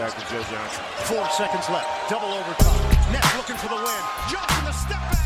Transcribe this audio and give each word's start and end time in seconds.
back 0.00 0.14
to 0.14 0.22
Joe 0.32 0.40
Johnson. 0.50 0.82
Four 1.04 1.24
seconds 1.30 1.68
left. 1.68 1.86
Double 2.10 2.28
overtime. 2.28 3.12
Nets 3.12 3.36
looking 3.36 3.56
for 3.56 3.68
the 3.68 3.76
win. 3.76 4.02
Johnson 4.30 4.66
a 4.66 4.72
step 4.72 5.00
back. 5.00 5.18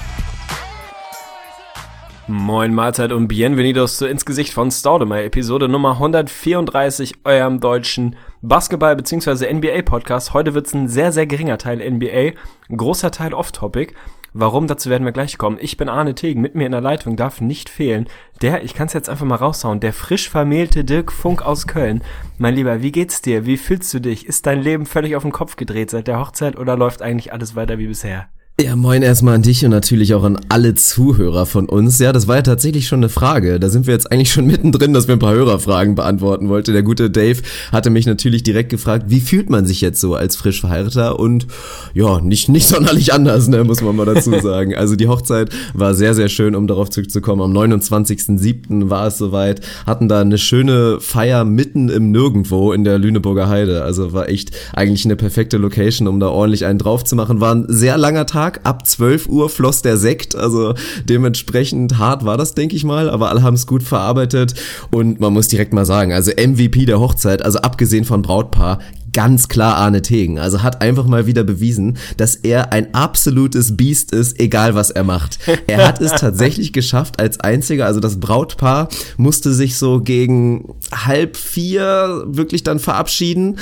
Moin 2.27 2.75
Mahlzeit 2.75 3.13
und 3.13 3.29
Bienvenidos 3.29 3.99
zu 3.99 4.07
Ins 4.09 4.25
Gesicht 4.25 4.53
von 4.55 4.71
Staudemeyer, 4.71 5.25
Episode 5.27 5.69
Nummer 5.69 5.93
134, 5.93 7.17
eurem 7.25 7.61
deutschen 7.61 8.17
Basketball- 8.41 8.97
bzw. 8.97 9.47
NBA-Podcast. 9.53 10.33
Heute 10.33 10.55
wird's 10.55 10.75
ein 10.75 10.89
sehr, 10.89 11.13
sehr 11.13 11.27
geringer 11.27 11.59
Teil 11.59 11.81
NBA, 11.81 12.33
großer 12.75 13.11
Teil 13.11 13.35
Off-Topic. 13.35 13.93
Warum, 14.37 14.67
dazu 14.67 14.91
werden 14.91 15.05
wir 15.05 15.13
gleich 15.13 15.39
kommen. 15.39 15.59
Ich 15.61 15.77
bin 15.77 15.89
Arne 15.89 16.17
Tegen, 16.17 16.41
mit 16.41 16.57
mir 16.57 16.67
in 16.67 16.73
der 16.73 16.81
Leitung 16.81 17.15
darf 17.15 17.41
nicht 17.41 17.69
fehlen 17.71 18.09
der, 18.43 18.63
ich 18.65 18.75
kann 18.75 18.89
es 18.89 18.93
jetzt 18.93 19.09
einfach 19.09 19.27
mal 19.27 19.37
raushauen, 19.37 19.81
der 19.81 19.93
frisch 19.93 20.29
vermählte 20.29 20.85
Dirk 20.85 21.13
Funk 21.13 21.43
aus 21.43 21.67
Köln. 21.67 22.03
Mein 22.37 22.55
Lieber, 22.55 22.83
wie 22.83 22.93
geht's 22.93 23.23
dir? 23.23 23.47
Wie 23.47 23.57
fühlst 23.57 23.95
du 23.95 24.01
dich? 24.01 24.27
Ist 24.27 24.47
dein 24.47 24.61
Leben 24.61 24.87
völlig 24.87 25.17
auf 25.17 25.23
den 25.23 25.33
Kopf 25.33 25.57
gedreht 25.57 25.91
seit 25.91 26.09
der 26.09 26.19
Hochzeit 26.19 26.59
oder 26.59 26.77
läuft 26.77 27.01
eigentlich 27.01 27.33
alles 27.33 27.55
weiter 27.55 27.79
wie 27.79 27.87
bisher? 27.87 28.29
Ja, 28.61 28.77
moin 28.77 29.03
erstmal 29.03 29.35
an 29.35 29.43
dich 29.43 29.65
und 29.65 29.73
natürlich 29.73 30.15
auch 30.15 30.23
an 30.23 30.39
alle 30.49 30.77
Zuhörer 30.77 31.45
von 31.45 31.69
uns. 31.69 31.99
Ja, 31.99 32.13
das 32.13 32.29
war 32.29 32.37
ja 32.37 32.43
tatsächlich 32.43 32.87
schon 32.87 33.01
eine 33.01 33.09
Frage. 33.09 33.59
Da 33.59 33.69
sind 33.69 33.89
wir 33.89 33.95
jetzt 33.95 34.13
eigentlich 34.13 34.31
schon 34.31 34.47
mittendrin, 34.47 34.93
dass 34.93 35.09
wir 35.09 35.17
ein 35.17 35.19
paar 35.19 35.35
Hörerfragen 35.35 35.97
beantworten 35.97 36.49
wollten. 36.49 36.73
Der 36.73 36.85
gute 36.85 37.11
Dave 37.11 37.43
hatte 37.73 37.91
mich 37.91 38.07
natürlich 38.07 38.45
direkt 38.45 38.71
gefragt, 38.71 39.07
wie 39.09 39.19
fühlt 39.19 39.51
man 39.51 39.67
sich 39.67 39.81
jetzt 39.81 40.01
so 40.01 40.15
als 40.15 40.37
frisch 40.37 40.61
Verheirateter? 40.61 41.19
Und 41.19 41.49
ja, 41.95 42.21
nicht, 42.21 42.49
nicht 42.49 42.69
sonderlich 42.69 43.13
anders, 43.13 43.49
ne, 43.49 43.65
muss 43.65 43.83
man 43.83 43.97
mal 43.97 44.07
dazu 44.07 44.39
sagen. 44.41 44.77
Also 44.77 44.95
die 44.95 45.09
Hochzeit 45.09 45.51
war 45.73 45.95
sehr, 45.95 46.15
sehr 46.15 46.29
schön, 46.29 46.55
um 46.55 46.69
darauf 46.69 46.91
zurückzukommen. 46.91 47.43
Am 47.43 47.53
29.07. 47.53 48.89
war 48.89 49.09
es 49.09 49.19
soweit. 49.19 49.63
Hatten 49.85 50.09
da 50.09 50.21
eine 50.21 50.39
schöne 50.39 51.01
Feier 51.01 51.45
mitten 51.45 51.89
im 51.89 52.13
Nirgendwo 52.13 52.73
in 52.73 52.85
der 52.85 53.01
Lüneburger 53.01 53.49
Heide. 53.49 53.83
Also 53.83 54.13
war 54.13 54.29
echt 54.29 54.53
eigentlich 54.75 55.05
eine 55.05 55.17
perfekte 55.17 55.57
Location, 55.57 56.07
um 56.07 56.21
da 56.21 56.29
ordentlich 56.29 56.67
einen 56.67 56.79
drauf 56.79 57.03
zu 57.03 57.17
machen. 57.17 57.41
War 57.41 57.53
ein 57.53 57.65
sehr 57.67 57.99
langer 57.99 58.27
Tag 58.27 58.44
Tag. 58.45 58.61
Ab 58.65 58.87
12 58.87 59.29
Uhr 59.29 59.49
floss 59.49 59.83
der 59.83 59.97
Sekt. 59.97 60.35
Also 60.35 60.75
dementsprechend 61.05 61.99
hart 61.99 62.25
war 62.25 62.37
das, 62.37 62.55
denke 62.55 62.77
ich 62.77 62.85
mal. 62.85 63.09
Aber 63.09 63.31
alle 63.31 63.43
haben 63.43 63.55
es 63.55 63.67
gut 63.67 63.83
verarbeitet. 63.83 64.55
Und 64.91 65.21
man 65.21 65.33
muss 65.33 65.49
direkt 65.49 65.73
mal 65.73 65.87
sagen, 65.87 66.13
also 66.13 66.31
MVP 66.31 66.85
der 66.87 67.01
Hochzeit, 67.01 67.43
also 67.43 67.61
abgesehen 67.61 68.05
von 68.05 68.23
Brautpaar, 68.23 68.81
ganz 69.15 69.49
klar 69.49 69.77
Arne 69.77 70.03
Tegen. 70.03 70.39
Also 70.39 70.63
hat 70.63 70.83
einfach 70.83 71.07
mal 71.07 71.27
wieder 71.27 71.45
bewiesen, 71.45 71.97
dass 72.19 72.37
er 72.37 72.73
ein 72.73 72.93
absolutes 72.93 73.77
Biest 73.77 74.13
ist, 74.13 74.39
egal 74.39 74.75
was 74.75 74.91
er 74.91 75.05
macht. 75.05 75.39
Er 75.67 75.87
hat 75.89 76.01
es 76.01 76.13
tatsächlich 76.13 76.73
geschafft 76.73 77.21
als 77.21 77.41
einziger, 77.41 77.87
also 77.87 77.99
das 78.01 78.21
Brautpaar 78.21 78.89
musste 79.17 79.55
sich 79.55 79.79
so 79.79 80.01
gegen 80.01 80.75
halb 80.93 81.37
vier 81.37 82.25
wirklich 82.27 82.65
dann 82.65 82.81
verabschieden. 82.81 83.59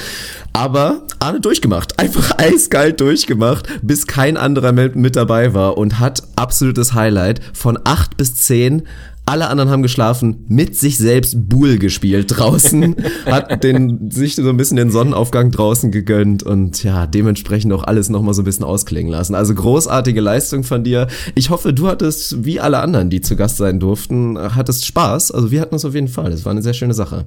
Aber 0.52 1.02
Arne 1.20 1.40
durchgemacht. 1.40 1.98
Einfach 1.98 2.32
eiskalt 2.38 3.00
durchgemacht, 3.00 3.68
bis 3.82 4.06
kein 4.06 4.36
anderer 4.36 4.72
mit 4.72 5.16
dabei 5.16 5.54
war 5.54 5.78
und 5.78 6.00
hat 6.00 6.22
absolutes 6.34 6.94
Highlight 6.94 7.40
von 7.52 7.78
acht 7.84 8.16
bis 8.16 8.34
zehn 8.34 8.82
alle 9.24 9.48
anderen 9.48 9.70
haben 9.70 9.82
geschlafen, 9.82 10.44
mit 10.48 10.76
sich 10.76 10.98
selbst 10.98 11.48
Buhl 11.48 11.78
gespielt 11.78 12.36
draußen, 12.36 12.96
hat 13.26 13.62
den, 13.62 14.10
sich 14.10 14.34
so 14.34 14.48
ein 14.48 14.56
bisschen 14.56 14.76
den 14.76 14.90
Sonnenaufgang 14.90 15.50
draußen 15.50 15.92
gegönnt 15.92 16.42
und 16.42 16.82
ja, 16.82 17.06
dementsprechend 17.06 17.72
auch 17.72 17.84
alles 17.84 18.08
nochmal 18.08 18.34
so 18.34 18.42
ein 18.42 18.44
bisschen 18.44 18.64
ausklingen 18.64 19.12
lassen. 19.12 19.34
Also 19.34 19.54
großartige 19.54 20.20
Leistung 20.20 20.64
von 20.64 20.82
dir. 20.82 21.06
Ich 21.34 21.50
hoffe, 21.50 21.72
du 21.72 21.86
hattest, 21.88 22.44
wie 22.44 22.60
alle 22.60 22.80
anderen, 22.80 23.10
die 23.10 23.20
zu 23.20 23.36
Gast 23.36 23.58
sein 23.58 23.78
durften, 23.78 24.36
hattest 24.38 24.86
Spaß. 24.86 25.30
Also 25.30 25.50
wir 25.50 25.60
hatten 25.60 25.76
es 25.76 25.84
auf 25.84 25.94
jeden 25.94 26.08
Fall. 26.08 26.30
Das 26.30 26.44
war 26.44 26.50
eine 26.50 26.62
sehr 26.62 26.74
schöne 26.74 26.94
Sache. 26.94 27.26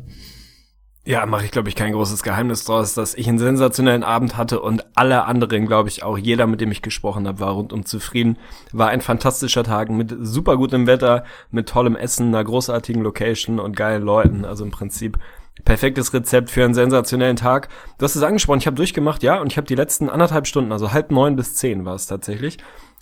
Ja, 1.07 1.23
mache 1.27 1.45
ich, 1.45 1.51
glaube 1.51 1.69
ich, 1.69 1.75
kein 1.75 1.93
großes 1.93 2.23
Geheimnis 2.23 2.63
draus, 2.65 2.95
dass 2.95 3.13
ich 3.13 3.27
einen 3.27 3.37
sensationellen 3.37 4.03
Abend 4.03 4.37
hatte 4.37 4.59
und 4.59 4.83
alle 4.95 5.25
anderen, 5.25 5.67
glaube 5.67 5.87
ich, 5.87 6.01
auch 6.01 6.17
jeder, 6.17 6.47
mit 6.47 6.61
dem 6.61 6.71
ich 6.71 6.81
gesprochen 6.81 7.27
habe, 7.27 7.39
war 7.39 7.51
rundum 7.51 7.85
zufrieden. 7.85 8.39
War 8.71 8.89
ein 8.89 9.01
fantastischer 9.01 9.63
Tag 9.63 9.91
mit 9.91 10.15
super 10.19 10.57
gutem 10.57 10.87
Wetter, 10.87 11.23
mit 11.51 11.69
tollem 11.69 11.95
Essen, 11.95 12.29
einer 12.29 12.43
großartigen 12.43 13.03
Location 13.03 13.59
und 13.59 13.75
geilen 13.75 14.01
Leuten. 14.01 14.45
Also 14.45 14.65
im 14.65 14.71
Prinzip 14.71 15.19
perfektes 15.63 16.11
Rezept 16.11 16.49
für 16.49 16.65
einen 16.65 16.73
sensationellen 16.73 17.35
Tag. 17.35 17.69
Du 17.99 18.05
hast 18.05 18.15
es 18.15 18.23
angesprochen, 18.23 18.59
ich 18.59 18.67
habe 18.67 18.75
durchgemacht, 18.75 19.21
ja, 19.21 19.39
und 19.39 19.51
ich 19.51 19.57
habe 19.57 19.67
die 19.67 19.75
letzten 19.75 20.09
anderthalb 20.09 20.47
Stunden, 20.47 20.71
also 20.71 20.91
halb 20.91 21.11
neun 21.11 21.35
bis 21.35 21.53
zehn 21.53 21.85
war 21.85 21.93
es 21.93 22.07
tatsächlich, 22.07 22.57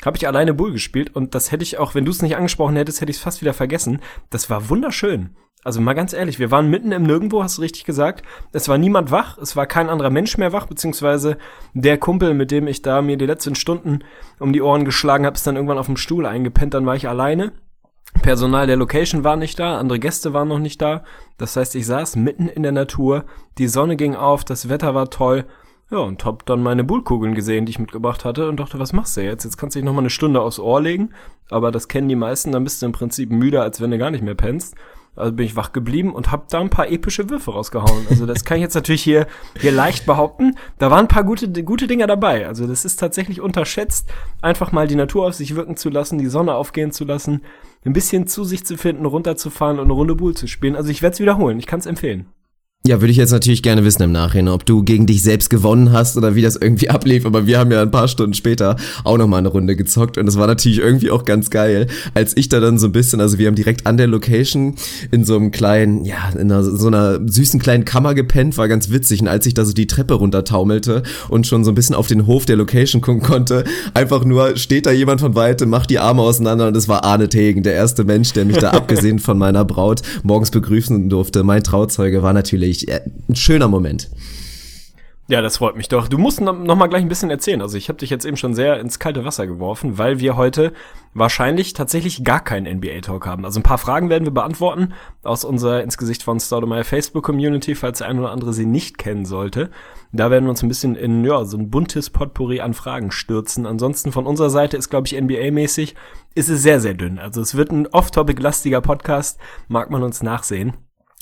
habe 0.05 0.17
ich 0.17 0.27
alleine 0.27 0.53
Bull 0.53 0.73
gespielt 0.73 1.15
und 1.15 1.35
das 1.35 1.53
hätte 1.53 1.63
ich 1.63 1.77
auch, 1.77 1.95
wenn 1.95 2.03
du 2.03 2.11
es 2.11 2.21
nicht 2.21 2.35
angesprochen 2.35 2.75
hättest, 2.75 2.99
hätte 2.99 3.11
ich 3.11 3.17
es 3.17 3.23
fast 3.23 3.41
wieder 3.41 3.53
vergessen. 3.53 4.01
Das 4.29 4.49
war 4.49 4.69
wunderschön. 4.69 5.35
Also 5.63 5.79
mal 5.79 5.93
ganz 5.93 6.13
ehrlich, 6.13 6.39
wir 6.39 6.51
waren 6.51 6.69
mitten 6.69 6.91
im 6.91 7.03
Nirgendwo, 7.03 7.41
hast 7.41 7.57
du 7.57 7.61
richtig 7.61 7.85
gesagt. 7.85 8.23
Es 8.51 8.67
war 8.67 8.77
niemand 8.77 9.11
wach, 9.11 9.37
es 9.37 9.55
war 9.55 9.65
kein 9.65 9.89
anderer 9.89 10.09
Mensch 10.09 10.37
mehr 10.37 10.51
wach, 10.51 10.67
beziehungsweise 10.67 11.37
der 11.73 11.97
Kumpel, 11.97 12.33
mit 12.33 12.51
dem 12.51 12.67
ich 12.67 12.81
da 12.81 13.01
mir 13.01 13.17
die 13.17 13.25
letzten 13.25 13.55
Stunden 13.55 13.99
um 14.39 14.51
die 14.51 14.61
Ohren 14.61 14.85
geschlagen 14.85 15.25
habe, 15.25 15.35
ist 15.35 15.47
dann 15.47 15.55
irgendwann 15.55 15.77
auf 15.77 15.85
dem 15.85 15.97
Stuhl 15.97 16.25
eingepennt, 16.25 16.73
dann 16.73 16.85
war 16.85 16.95
ich 16.95 17.07
alleine. 17.07 17.53
Personal 18.21 18.67
der 18.67 18.77
Location 18.77 19.23
war 19.23 19.35
nicht 19.37 19.57
da, 19.57 19.79
andere 19.79 19.99
Gäste 19.99 20.33
waren 20.33 20.47
noch 20.47 20.59
nicht 20.59 20.81
da. 20.81 21.03
Das 21.37 21.55
heißt, 21.55 21.75
ich 21.75 21.85
saß 21.85 22.15
mitten 22.15 22.47
in 22.47 22.63
der 22.63 22.71
Natur, 22.71 23.25
die 23.57 23.67
Sonne 23.67 23.95
ging 23.95 24.15
auf, 24.15 24.43
das 24.43 24.69
Wetter 24.69 24.93
war 24.93 25.09
toll. 25.09 25.45
Ja, 25.89 25.99
und 25.99 26.23
hab 26.25 26.45
dann 26.45 26.63
meine 26.63 26.83
Bullkugeln 26.83 27.35
gesehen, 27.35 27.65
die 27.65 27.71
ich 27.71 27.79
mitgebracht 27.79 28.25
hatte 28.25 28.49
und 28.49 28.59
dachte, 28.59 28.79
was 28.79 28.93
machst 28.93 29.17
du 29.17 29.21
jetzt? 29.21 29.43
Jetzt 29.43 29.57
kannst 29.57 29.75
du 29.75 29.79
dich 29.79 29.85
noch 29.85 29.93
mal 29.93 29.99
eine 29.99 30.09
Stunde 30.09 30.41
aufs 30.41 30.59
Ohr 30.59 30.81
legen, 30.81 31.11
aber 31.49 31.71
das 31.71 31.87
kennen 31.87 32.09
die 32.09 32.15
meisten, 32.15 32.51
dann 32.51 32.63
bist 32.63 32.81
du 32.81 32.87
im 32.87 32.93
Prinzip 32.93 33.31
müder, 33.31 33.61
als 33.61 33.79
wenn 33.79 33.91
du 33.91 33.97
gar 33.97 34.09
nicht 34.09 34.23
mehr 34.23 34.35
pennst. 34.35 34.75
Also 35.15 35.31
bin 35.31 35.45
ich 35.45 35.55
wach 35.55 35.73
geblieben 35.73 36.13
und 36.13 36.31
hab 36.31 36.47
da 36.49 36.59
ein 36.59 36.69
paar 36.69 36.89
epische 36.89 37.29
Würfe 37.29 37.51
rausgehauen. 37.51 38.07
Also 38.09 38.25
das 38.25 38.45
kann 38.45 38.57
ich 38.57 38.63
jetzt 38.63 38.73
natürlich 38.73 39.03
hier, 39.03 39.27
hier 39.59 39.71
leicht 39.71 40.05
behaupten. 40.05 40.55
Da 40.79 40.89
waren 40.89 41.05
ein 41.05 41.07
paar 41.07 41.23
gute, 41.23 41.63
gute 41.63 41.85
Dinger 41.87 42.07
dabei. 42.07 42.47
Also 42.47 42.65
das 42.65 42.83
ist 42.83 42.97
tatsächlich 42.97 43.39
unterschätzt, 43.39 44.09
einfach 44.41 44.71
mal 44.71 44.87
die 44.87 44.95
Natur 44.95 45.27
auf 45.27 45.35
sich 45.35 45.55
wirken 45.55 45.77
zu 45.77 45.89
lassen, 45.89 46.17
die 46.17 46.27
Sonne 46.27 46.55
aufgehen 46.55 46.91
zu 46.91 47.05
lassen, 47.05 47.43
ein 47.85 47.93
bisschen 47.93 48.27
zu 48.27 48.43
sich 48.43 48.65
zu 48.65 48.77
finden, 48.77 49.05
runterzufahren 49.05 49.77
und 49.77 49.85
eine 49.85 49.93
Runde 49.93 50.15
Bull 50.15 50.35
zu 50.35 50.47
spielen. 50.47 50.75
Also 50.75 50.89
ich 50.89 51.01
werde 51.01 51.13
es 51.13 51.19
wiederholen. 51.19 51.59
Ich 51.59 51.67
kann 51.67 51.79
es 51.79 51.85
empfehlen. 51.85 52.27
Ja, 52.85 52.99
würde 52.99 53.11
ich 53.11 53.17
jetzt 53.17 53.31
natürlich 53.31 53.63
gerne 53.63 53.85
wissen 53.85 54.03
im 54.03 54.11
Nachhinein, 54.11 54.53
ob 54.53 54.65
du 54.65 54.83
gegen 54.83 55.05
dich 55.05 55.23
selbst 55.23 55.49
gewonnen 55.49 55.93
hast 55.93 56.17
oder 56.17 56.35
wie 56.35 56.41
das 56.41 56.57
irgendwie 56.57 56.89
ablief. 56.89 57.25
Aber 57.25 57.47
wir 57.47 57.57
haben 57.57 57.71
ja 57.71 57.81
ein 57.81 57.91
paar 57.91 58.09
Stunden 58.09 58.33
später 58.33 58.75
auch 59.05 59.17
nochmal 59.17 59.39
eine 59.39 59.47
Runde 59.47 59.77
gezockt 59.77 60.17
und 60.17 60.25
das 60.25 60.37
war 60.37 60.47
natürlich 60.47 60.79
irgendwie 60.79 61.09
auch 61.09 61.23
ganz 61.23 61.49
geil, 61.49 61.87
als 62.13 62.35
ich 62.35 62.49
da 62.49 62.59
dann 62.59 62.77
so 62.77 62.87
ein 62.87 62.91
bisschen, 62.91 63.21
also 63.21 63.37
wir 63.37 63.47
haben 63.47 63.55
direkt 63.55 63.87
an 63.87 63.95
der 63.95 64.07
Location 64.07 64.75
in 65.11 65.23
so 65.23 65.37
einem 65.37 65.51
kleinen, 65.51 66.03
ja, 66.03 66.17
in 66.33 66.51
einer, 66.51 66.61
so 66.61 66.87
einer 66.87 67.21
süßen 67.25 67.57
kleinen 67.57 67.85
Kammer 67.85 68.15
gepennt, 68.15 68.57
war 68.57 68.67
ganz 68.67 68.89
witzig. 68.89 69.21
Und 69.21 69.29
als 69.29 69.45
ich 69.45 69.53
da 69.53 69.63
so 69.63 69.71
die 69.71 69.87
Treppe 69.87 70.15
runtertaumelte 70.15 71.03
und 71.29 71.47
schon 71.47 71.63
so 71.63 71.71
ein 71.71 71.75
bisschen 71.75 71.95
auf 71.95 72.07
den 72.07 72.27
Hof 72.27 72.45
der 72.45 72.57
Location 72.57 72.99
gucken 72.99 73.23
konnte, 73.23 73.63
einfach 73.93 74.25
nur 74.25 74.57
steht 74.57 74.87
da 74.87 74.91
jemand 74.91 75.21
von 75.21 75.35
Weitem, 75.35 75.69
macht 75.69 75.89
die 75.89 75.99
Arme 75.99 76.21
auseinander 76.21 76.67
und 76.67 76.75
es 76.75 76.89
war 76.89 77.05
Arne 77.05 77.29
Tegen, 77.29 77.63
der 77.63 77.75
erste 77.75 78.03
Mensch, 78.03 78.33
der 78.33 78.43
mich 78.43 78.57
da 78.57 78.71
abgesehen 78.71 79.19
von 79.19 79.37
meiner 79.37 79.63
Braut 79.63 80.01
morgens 80.23 80.51
begrüßen 80.51 81.07
durfte. 81.07 81.43
Mein 81.43 81.63
Trauzeuge 81.63 82.21
war 82.21 82.33
natürlich 82.33 82.72
wirklich 82.73 82.87
äh, 82.89 83.01
ein 83.29 83.35
schöner 83.35 83.67
Moment. 83.67 84.09
Ja, 85.29 85.41
das 85.41 85.57
freut 85.57 85.77
mich 85.77 85.87
doch. 85.87 86.09
Du 86.09 86.17
musst 86.17 86.41
noch, 86.41 86.53
mal 86.53 86.87
gleich 86.87 87.01
ein 87.01 87.07
bisschen 87.07 87.29
erzählen. 87.29 87.61
Also 87.61 87.77
ich 87.77 87.87
habe 87.87 87.97
dich 87.97 88.09
jetzt 88.09 88.25
eben 88.25 88.35
schon 88.35 88.53
sehr 88.53 88.81
ins 88.81 88.99
kalte 88.99 89.23
Wasser 89.23 89.47
geworfen, 89.47 89.97
weil 89.97 90.19
wir 90.19 90.35
heute 90.35 90.73
wahrscheinlich 91.13 91.71
tatsächlich 91.71 92.25
gar 92.25 92.43
keinen 92.43 92.79
NBA-Talk 92.79 93.25
haben. 93.25 93.45
Also 93.45 93.57
ein 93.61 93.63
paar 93.63 93.77
Fragen 93.77 94.09
werden 94.09 94.25
wir 94.25 94.33
beantworten 94.33 94.93
aus 95.23 95.45
unserer 95.45 95.81
ins 95.81 95.97
Gesicht 95.97 96.23
von 96.23 96.41
Staudemeyer 96.41 96.83
Facebook-Community, 96.83 97.73
falls 97.73 97.99
der 97.99 98.09
eine 98.09 98.19
oder 98.19 98.31
andere 98.31 98.51
sie 98.51 98.65
nicht 98.65 98.97
kennen 98.97 99.23
sollte. 99.23 99.69
Da 100.11 100.29
werden 100.29 100.43
wir 100.43 100.49
uns 100.49 100.61
ein 100.61 100.67
bisschen 100.67 100.95
in 100.95 101.23
ja 101.23 101.45
so 101.45 101.57
ein 101.57 101.69
buntes 101.69 102.09
Potpourri 102.09 102.59
an 102.59 102.73
Fragen 102.73 103.11
stürzen. 103.11 103.65
Ansonsten 103.65 104.11
von 104.11 104.25
unserer 104.25 104.49
Seite 104.49 104.75
ist, 104.75 104.89
glaube 104.89 105.07
ich, 105.07 105.15
NBA-mäßig, 105.15 105.95
ist 106.35 106.49
es 106.49 106.61
sehr, 106.61 106.81
sehr 106.81 106.95
dünn. 106.95 107.17
Also 107.17 107.39
es 107.39 107.55
wird 107.55 107.71
ein 107.71 107.87
off-topic-lastiger 107.87 108.81
Podcast, 108.81 109.39
mag 109.69 109.89
man 109.89 110.03
uns 110.03 110.21
nachsehen. 110.21 110.73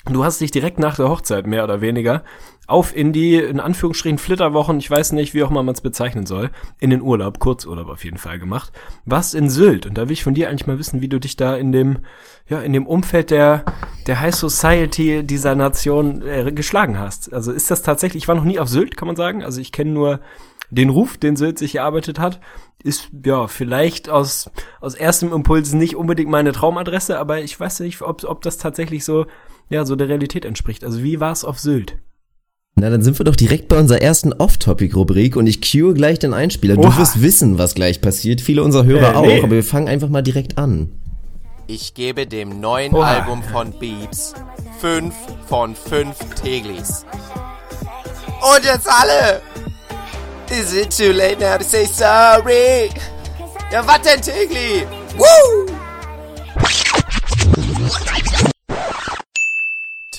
Du 0.05 0.23
hast 0.23 0.41
dich 0.41 0.49
direkt 0.49 0.79
nach 0.79 0.95
der 0.95 1.09
Hochzeit 1.09 1.45
mehr 1.45 1.63
oder 1.63 1.81
weniger 1.81 2.23
auf 2.65 2.95
in 2.95 3.11
die, 3.11 3.35
in 3.35 3.59
Anführungsstrichen, 3.59 4.17
Flitterwochen, 4.17 4.79
ich 4.79 4.89
weiß 4.89 5.11
nicht, 5.11 5.33
wie 5.33 5.43
auch 5.43 5.51
immer 5.51 5.61
man 5.61 5.75
es 5.75 5.81
bezeichnen 5.81 6.25
soll, 6.25 6.51
in 6.79 6.89
den 6.89 7.01
Urlaub, 7.01 7.39
Kurzurlaub 7.39 7.89
auf 7.89 8.03
jeden 8.05 8.17
Fall 8.17 8.39
gemacht. 8.39 8.71
Warst 9.05 9.35
in 9.35 9.49
Sylt 9.49 9.85
und 9.85 9.97
da 9.97 10.07
will 10.07 10.13
ich 10.13 10.23
von 10.23 10.33
dir 10.33 10.49
eigentlich 10.49 10.67
mal 10.67 10.79
wissen, 10.79 11.01
wie 11.01 11.09
du 11.09 11.19
dich 11.19 11.35
da 11.35 11.55
in 11.55 11.71
dem, 11.71 11.99
ja, 12.47 12.61
in 12.61 12.71
dem 12.71 12.87
Umfeld 12.87 13.29
der, 13.29 13.65
der 14.07 14.21
High 14.21 14.33
Society 14.33 15.23
dieser 15.23 15.53
Nation 15.55 16.21
äh, 16.25 16.51
geschlagen 16.51 16.97
hast. 16.97 17.33
Also 17.33 17.51
ist 17.51 17.69
das 17.69 17.81
tatsächlich, 17.81 18.23
ich 18.23 18.27
war 18.27 18.35
noch 18.35 18.45
nie 18.45 18.59
auf 18.59 18.69
Sylt, 18.69 18.95
kann 18.95 19.07
man 19.07 19.17
sagen. 19.17 19.43
Also 19.43 19.59
ich 19.59 19.71
kenne 19.71 19.91
nur 19.91 20.21
den 20.69 20.89
Ruf, 20.89 21.17
den 21.17 21.35
Sylt 21.35 21.59
sich 21.59 21.75
erarbeitet 21.75 22.17
hat, 22.17 22.39
ist 22.81 23.09
ja 23.25 23.47
vielleicht 23.47 24.09
aus, 24.09 24.49
aus 24.79 24.95
erstem 24.95 25.33
Impuls 25.33 25.73
nicht 25.73 25.95
unbedingt 25.97 26.31
meine 26.31 26.53
Traumadresse, 26.53 27.19
aber 27.19 27.41
ich 27.41 27.59
weiß 27.59 27.81
nicht, 27.81 28.01
ob, 28.01 28.23
ob 28.23 28.41
das 28.41 28.57
tatsächlich 28.57 29.03
so 29.03 29.25
ja, 29.71 29.85
so 29.85 29.95
der 29.95 30.09
Realität 30.09 30.45
entspricht. 30.45 30.83
Also 30.83 31.01
wie 31.01 31.19
war 31.19 31.31
es 31.31 31.43
auf 31.43 31.59
Sylt? 31.59 31.97
Na, 32.75 32.89
dann 32.89 33.01
sind 33.01 33.19
wir 33.19 33.23
doch 33.25 33.35
direkt 33.35 33.67
bei 33.67 33.77
unserer 33.77 34.01
ersten 34.01 34.33
Off-Topic-Rubrik 34.33 35.35
und 35.35 35.47
ich 35.47 35.61
cue 35.61 35.93
gleich 35.93 36.19
den 36.19 36.33
Einspieler. 36.33 36.77
Oha. 36.77 36.89
Du 36.89 36.97
wirst 36.97 37.21
wissen, 37.21 37.57
was 37.57 37.75
gleich 37.75 38.01
passiert. 38.01 38.41
Viele 38.41 38.63
unserer 38.63 38.85
Hörer 38.85 39.15
äh, 39.15 39.21
nee. 39.27 39.39
auch, 39.39 39.43
aber 39.43 39.55
wir 39.55 39.63
fangen 39.63 39.87
einfach 39.87 40.09
mal 40.09 40.21
direkt 40.21 40.57
an. 40.57 40.91
Ich 41.67 41.93
gebe 41.93 42.27
dem 42.27 42.59
neuen 42.59 42.93
Oha. 42.93 43.19
Album 43.19 43.43
von 43.43 43.71
Beeps 43.79 44.33
5 44.79 45.13
von 45.47 45.75
5 45.75 46.17
Teglis. 46.35 47.05
Und 48.41 48.65
jetzt 48.65 48.87
alle! 48.89 49.41
Is 50.49 50.73
it 50.73 50.89
too 50.89 51.13
late 51.13 51.39
now 51.39 51.57
to 51.57 51.63
say 51.63 51.85
sorry? 51.85 52.89
Ja, 53.71 53.87
was 53.87 54.01
denn, 54.01 54.21
Tigli? 54.21 54.85
Woo! 55.17 55.71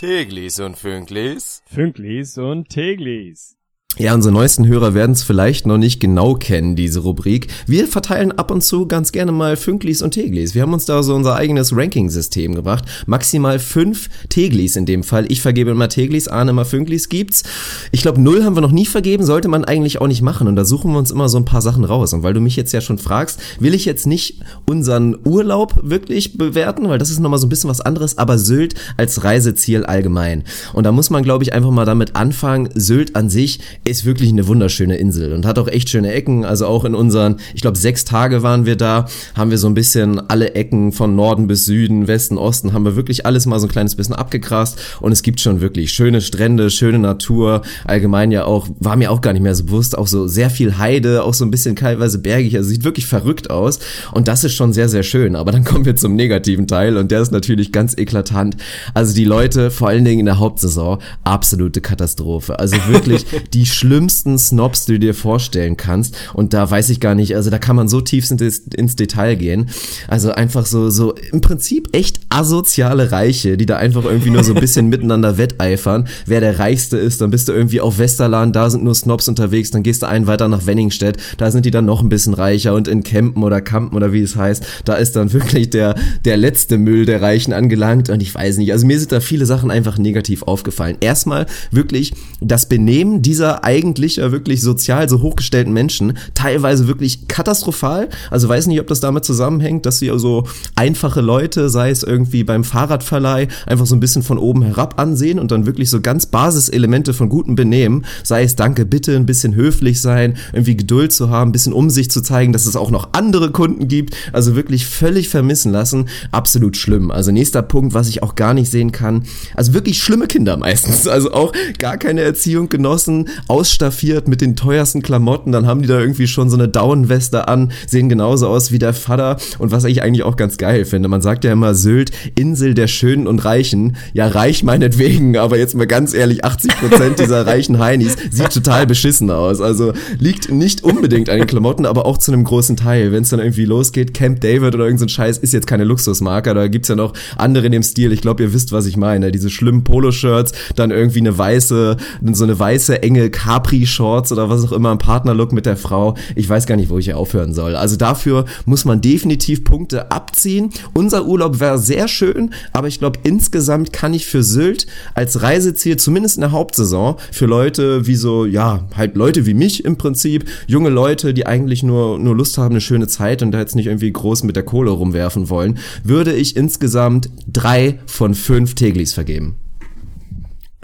Tiglis 0.03 0.59
und 0.59 0.77
Fünklis. 0.77 1.63
Fünklis 1.65 2.37
und 2.37 2.69
Teglis. 2.69 3.57
Ja, 3.99 4.15
unsere 4.15 4.33
neuesten 4.33 4.67
Hörer 4.67 4.95
werden 4.95 5.13
es 5.13 5.23
vielleicht 5.23 5.67
noch 5.67 5.77
nicht 5.77 6.01
genau 6.01 6.35
kennen, 6.35 6.77
diese 6.77 7.01
Rubrik. 7.01 7.49
Wir 7.67 7.87
verteilen 7.87 8.33
ab 8.33 8.51
und 8.51 8.65
zu 8.65 8.87
ganz 8.87 9.13
gerne 9.13 9.33
mal 9.33 9.55
Fünklis 9.55 10.01
und 10.01 10.13
Teglis. 10.13 10.55
Wir 10.55 10.63
haben 10.63 10.73
uns 10.73 10.87
da 10.87 11.03
so 11.03 11.15
unser 11.15 11.37
eigenes 11.37 11.77
Ranking-System 11.77 12.55
gebracht. 12.55 12.87
Maximal 13.05 13.59
fünf 13.59 14.09
Teglis 14.31 14.77
in 14.77 14.87
dem 14.87 15.03
Fall. 15.03 15.27
Ich 15.31 15.43
vergebe 15.43 15.73
immer 15.73 15.91
Teglis, 15.91 16.27
Arne 16.27 16.53
immer 16.53 16.65
Fünklis 16.65 17.11
gibt's. 17.11 17.43
Ich 17.91 18.01
glaube, 18.01 18.19
null 18.19 18.45
haben 18.45 18.57
wir 18.57 18.63
noch 18.63 18.73
nie 18.73 18.87
vergeben, 18.87 19.27
sollte 19.27 19.49
man 19.49 19.67
eigentlich 19.67 20.01
auch 20.01 20.09
nicht 20.09 20.23
machen. 20.23 20.49
Und 20.49 20.57
da 20.57 20.65
suchen 20.65 20.93
wir 20.93 20.99
uns 20.99 21.11
immer 21.11 21.29
so 21.29 21.37
ein 21.37 21.45
paar 21.45 21.61
Sachen 21.61 21.85
raus. 21.85 22.15
Und 22.15 22.23
weil 22.23 22.33
du 22.33 22.41
mich 22.41 22.57
jetzt 22.57 22.73
ja 22.73 22.81
schon 22.81 22.97
fragst, 22.97 23.41
will 23.61 23.75
ich 23.75 23.85
jetzt 23.85 24.07
nicht 24.07 24.41
unseren 24.65 25.19
Urlaub 25.23 25.79
wirklich 25.83 26.39
bewerten, 26.39 26.89
weil 26.89 26.99
das 26.99 27.11
ist 27.11 27.21
nochmal 27.21 27.39
so 27.39 27.47
ein 27.47 27.51
bisschen 27.51 27.69
was 27.69 27.83
anderes, 27.83 28.17
aber 28.17 28.39
Sylt 28.39 28.75
als 28.97 29.23
Reiseziel 29.23 29.85
allgemein. 29.85 30.45
Und 30.73 30.85
da 30.85 30.93
muss 30.93 31.11
man, 31.11 31.23
glaube 31.23 31.45
ich, 31.45 31.53
einfach 31.53 31.71
mal 31.71 31.85
damit 31.85 32.17
anfangen, 32.17 32.71
Sylt 32.75 33.17
an 33.17 33.29
sich 33.29 33.61
ist 33.85 34.05
wirklich 34.05 34.31
eine 34.31 34.47
wunderschöne 34.47 34.97
Insel 34.97 35.33
und 35.33 35.45
hat 35.45 35.59
auch 35.59 35.67
echt 35.67 35.89
schöne 35.89 36.13
Ecken. 36.13 36.45
Also 36.45 36.67
auch 36.67 36.85
in 36.85 36.95
unseren, 36.95 37.37
ich 37.53 37.63
glaube, 37.63 37.77
sechs 37.77 38.05
Tage 38.05 38.43
waren 38.43 38.65
wir 38.65 38.77
da, 38.77 39.07
haben 39.35 39.51
wir 39.51 39.59
so 39.59 39.67
ein 39.67 39.75
bisschen 39.75 40.21
alle 40.31 40.55
Ecken 40.55 40.93
von 40.93 41.17
Norden 41.17 41.49
bis 41.49 41.65
Süden, 41.65 42.07
Westen, 42.07 42.39
Osten, 42.39 42.73
haben 42.73 42.85
wir 42.85 42.95
wirklich 42.95 43.27
alles 43.27 43.47
mal 43.47 43.59
so 43.59 43.67
ein 43.67 43.71
kleines 43.71 43.97
bisschen 43.97 44.15
abgegrast. 44.15 44.79
Und 45.01 45.11
es 45.11 45.23
gibt 45.23 45.41
schon 45.41 45.61
wirklich 45.61 45.93
schöne 45.93 46.21
Strände, 46.21 46.71
schöne 46.71 47.01
Natur. 47.01 47.63
Allgemein 47.85 48.31
ja 48.31 48.45
auch, 48.45 48.69
war 48.79 48.97
mir 48.97 49.11
auch 49.11 49.21
gar 49.21 49.33
nicht 49.33 49.43
mehr 49.43 49.55
so 49.55 49.65
bewusst, 49.65 49.99
auch 49.99 50.07
so 50.07 50.29
sehr 50.29 50.51
viel 50.51 50.79
Heide, 50.79 51.25
auch 51.25 51.35
so 51.35 51.45
ein 51.45 51.51
bisschen 51.51 51.75
teilweise 51.75 52.21
bergig. 52.21 52.57
Also 52.57 52.69
sieht 52.69 52.85
wirklich 52.85 53.07
verrückt 53.07 53.51
aus. 53.51 53.81
Und 54.13 54.29
das 54.29 54.45
ist 54.45 54.55
schon 54.55 54.73
sehr, 54.73 54.89
sehr 54.89 55.03
schön. 55.03 55.35
Aber 55.35 55.51
dann 55.51 55.65
kommen 55.73 55.85
wir 55.85 55.97
zum 55.97 56.15
negativen 56.15 56.69
Teil 56.69 56.97
und 56.97 57.11
der 57.11 57.21
ist 57.21 57.33
natürlich 57.33 57.73
ganz 57.73 57.97
eklatant. 57.99 58.57
Also 58.95 59.13
die 59.13 59.25
Leute, 59.25 59.73
vor 59.73 59.89
allen 59.89 60.05
Dingen 60.05 60.21
in 60.21 60.27
der 60.27 60.39
Hauptsaison, 60.39 60.99
absolute 61.25 61.81
Katastrophe. 61.81 62.61
Also 62.61 62.77
wirklich 62.89 63.27
die 63.53 63.72
schlimmsten 63.73 64.39
Snobs, 64.39 64.87
die 64.87 64.93
du 64.93 64.99
dir 64.99 65.15
vorstellen 65.15 65.77
kannst. 65.77 66.17
Und 66.35 66.53
da 66.55 66.71
weiß 66.71 66.91
ich 66.91 67.01
gar 67.01 67.15
nicht, 67.15 67.37
also 67.37 67.51
da 67.51 67.59
kann 67.59 67.77
man 67.77 67.89
so 67.89 68.01
tief 68.01 68.31
ins, 68.31 68.59
ins 68.59 68.97
Detail 68.97 69.37
gehen. 69.37 69.71
Also 70.09 70.33
einfach 70.33 70.67
so, 70.67 70.91
so 70.91 71.15
im 71.33 71.41
Prinzip 71.41 71.89
echt 71.93 72.21
asoziale 72.29 73.13
Reiche, 73.13 73.57
die 73.57 73.67
da 73.67 73.77
einfach 73.77 74.05
irgendwie 74.05 74.31
nur 74.31 74.45
so 74.45 74.55
ein 74.55 74.61
bisschen 74.61 74.87
miteinander 74.89 75.39
wetteifern. 75.39 76.09
Wer 76.27 76.41
der 76.41 76.59
Reichste 76.59 76.97
ist, 76.97 77.21
dann 77.21 77.31
bist 77.31 77.49
du 77.49 77.53
irgendwie 77.53 77.81
auf 77.81 77.99
Westerland, 77.99 78.55
da 78.57 78.71
sind 78.71 78.85
nur 78.85 78.95
Snobs 78.95 79.29
unterwegs, 79.29 79.71
dann 79.71 79.83
gehst 79.83 80.03
du 80.03 80.07
einen 80.07 80.27
weiter 80.27 80.49
nach 80.49 80.67
Wenningstedt, 80.67 81.17
da 81.39 81.51
sind 81.51 81.67
die 81.67 81.71
dann 81.71 81.85
noch 81.85 82.03
ein 82.03 82.09
bisschen 82.09 82.35
reicher 82.35 82.75
und 82.75 82.89
in 82.89 83.03
Kempen 83.03 83.43
oder 83.43 83.61
Kampen 83.61 83.97
oder 83.97 84.13
wie 84.13 84.23
es 84.23 84.37
heißt, 84.37 84.65
da 84.85 84.95
ist 84.95 85.17
dann 85.17 85.33
wirklich 85.33 85.71
der, 85.71 85.95
der 86.25 86.37
letzte 86.37 86.79
Müll 86.79 87.07
der 87.07 87.23
Reichen 87.23 87.53
angelangt 87.53 88.11
und 88.11 88.23
ich 88.23 88.35
weiß 88.35 88.59
nicht, 88.59 88.73
also 88.73 88.87
mir 88.87 88.99
sind 88.99 89.13
da 89.13 89.21
viele 89.21 89.47
Sachen 89.47 89.71
einfach 89.71 89.99
negativ 89.99 90.43
aufgefallen. 90.43 90.97
Erstmal 91.01 91.47
wirklich 91.71 92.13
das 92.41 92.67
Benehmen 92.67 93.23
dieser 93.23 93.62
eigentlich 93.65 94.17
ja 94.17 94.33
wirklich 94.33 94.63
sozial 94.63 95.09
so 95.09 95.23
hochgestellten 95.23 95.73
Menschen, 95.73 96.19
teilweise 96.35 96.89
wirklich 96.89 97.29
katastrophal, 97.29 98.09
also 98.31 98.49
weiß 98.49 98.67
nicht, 98.67 98.81
ob 98.81 98.87
das 98.87 99.01
damit 99.01 99.25
zusammenhängt, 99.25 99.87
dass 99.87 99.99
sie 99.99 100.11
also 100.11 100.47
einfache 100.75 101.21
Leute, 101.21 101.69
sei 101.69 101.91
es 101.91 102.03
irgendwie 102.03 102.45
beim 102.45 102.65
Fahrradverleih, 102.65 103.49
einfach 103.67 103.87
so 103.87 103.95
ein 103.95 104.01
bisschen 104.01 104.23
von 104.23 104.39
oben 104.39 104.63
herab 104.63 104.99
ansehen 104.99 105.39
und 105.39 105.51
dann 105.51 105.67
wirklich 105.67 105.91
so 105.91 106.01
ganz 106.01 106.27
Basiselemente 106.27 107.15
von 107.15 107.29
gutem 107.29 107.55
Benehmen, 107.55 108.05
sei 108.23 108.43
es 108.43 108.57
danke, 108.57 108.85
bitte, 108.85 109.17
ein 109.17 109.27
bisschen 109.27 109.55
höflich 109.55 110.01
sein, 110.01 110.37
irgendwie 110.53 110.77
Geduld 110.77 111.13
zu 111.13 111.31
haben, 111.31 111.51
ein 111.51 111.53
bisschen 111.53 111.73
um 111.73 111.91
sich 111.91 112.11
zu 112.11 112.23
zeigen, 112.23 112.53
dass 112.53 112.67
es 112.67 112.77
auch 112.77 112.91
noch 112.91 113.11
andere 113.13 113.51
Kunden 113.51 113.89
gibt, 113.89 114.15
also 114.33 114.57
wirklich 114.57 114.87
völlig 114.87 115.29
vermissen 115.29 115.73
lassen, 115.73 116.09
absolut 116.31 116.77
schlimm. 116.77 117.11
Also 117.11 117.31
nächster 117.33 117.63
Punkt, 117.63 117.95
was 117.95 118.09
ich 118.09 118.23
auch 118.23 118.35
gar 118.35 118.55
nicht 118.55 118.71
sehen 118.71 118.93
kann, 118.93 119.25
also 119.55 119.75
wirklich 119.75 120.03
schlimme 120.03 120.27
Kinder 120.27 120.57
meistens, 120.57 121.07
also 121.09 121.33
auch 121.33 121.53
gar 121.79 121.97
keine 121.97 122.23
Erziehung 122.23 122.69
genossen, 122.69 123.29
ausstaffiert 123.53 124.29
mit 124.29 124.41
den 124.41 124.57
teuersten 124.57 125.03
Klamotten, 125.03 125.53
dann 125.53 125.67
haben 125.67 125.83
die 125.83 125.87
da 125.87 126.01
irgendwie 126.01 126.27
schon 126.27 126.49
so 126.49 126.57
eine 126.57 126.69
Daunenweste 126.69 127.49
an, 127.49 127.71
sehen 127.87 128.09
genauso 128.09 128.49
aus 128.49 128.73
wie 128.73 128.79
der 128.79 128.95
Vater. 128.95 129.37
Und 129.59 129.73
was 129.73 129.85
ich 129.85 130.03
eigentlich 130.03 130.23
auch 130.23 130.37
ganz 130.37 130.57
geil 130.57 130.87
finde, 130.87 131.11
man 131.11 131.21
sagt 131.21 131.45
ja 131.45 131.53
immer 131.53 131.75
Sylt, 131.75 132.13
Insel 132.35 132.73
der 132.73 132.87
Schönen 132.87 133.27
und 133.27 133.45
Reichen, 133.45 133.97
ja 134.15 134.27
reich 134.27 134.63
meinetwegen, 134.63 135.37
aber 135.37 135.59
jetzt 135.59 135.75
mal 135.75 135.87
ganz 135.87 136.15
ehrlich, 136.15 136.47
80% 136.47 137.21
dieser 137.21 137.47
reichen 137.47 137.79
Heinis 137.79 138.17
sieht 138.31 138.55
total 138.55 138.87
beschissen 138.87 139.31
aus, 139.31 139.61
also 139.61 139.93
liegt 140.19 140.51
nicht 140.51 140.83
unbedingt 140.83 141.29
an 141.29 141.37
den 141.37 141.47
Klamotten, 141.47 141.85
aber 141.85 142.07
auch 142.07 142.17
zu 142.17 142.33
einem 142.33 142.45
großen 142.45 142.79
Teil, 142.79 143.13
wenn 143.13 143.23
es 143.23 143.29
dann 143.29 143.41
irgendwie 143.41 143.67
losgeht, 143.67 144.15
Camp 144.15 144.41
David 144.41 144.75
oder 144.75 144.85
irgendein 144.85 145.09
so 145.09 145.15
Scheiß 145.15 145.37
ist 145.37 145.53
jetzt 145.53 145.67
keine 145.67 145.85
Luxusmarke, 145.85 146.55
da 146.55 146.69
gibt's 146.69 146.89
ja 146.89 146.97
noch 146.97 147.13
andere 147.37 147.67
in 147.67 147.73
dem 147.73 147.83
Stil, 147.83 148.13
ich 148.13 148.23
glaube, 148.23 148.45
ihr 148.45 148.55
wisst, 148.55 148.73
was 148.73 148.87
ich 148.87 148.97
meine, 148.97 149.31
diese 149.31 149.51
schlimmen 149.51 149.85
Poloshirts, 149.85 150.53
dann 150.75 150.91
irgendwie 150.91 151.21
eine 151.21 151.37
weiße, 151.37 151.99
so 152.33 152.45
eine 152.45 152.59
weiße 152.59 153.03
enge 153.03 153.29
Capri-Shorts 153.43 154.31
oder 154.31 154.49
was 154.49 154.65
auch 154.65 154.71
immer, 154.71 154.93
ein 154.93 154.99
Partnerlook 154.99 155.53
mit 155.53 155.67
der 155.67 155.77
Frau, 155.77 156.15
ich 156.37 156.49
weiß 156.49 156.67
gar 156.67 156.77
nicht, 156.77 156.91
wo 156.91 156.99
ich 156.99 157.07
hier 157.07 157.19
aufhören 157.19 157.55
soll. 157.55 157.75
Also 157.75 157.97
dafür 157.97 158.45
muss 158.67 158.85
man 158.85 159.01
definitiv 159.01 159.65
Punkte 159.65 160.13
abziehen. 160.13 160.71
Unser 160.95 161.27
Urlaub 161.27 161.59
wäre 161.59 161.79
sehr 161.79 162.07
schön, 162.07 162.55
aber 162.73 162.87
ich 162.87 163.01
glaube, 163.01 163.19
insgesamt 163.25 163.93
kann 163.93 164.15
ich 164.15 164.27
für 164.27 164.45
Sylt 164.45 164.87
als 165.15 165.43
Reiseziel, 165.43 165.97
zumindest 165.97 166.37
in 166.37 166.43
der 166.43 166.53
Hauptsaison, 166.53 167.17
für 167.33 167.47
Leute 167.47 168.07
wie 168.07 168.15
so, 168.15 168.47
ja, 168.47 168.85
halt 168.97 169.17
Leute 169.17 169.45
wie 169.45 169.55
mich 169.55 169.85
im 169.85 169.97
Prinzip, 169.97 170.45
junge 170.69 170.91
Leute, 170.91 171.35
die 171.35 171.45
eigentlich 171.45 171.83
nur, 171.83 172.21
nur 172.21 172.37
Lust 172.37 172.59
haben, 172.59 172.75
eine 172.75 172.81
schöne 172.81 173.09
Zeit 173.09 173.43
und 173.43 173.51
da 173.51 173.59
jetzt 173.59 173.75
nicht 173.75 173.87
irgendwie 173.87 174.13
groß 174.13 174.45
mit 174.45 174.55
der 174.55 174.63
Kohle 174.63 174.93
rumwerfen 174.93 175.51
wollen, 175.51 175.79
würde 176.05 176.33
ich 176.33 176.57
insgesamt 176.57 177.29
drei 177.53 177.99
von 178.07 178.35
fünf 178.35 178.77
Teglis 178.77 179.13
vergeben. 179.13 179.57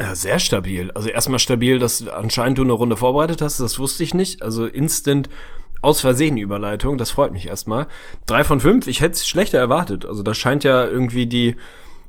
Ja, 0.01 0.15
sehr 0.15 0.39
stabil. 0.39 0.93
Also 0.93 1.09
erstmal 1.09 1.41
stabil, 1.41 1.79
dass 1.81 2.07
anscheinend 2.07 2.59
du 2.59 2.63
eine 2.63 2.73
Runde 2.73 2.97
vorbereitet 2.97 3.43
hast, 3.43 3.59
das 3.59 3.79
wusste 3.81 4.05
ich 4.05 4.15
nicht. 4.15 4.43
Also 4.43 4.67
instant 4.67 5.29
aus 5.83 6.01
Versehen 6.01 6.37
Überleitung, 6.37 6.99
das 6.99 7.11
freut 7.11 7.33
mich 7.33 7.49
erstmal. 7.49 7.87
Drei 8.27 8.45
von 8.45 8.61
fünf, 8.61 8.87
ich 8.87 9.01
hätte 9.01 9.15
es 9.15 9.27
schlechter 9.27 9.59
erwartet. 9.59 10.07
Also 10.07 10.23
das 10.23 10.37
scheint 10.37 10.63
ja 10.63 10.87
irgendwie 10.87 11.27
die, 11.27 11.57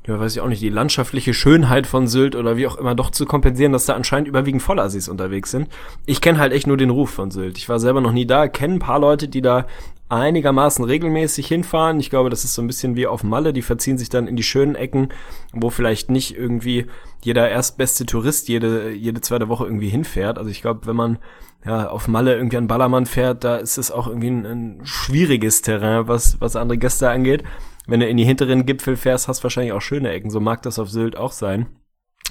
ja, 0.06 0.20
weiß 0.20 0.32
ich 0.32 0.40
auch 0.40 0.48
nicht, 0.48 0.62
die 0.62 0.68
landschaftliche 0.68 1.34
Schönheit 1.34 1.86
von 1.86 2.06
Sylt 2.06 2.36
oder 2.36 2.56
wie 2.56 2.68
auch 2.68 2.76
immer 2.76 2.94
doch 2.94 3.10
zu 3.10 3.26
kompensieren, 3.26 3.72
dass 3.72 3.86
da 3.86 3.94
anscheinend 3.94 4.28
überwiegend 4.28 4.62
Vollassis 4.62 5.08
unterwegs 5.08 5.50
sind. 5.50 5.68
Ich 6.06 6.20
kenne 6.20 6.38
halt 6.38 6.52
echt 6.52 6.68
nur 6.68 6.76
den 6.76 6.90
Ruf 6.90 7.10
von 7.10 7.32
Sylt. 7.32 7.58
Ich 7.58 7.68
war 7.68 7.80
selber 7.80 8.00
noch 8.00 8.12
nie 8.12 8.26
da, 8.26 8.46
kenne 8.46 8.74
ein 8.74 8.80
paar 8.80 9.00
Leute, 9.00 9.26
die 9.26 9.42
da 9.42 9.66
einigermaßen 10.10 10.84
regelmäßig 10.84 11.46
hinfahren. 11.46 12.00
Ich 12.00 12.10
glaube, 12.10 12.30
das 12.30 12.44
ist 12.44 12.54
so 12.54 12.62
ein 12.62 12.66
bisschen 12.66 12.96
wie 12.96 13.06
auf 13.06 13.22
Malle. 13.22 13.52
Die 13.52 13.62
verziehen 13.62 13.98
sich 13.98 14.08
dann 14.08 14.26
in 14.26 14.36
die 14.36 14.42
schönen 14.42 14.74
Ecken, 14.74 15.08
wo 15.52 15.70
vielleicht 15.70 16.10
nicht 16.10 16.36
irgendwie 16.36 16.86
jeder 17.22 17.48
erstbeste 17.48 18.06
Tourist 18.06 18.48
jede, 18.48 18.90
jede 18.90 19.20
zweite 19.20 19.48
Woche 19.48 19.64
irgendwie 19.64 19.88
hinfährt. 19.88 20.38
Also 20.38 20.50
ich 20.50 20.62
glaube, 20.62 20.86
wenn 20.86 20.96
man 20.96 21.18
ja, 21.64 21.88
auf 21.88 22.08
Malle 22.08 22.34
irgendwie 22.34 22.56
an 22.56 22.66
Ballermann 22.66 23.06
fährt, 23.06 23.44
da 23.44 23.56
ist 23.56 23.78
es 23.78 23.90
auch 23.90 24.08
irgendwie 24.08 24.30
ein, 24.30 24.46
ein 24.46 24.80
schwieriges 24.84 25.62
Terrain, 25.62 26.08
was, 26.08 26.40
was 26.40 26.56
andere 26.56 26.78
Gäste 26.78 27.10
angeht. 27.10 27.44
Wenn 27.86 28.00
du 28.00 28.08
in 28.08 28.16
die 28.16 28.24
hinteren 28.24 28.66
Gipfel 28.66 28.96
fährst, 28.96 29.28
hast 29.28 29.40
du 29.40 29.44
wahrscheinlich 29.44 29.72
auch 29.72 29.80
schöne 29.80 30.10
Ecken. 30.10 30.30
So 30.30 30.40
mag 30.40 30.62
das 30.62 30.78
auf 30.78 30.90
Sylt 30.90 31.16
auch 31.16 31.32
sein. 31.32 31.66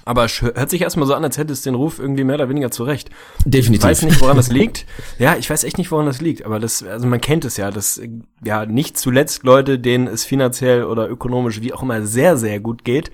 Aber 0.06 0.26
es 0.26 0.42
hört 0.42 0.70
sich 0.70 0.82
erstmal 0.82 1.08
so 1.08 1.14
an, 1.14 1.24
als 1.24 1.38
hättest 1.38 1.66
du 1.66 1.72
den 1.72 1.76
Ruf 1.76 2.00
irgendwie 2.00 2.24
mehr 2.24 2.36
oder 2.36 2.50
weniger 2.50 2.72
zurecht. 2.72 3.10
Definitiv. 3.46 3.84
Ich 3.84 3.90
weiß 3.90 4.04
nicht, 4.04 4.22
woran 4.22 4.38
das 4.38 4.52
liegt. 4.52 4.86
Ja, 5.18 5.36
ich 5.36 5.50
weiß 5.50 5.64
echt 5.66 5.78
nicht, 5.78 5.92
woran 5.92 6.06
das 6.06 6.22
liegt. 6.22 6.46
Aber 6.46 6.60
das, 6.60 6.84
also 6.84 7.06
man 7.08 7.20
kennt 7.20 7.44
es 7.44 7.58
ja, 7.58 7.72
dass 7.72 8.02
ja 8.44 8.66
nicht 8.66 8.98
zuletzt 8.98 9.44
Leute, 9.44 9.80
denen 9.80 10.08
es 10.08 10.24
finanziell 10.24 10.84
oder 10.84 11.10
ökonomisch 11.10 11.62
wie 11.62 11.74
auch 11.74 11.84
immer 11.84 12.06
sehr, 12.06 12.38
sehr 12.38 12.60
gut 12.60 12.86
geht, 12.86 13.12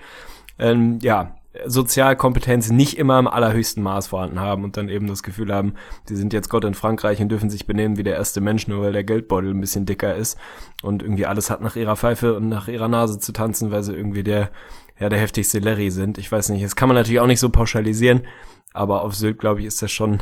ähm, 0.59 0.99
ja, 1.01 1.35
Sozialkompetenz 1.65 2.69
nicht 2.69 2.97
immer 2.97 3.19
im 3.19 3.27
allerhöchsten 3.27 3.81
Maß 3.81 4.07
vorhanden 4.07 4.39
haben 4.39 4.63
und 4.63 4.77
dann 4.77 4.89
eben 4.89 5.07
das 5.07 5.23
Gefühl 5.23 5.53
haben, 5.53 5.75
sie 6.05 6.15
sind 6.15 6.33
jetzt 6.33 6.49
Gott 6.49 6.65
in 6.65 6.73
Frankreich 6.73 7.21
und 7.21 7.29
dürfen 7.29 7.49
sich 7.49 7.65
benehmen 7.65 7.97
wie 7.97 8.03
der 8.03 8.15
erste 8.15 8.41
Mensch, 8.41 8.67
nur 8.67 8.81
weil 8.81 8.93
der 8.93 9.03
Geldbeutel 9.03 9.51
ein 9.51 9.61
bisschen 9.61 9.85
dicker 9.85 10.15
ist 10.15 10.37
und 10.83 11.01
irgendwie 11.01 11.25
alles 11.25 11.49
hat 11.49 11.61
nach 11.61 11.75
ihrer 11.75 11.95
Pfeife 11.95 12.35
und 12.35 12.49
nach 12.49 12.67
ihrer 12.67 12.87
Nase 12.87 13.19
zu 13.19 13.31
tanzen, 13.31 13.71
weil 13.71 13.83
sie 13.83 13.93
irgendwie 13.93 14.23
der, 14.23 14.49
ja, 14.99 15.09
der 15.09 15.19
heftigste 15.19 15.59
Larry 15.59 15.91
sind. 15.91 16.17
Ich 16.17 16.31
weiß 16.31 16.49
nicht, 16.49 16.63
das 16.63 16.75
kann 16.75 16.87
man 16.89 16.95
natürlich 16.95 17.19
auch 17.19 17.27
nicht 17.27 17.39
so 17.39 17.49
pauschalisieren, 17.49 18.21
aber 18.73 19.01
auf 19.03 19.15
Sylt, 19.15 19.39
glaube 19.39 19.59
ich, 19.61 19.65
ist 19.65 19.81
das 19.81 19.91
schon 19.91 20.21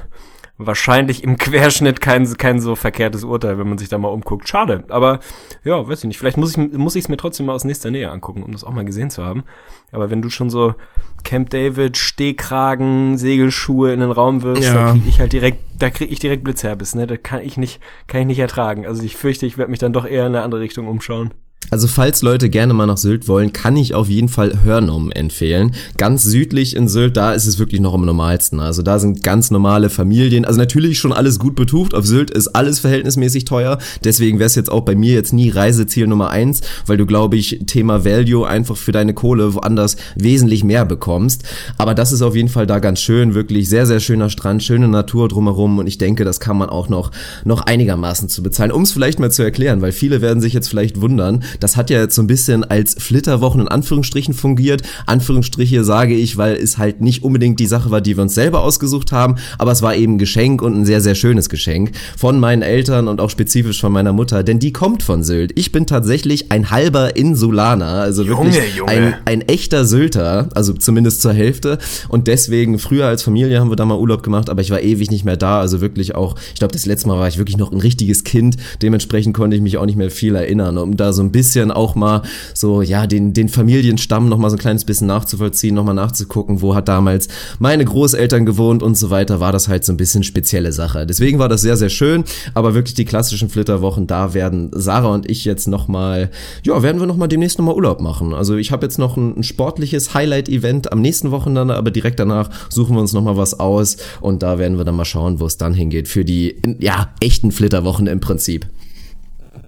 wahrscheinlich 0.57 1.23
im 1.23 1.37
Querschnitt 1.37 1.99
kein, 1.99 2.25
kein 2.37 2.59
so 2.59 2.75
verkehrtes 2.75 3.23
Urteil, 3.23 3.57
wenn 3.57 3.67
man 3.67 3.77
sich 3.79 3.89
da 3.89 3.97
mal 3.97 4.09
umguckt. 4.09 4.47
Schade, 4.47 4.83
aber 4.89 5.19
ja, 5.63 5.87
weiß 5.87 5.99
ich 5.99 6.05
nicht. 6.05 6.17
Vielleicht 6.19 6.37
muss 6.37 6.51
ich 6.55 6.71
muss 6.73 6.95
ich 6.95 7.05
es 7.05 7.09
mir 7.09 7.17
trotzdem 7.17 7.47
mal 7.47 7.53
aus 7.53 7.63
nächster 7.63 7.89
Nähe 7.91 8.11
angucken, 8.11 8.43
um 8.43 8.51
das 8.51 8.63
auch 8.63 8.71
mal 8.71 8.85
gesehen 8.85 9.09
zu 9.09 9.23
haben. 9.25 9.43
Aber 9.91 10.09
wenn 10.11 10.21
du 10.21 10.29
schon 10.29 10.49
so 10.51 10.75
Camp 11.23 11.49
David, 11.49 11.97
Stehkragen, 11.97 13.17
Segelschuhe 13.17 13.93
in 13.93 13.99
den 13.99 14.11
Raum 14.11 14.43
wirfst, 14.43 14.63
Ja. 14.63 14.73
da 14.73 14.91
krieg 14.93 15.03
ich 15.07 15.19
halt 15.19 15.33
direkt, 15.33 15.59
da 15.79 15.89
krieg 15.89 16.11
ich 16.11 16.19
direkt 16.19 16.43
Blitzherbiss, 16.43 16.93
ne? 16.95 17.07
Da 17.07 17.17
kann 17.17 17.41
ich 17.41 17.57
nicht, 17.57 17.79
kann 18.07 18.21
ich 18.21 18.27
nicht 18.27 18.39
ertragen. 18.39 18.85
Also 18.85 19.01
ich 19.03 19.15
fürchte, 19.17 19.45
ich 19.45 19.57
werde 19.57 19.71
mich 19.71 19.79
dann 19.79 19.93
doch 19.93 20.05
eher 20.05 20.27
in 20.27 20.35
eine 20.35 20.43
andere 20.43 20.61
Richtung 20.61 20.87
umschauen. 20.87 21.33
Also 21.69 21.87
falls 21.87 22.21
Leute 22.21 22.49
gerne 22.49 22.73
mal 22.73 22.85
nach 22.85 22.97
Sylt 22.97 23.27
wollen, 23.27 23.53
kann 23.53 23.75
ich 23.75 23.93
auf 23.93 24.07
jeden 24.09 24.29
Fall 24.29 24.63
Hörnum 24.63 25.11
empfehlen. 25.11 25.73
Ganz 25.97 26.23
südlich 26.23 26.75
in 26.75 26.87
Sylt, 26.87 27.17
da 27.17 27.33
ist 27.33 27.47
es 27.47 27.59
wirklich 27.59 27.81
noch 27.81 27.93
am 27.93 28.05
normalsten. 28.05 28.59
Also 28.59 28.81
da 28.81 28.99
sind 28.99 29.23
ganz 29.23 29.49
normale 29.51 29.89
Familien. 29.89 30.45
Also 30.45 30.59
natürlich 30.59 30.99
schon 30.99 31.13
alles 31.13 31.39
gut 31.39 31.55
betucht. 31.55 31.93
Auf 31.95 32.05
Sylt 32.05 32.29
ist 32.31 32.49
alles 32.49 32.79
verhältnismäßig 32.79 33.45
teuer. 33.45 33.79
Deswegen 34.03 34.39
wäre 34.39 34.47
es 34.47 34.55
jetzt 34.55 34.71
auch 34.71 34.81
bei 34.81 34.95
mir 34.95 35.13
jetzt 35.13 35.33
nie 35.33 35.49
Reiseziel 35.49 36.07
Nummer 36.07 36.29
eins, 36.29 36.61
weil 36.85 36.97
du, 36.97 37.05
glaube 37.05 37.37
ich, 37.37 37.61
Thema 37.65 38.05
Value 38.05 38.47
einfach 38.47 38.77
für 38.77 38.91
deine 38.91 39.13
Kohle 39.13 39.53
woanders 39.53 39.97
wesentlich 40.15 40.63
mehr 40.63 40.85
bekommst. 40.85 41.43
Aber 41.77 41.95
das 41.95 42.11
ist 42.11 42.21
auf 42.21 42.35
jeden 42.35 42.49
Fall 42.49 42.67
da 42.67 42.79
ganz 42.79 43.01
schön. 43.01 43.33
Wirklich 43.33 43.69
sehr, 43.69 43.85
sehr 43.85 43.99
schöner 43.99 44.29
Strand, 44.29 44.63
schöne 44.63 44.87
Natur 44.87 45.27
drumherum. 45.27 45.79
Und 45.79 45.87
ich 45.87 45.97
denke, 45.97 46.23
das 46.23 46.39
kann 46.39 46.57
man 46.57 46.69
auch 46.69 46.89
noch, 46.89 47.11
noch 47.45 47.61
einigermaßen 47.61 48.29
zu 48.29 48.43
bezahlen. 48.43 48.71
Um 48.71 48.83
es 48.83 48.91
vielleicht 48.91 49.19
mal 49.19 49.31
zu 49.31 49.43
erklären, 49.43 49.81
weil 49.81 49.91
viele 49.91 50.21
werden 50.21 50.41
sich 50.41 50.53
jetzt 50.53 50.67
vielleicht 50.67 51.01
wundern, 51.01 51.43
das 51.59 51.77
hat 51.77 51.89
ja 51.89 51.99
jetzt 51.99 52.15
so 52.15 52.21
ein 52.21 52.27
bisschen 52.27 52.63
als 52.63 52.95
Flitterwochen 52.97 53.61
in 53.61 53.67
Anführungsstrichen 53.67 54.33
fungiert. 54.33 54.83
Anführungsstriche 55.05 55.83
sage 55.83 56.15
ich, 56.15 56.37
weil 56.37 56.55
es 56.55 56.77
halt 56.77 57.01
nicht 57.01 57.23
unbedingt 57.23 57.59
die 57.59 57.65
Sache 57.65 57.91
war, 57.91 58.01
die 58.01 58.17
wir 58.17 58.23
uns 58.23 58.35
selber 58.35 58.61
ausgesucht 58.61 59.11
haben, 59.11 59.35
aber 59.57 59.71
es 59.71 59.81
war 59.81 59.95
eben 59.95 60.15
ein 60.15 60.17
Geschenk 60.17 60.61
und 60.61 60.75
ein 60.75 60.85
sehr, 60.85 61.01
sehr 61.01 61.15
schönes 61.15 61.49
Geschenk 61.49 61.91
von 62.17 62.39
meinen 62.39 62.61
Eltern 62.61 63.07
und 63.07 63.21
auch 63.21 63.29
spezifisch 63.29 63.79
von 63.79 63.91
meiner 63.91 64.13
Mutter, 64.13 64.43
denn 64.43 64.59
die 64.59 64.73
kommt 64.73 65.03
von 65.03 65.23
Sylt. 65.23 65.51
Ich 65.55 65.71
bin 65.71 65.85
tatsächlich 65.85 66.51
ein 66.51 66.71
halber 66.71 67.15
Insulaner, 67.15 67.85
also 67.85 68.27
wirklich 68.27 68.55
Junge, 68.55 68.67
Junge. 68.75 68.91
Ein, 68.91 69.15
ein 69.25 69.41
echter 69.41 69.85
Sylter, 69.85 70.49
also 70.55 70.73
zumindest 70.73 71.21
zur 71.21 71.33
Hälfte 71.33 71.77
und 72.09 72.27
deswegen 72.27 72.79
früher 72.79 73.07
als 73.07 73.23
Familie 73.23 73.59
haben 73.59 73.69
wir 73.69 73.75
da 73.75 73.85
mal 73.85 73.97
Urlaub 73.97 74.23
gemacht, 74.23 74.49
aber 74.49 74.61
ich 74.61 74.71
war 74.71 74.81
ewig 74.81 75.11
nicht 75.11 75.25
mehr 75.25 75.37
da, 75.37 75.59
also 75.59 75.81
wirklich 75.81 76.15
auch, 76.15 76.35
ich 76.53 76.59
glaube 76.59 76.73
das 76.73 76.85
letzte 76.85 77.07
Mal 77.07 77.19
war 77.19 77.27
ich 77.27 77.37
wirklich 77.37 77.57
noch 77.57 77.71
ein 77.71 77.79
richtiges 77.79 78.23
Kind, 78.23 78.57
dementsprechend 78.81 79.35
konnte 79.35 79.55
ich 79.55 79.61
mich 79.61 79.77
auch 79.77 79.85
nicht 79.85 79.97
mehr 79.97 80.11
viel 80.11 80.35
erinnern, 80.35 80.77
um 80.77 80.97
da 80.97 81.13
so 81.13 81.21
ein 81.21 81.31
bisschen 81.31 81.42
auch 81.71 81.95
mal 81.95 82.21
so, 82.53 82.81
ja, 82.81 83.07
den, 83.07 83.33
den 83.33 83.49
Familienstamm 83.49 84.29
noch 84.29 84.37
mal 84.37 84.49
so 84.49 84.55
ein 84.55 84.59
kleines 84.59 84.85
bisschen 84.85 85.07
nachzuvollziehen, 85.07 85.75
noch 85.75 85.83
mal 85.83 85.93
nachzugucken, 85.93 86.61
wo 86.61 86.75
hat 86.75 86.87
damals 86.87 87.27
meine 87.59 87.85
Großeltern 87.85 88.45
gewohnt 88.45 88.83
und 88.83 88.97
so 88.97 89.09
weiter, 89.09 89.39
war 89.39 89.51
das 89.51 89.67
halt 89.67 89.85
so 89.85 89.93
ein 89.93 89.97
bisschen 89.97 90.23
spezielle 90.23 90.71
Sache. 90.71 91.05
Deswegen 91.05 91.39
war 91.39 91.49
das 91.49 91.61
sehr, 91.61 91.77
sehr 91.77 91.89
schön, 91.89 92.23
aber 92.53 92.73
wirklich 92.73 92.93
die 92.93 93.05
klassischen 93.05 93.49
Flitterwochen, 93.49 94.07
da 94.07 94.33
werden 94.33 94.71
Sarah 94.73 95.13
und 95.13 95.29
ich 95.29 95.45
jetzt 95.45 95.67
noch 95.67 95.87
mal, 95.87 96.29
ja, 96.63 96.81
werden 96.81 96.99
wir 96.99 97.07
noch 97.07 97.17
mal 97.17 97.27
demnächst 97.27 97.57
noch 97.59 97.65
mal 97.65 97.75
Urlaub 97.75 98.01
machen. 98.01 98.33
Also 98.33 98.55
ich 98.55 98.71
habe 98.71 98.85
jetzt 98.85 98.99
noch 98.99 99.17
ein, 99.17 99.37
ein 99.37 99.43
sportliches 99.43 100.13
Highlight-Event 100.13 100.91
am 100.91 101.01
nächsten 101.01 101.31
Wochenende, 101.31 101.75
aber 101.75 101.91
direkt 101.91 102.19
danach 102.19 102.49
suchen 102.69 102.95
wir 102.95 103.01
uns 103.01 103.13
noch 103.13 103.23
mal 103.23 103.37
was 103.37 103.59
aus 103.59 103.97
und 104.21 104.43
da 104.43 104.59
werden 104.59 104.77
wir 104.77 104.85
dann 104.85 104.95
mal 104.95 105.05
schauen, 105.05 105.39
wo 105.39 105.45
es 105.45 105.57
dann 105.57 105.73
hingeht 105.73 106.07
für 106.07 106.25
die, 106.25 106.55
ja, 106.79 107.13
echten 107.19 107.51
Flitterwochen 107.51 108.07
im 108.07 108.19
Prinzip. 108.19 108.67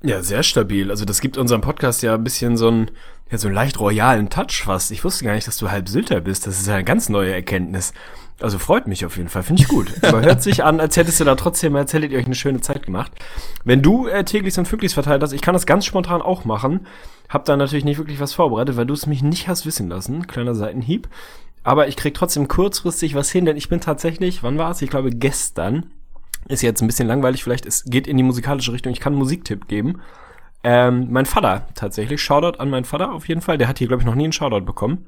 Ja, 0.03 0.21
sehr 0.21 0.43
stabil. 0.43 0.89
Also 0.89 1.05
das 1.05 1.21
gibt 1.21 1.37
unserem 1.37 1.61
Podcast 1.61 2.03
ja 2.03 2.15
ein 2.15 2.23
bisschen 2.23 2.57
so 2.57 2.67
einen, 2.67 2.91
ja, 3.31 3.37
so 3.37 3.47
einen 3.47 3.55
leicht 3.55 3.79
royalen 3.79 4.29
Touch 4.29 4.63
fast. 4.63 4.91
Ich 4.91 5.03
wusste 5.03 5.25
gar 5.25 5.33
nicht, 5.33 5.47
dass 5.47 5.57
du 5.57 5.69
halb 5.69 5.89
Sylter 5.89 6.21
bist. 6.21 6.47
Das 6.47 6.59
ist 6.59 6.67
ja 6.67 6.75
eine 6.75 6.83
ganz 6.83 7.09
neue 7.09 7.33
Erkenntnis. 7.33 7.93
Also 8.41 8.59
freut 8.59 8.87
mich 8.87 9.05
auf 9.05 9.15
jeden 9.15 9.29
Fall, 9.29 9.43
finde 9.43 9.61
ich 9.61 9.67
gut. 9.67 9.91
Aber 10.03 10.21
hört 10.21 10.43
sich 10.43 10.63
an, 10.63 10.79
als 10.79 10.97
hättest 10.97 11.19
du 11.19 11.23
da 11.23 11.35
trotzdem, 11.35 11.75
als 11.75 11.93
hättet 11.93 12.11
ihr 12.11 12.19
euch 12.19 12.25
eine 12.25 12.35
schöne 12.35 12.61
Zeit 12.61 12.85
gemacht. 12.85 13.11
Wenn 13.63 13.81
du 13.81 14.07
äh, 14.07 14.25
täglich 14.25 14.57
und 14.57 14.67
Füglis 14.67 14.93
verteilt 14.93 15.23
hast, 15.23 15.31
ich 15.31 15.41
kann 15.41 15.53
das 15.53 15.65
ganz 15.65 15.85
spontan 15.85 16.21
auch 16.21 16.45
machen. 16.45 16.87
Hab 17.29 17.45
da 17.45 17.55
natürlich 17.55 17.85
nicht 17.85 17.97
wirklich 17.97 18.19
was 18.19 18.33
vorbereitet, 18.33 18.75
weil 18.75 18.85
du 18.85 18.93
es 18.93 19.07
mich 19.07 19.23
nicht 19.23 19.47
hast 19.47 19.65
wissen 19.65 19.87
lassen. 19.89 20.27
Kleiner 20.27 20.53
Seitenhieb. 20.53 21.07
Aber 21.63 21.87
ich 21.87 21.95
krieg 21.95 22.13
trotzdem 22.13 22.47
kurzfristig 22.47 23.15
was 23.15 23.31
hin, 23.31 23.45
denn 23.45 23.57
ich 23.57 23.69
bin 23.69 23.79
tatsächlich, 23.81 24.43
wann 24.43 24.57
war 24.57 24.71
es? 24.71 24.81
Ich 24.81 24.89
glaube 24.89 25.09
gestern. 25.09 25.91
Ist 26.47 26.61
jetzt 26.61 26.81
ein 26.81 26.87
bisschen 26.87 27.07
langweilig, 27.07 27.43
vielleicht 27.43 27.65
es 27.65 27.85
geht 27.85 28.07
in 28.07 28.17
die 28.17 28.23
musikalische 28.23 28.71
Richtung. 28.71 28.93
Ich 28.93 28.99
kann 28.99 29.13
einen 29.13 29.19
Musiktipp 29.19 29.67
geben. 29.67 30.01
Ähm, 30.63 31.07
mein 31.11 31.25
Vater 31.25 31.67
tatsächlich, 31.75 32.21
Shoutout 32.21 32.59
an 32.59 32.69
meinen 32.69 32.85
Vater 32.85 33.13
auf 33.13 33.27
jeden 33.27 33.41
Fall. 33.41 33.57
Der 33.57 33.67
hat 33.67 33.77
hier, 33.79 33.87
glaube 33.87 34.01
ich, 34.01 34.05
noch 34.07 34.15
nie 34.15 34.23
einen 34.23 34.33
Shoutout 34.33 34.65
bekommen. 34.65 35.05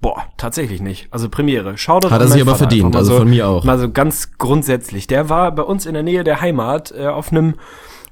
Boah, 0.00 0.24
tatsächlich 0.36 0.80
nicht. 0.80 1.06
Also 1.12 1.28
Premiere. 1.28 1.78
Shoutout 1.78 2.10
Hat 2.10 2.20
er 2.20 2.26
sich 2.26 2.42
aber 2.42 2.52
Vater. 2.52 2.68
verdient, 2.68 2.96
also 2.96 3.12
so, 3.12 3.18
von 3.20 3.30
mir 3.30 3.46
auch. 3.46 3.62
Mal 3.62 3.78
so 3.78 3.90
ganz 3.90 4.32
grundsätzlich. 4.38 5.06
Der 5.06 5.28
war 5.28 5.52
bei 5.52 5.62
uns 5.62 5.86
in 5.86 5.94
der 5.94 6.02
Nähe 6.02 6.24
der 6.24 6.40
Heimat 6.40 6.92
äh, 6.92 7.06
auf 7.06 7.30
einem, 7.30 7.54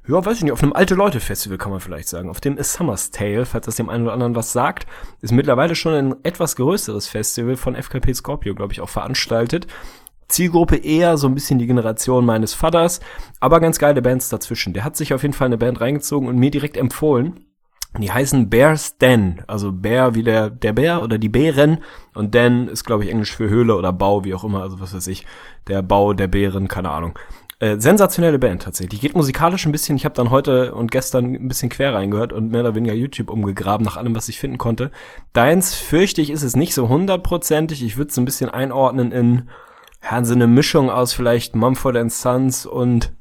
ja, 0.07 0.25
weiß 0.25 0.37
ich 0.37 0.45
nicht, 0.45 0.53
auf 0.53 0.63
einem 0.63 0.73
Alte-Leute-Festival 0.73 1.59
kann 1.59 1.73
man 1.73 1.81
vielleicht 1.81 2.09
sagen. 2.09 2.31
Auf 2.31 2.41
dem 2.41 2.57
A 2.57 2.63
Summer's 2.63 3.11
Tale, 3.11 3.45
falls 3.45 3.67
das 3.67 3.75
dem 3.75 3.89
einen 3.89 4.05
oder 4.05 4.13
anderen 4.13 4.37
was 4.37 4.53
sagt. 4.53 4.87
Ist 5.21 5.33
mittlerweile 5.33 5.75
schon 5.75 5.95
ein 5.95 6.15
etwas 6.23 6.55
größeres 6.55 7.09
Festival 7.09 7.57
von 7.57 7.75
FKP 7.75 8.15
Scorpio, 8.15 8.55
glaube 8.55 8.73
ich, 8.73 8.81
auch 8.81 8.89
veranstaltet. 8.89 9.67
Zielgruppe 10.31 10.77
eher 10.77 11.17
so 11.19 11.29
ein 11.29 11.35
bisschen 11.35 11.59
die 11.59 11.67
Generation 11.67 12.25
meines 12.25 12.55
Vaters, 12.55 13.01
aber 13.41 13.61
ganz 13.61 13.79
geile 13.79 14.03
Bands 14.03 14.29
dazwischen. 14.29 14.73
Der 14.73 14.85
hat 14.85 14.97
sich 14.97 15.13
auf 15.13 15.23
jeden 15.23 15.35
Fall 15.35 15.47
eine 15.47 15.59
Band 15.59 15.81
reingezogen 15.81 16.29
und 16.29 16.39
mir 16.39 16.51
direkt 16.51 16.77
empfohlen. 16.77 17.41
Die 17.99 18.13
heißen 18.13 18.49
Bear's 18.49 18.99
Den, 18.99 19.43
also 19.49 19.73
Bär 19.73 20.15
wie 20.15 20.23
der, 20.23 20.49
der 20.49 20.73
Bär 20.73 21.03
oder 21.03 21.19
die 21.19 21.29
Bären 21.29 21.79
und 22.15 22.35
Den 22.35 22.69
ist 22.69 22.85
glaube 22.85 23.05
ich 23.05 23.11
Englisch 23.11 23.35
für 23.35 23.49
Höhle 23.49 23.75
oder 23.75 23.93
Bau, 23.93 24.25
wie 24.25 24.33
auch 24.33 24.45
immer, 24.45 24.63
also 24.63 24.79
was 24.79 24.95
weiß 24.95 25.09
ich, 25.09 25.27
der 25.67 25.83
Bau 25.83 26.13
der 26.13 26.29
Bären, 26.29 26.69
keine 26.69 26.91
Ahnung. 26.91 27.19
Äh, 27.59 27.79
sensationelle 27.79 28.39
Band 28.39 28.63
tatsächlich. 28.63 29.01
Die 29.01 29.07
geht 29.07 29.17
musikalisch 29.17 29.67
ein 29.67 29.73
bisschen, 29.73 29.95
ich 29.97 30.07
habe 30.07 30.15
dann 30.15 30.31
heute 30.31 30.73
und 30.73 30.91
gestern 30.91 31.35
ein 31.35 31.49
bisschen 31.49 31.69
quer 31.69 31.93
reingehört 31.93 32.33
und 32.33 32.53
mehr 32.53 32.63
oder 32.63 32.75
weniger 32.75 32.95
YouTube 32.95 33.29
umgegraben 33.29 33.85
nach 33.85 33.99
allem, 33.99 34.15
was 34.15 34.31
ich 34.31 34.39
finden 34.39 34.57
konnte. 34.57 34.91
Deins 35.35 35.75
fürchte 35.75 36.23
ich 36.23 36.31
ist 36.31 36.43
es 36.43 36.57
nicht 36.57 36.73
so 36.73 36.89
hundertprozentig, 36.89 37.83
ich 37.85 37.99
würde 37.99 38.11
es 38.11 38.17
ein 38.17 38.25
bisschen 38.25 38.49
einordnen 38.49 39.13
in 39.13 39.49
ja, 40.03 40.25
so 40.25 40.35
eine 40.35 40.47
Mischung 40.47 40.91
aus 40.91 41.13
vielleicht 41.13 41.55
Mumford 41.55 42.11
Sons 42.11 42.67
und 42.67 43.13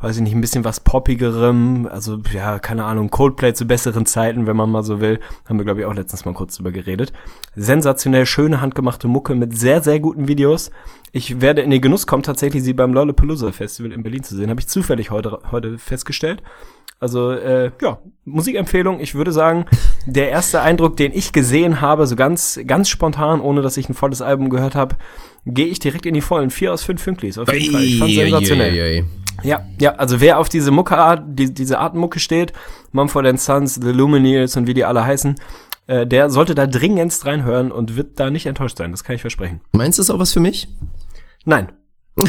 weiß 0.00 0.16
ich 0.16 0.22
nicht, 0.22 0.34
ein 0.34 0.40
bisschen 0.40 0.64
was 0.64 0.80
poppigerem, 0.80 1.88
also 1.90 2.18
ja, 2.32 2.58
keine 2.58 2.84
Ahnung, 2.84 3.10
Coldplay 3.10 3.54
zu 3.54 3.66
besseren 3.66 4.04
Zeiten, 4.04 4.46
wenn 4.46 4.56
man 4.56 4.70
mal 4.70 4.82
so 4.82 5.00
will, 5.00 5.20
haben 5.48 5.58
wir 5.58 5.64
glaube 5.64 5.80
ich 5.80 5.86
auch 5.86 5.94
letztens 5.94 6.24
mal 6.24 6.34
kurz 6.34 6.56
drüber 6.56 6.72
geredet. 6.72 7.12
Sensationell 7.54 8.26
schöne 8.26 8.60
handgemachte 8.60 9.08
Mucke 9.08 9.34
mit 9.34 9.56
sehr 9.56 9.82
sehr 9.82 10.00
guten 10.00 10.26
Videos. 10.28 10.70
Ich 11.12 11.40
werde 11.40 11.62
in 11.62 11.70
den 11.70 11.80
Genuss 11.80 12.06
kommen, 12.06 12.22
tatsächlich 12.22 12.62
sie 12.62 12.72
beim 12.72 12.92
Lollapalooza 12.92 13.52
Festival 13.52 13.92
in 13.92 14.02
Berlin 14.02 14.24
zu 14.24 14.34
sehen, 14.36 14.50
habe 14.50 14.60
ich 14.60 14.68
zufällig 14.68 15.10
heute 15.10 15.38
heute 15.50 15.78
festgestellt. 15.78 16.42
Also 17.02 17.32
äh, 17.32 17.72
ja, 17.82 17.98
Musikempfehlung. 18.24 19.00
Ich 19.00 19.16
würde 19.16 19.32
sagen, 19.32 19.66
der 20.06 20.30
erste 20.30 20.62
Eindruck, 20.62 20.96
den 20.96 21.12
ich 21.12 21.32
gesehen 21.32 21.80
habe, 21.80 22.06
so 22.06 22.14
ganz 22.14 22.60
ganz 22.64 22.88
spontan, 22.88 23.40
ohne 23.40 23.60
dass 23.60 23.76
ich 23.76 23.88
ein 23.88 23.94
volles 23.94 24.22
Album 24.22 24.50
gehört 24.50 24.76
habe, 24.76 24.94
gehe 25.44 25.66
ich 25.66 25.80
direkt 25.80 26.06
in 26.06 26.14
die 26.14 26.20
vollen. 26.20 26.50
Vier 26.50 26.72
aus 26.72 26.84
fünf 26.84 27.02
Fünklis. 27.02 27.38
Auf 27.38 27.52
jeden 27.52 27.72
Fall. 27.72 27.82
Ich 27.82 27.98
fand 27.98 28.12
sensationell. 28.12 28.72
Eieiei. 28.72 29.04
Ja, 29.42 29.66
ja, 29.80 29.96
also 29.96 30.20
wer 30.20 30.38
auf 30.38 30.48
diese 30.48 30.70
Muckeart, 30.70 31.24
die, 31.26 31.52
diese 31.52 31.80
Art 31.80 31.96
Mucke 31.96 32.20
steht, 32.20 32.52
Mumford 32.92 33.40
Sons, 33.40 33.80
The 33.82 33.90
Lumineers 33.90 34.56
und 34.56 34.68
wie 34.68 34.74
die 34.74 34.84
alle 34.84 35.04
heißen, 35.04 35.34
äh, 35.88 36.06
der 36.06 36.30
sollte 36.30 36.54
da 36.54 36.68
dringendst 36.68 37.26
reinhören 37.26 37.72
und 37.72 37.96
wird 37.96 38.20
da 38.20 38.30
nicht 38.30 38.46
enttäuscht 38.46 38.78
sein. 38.78 38.92
Das 38.92 39.02
kann 39.02 39.16
ich 39.16 39.22
versprechen. 39.22 39.60
Meinst 39.72 39.98
du 39.98 40.02
es 40.02 40.10
auch 40.10 40.20
was 40.20 40.32
für 40.32 40.38
mich? 40.40 40.68
Nein. 41.44 41.72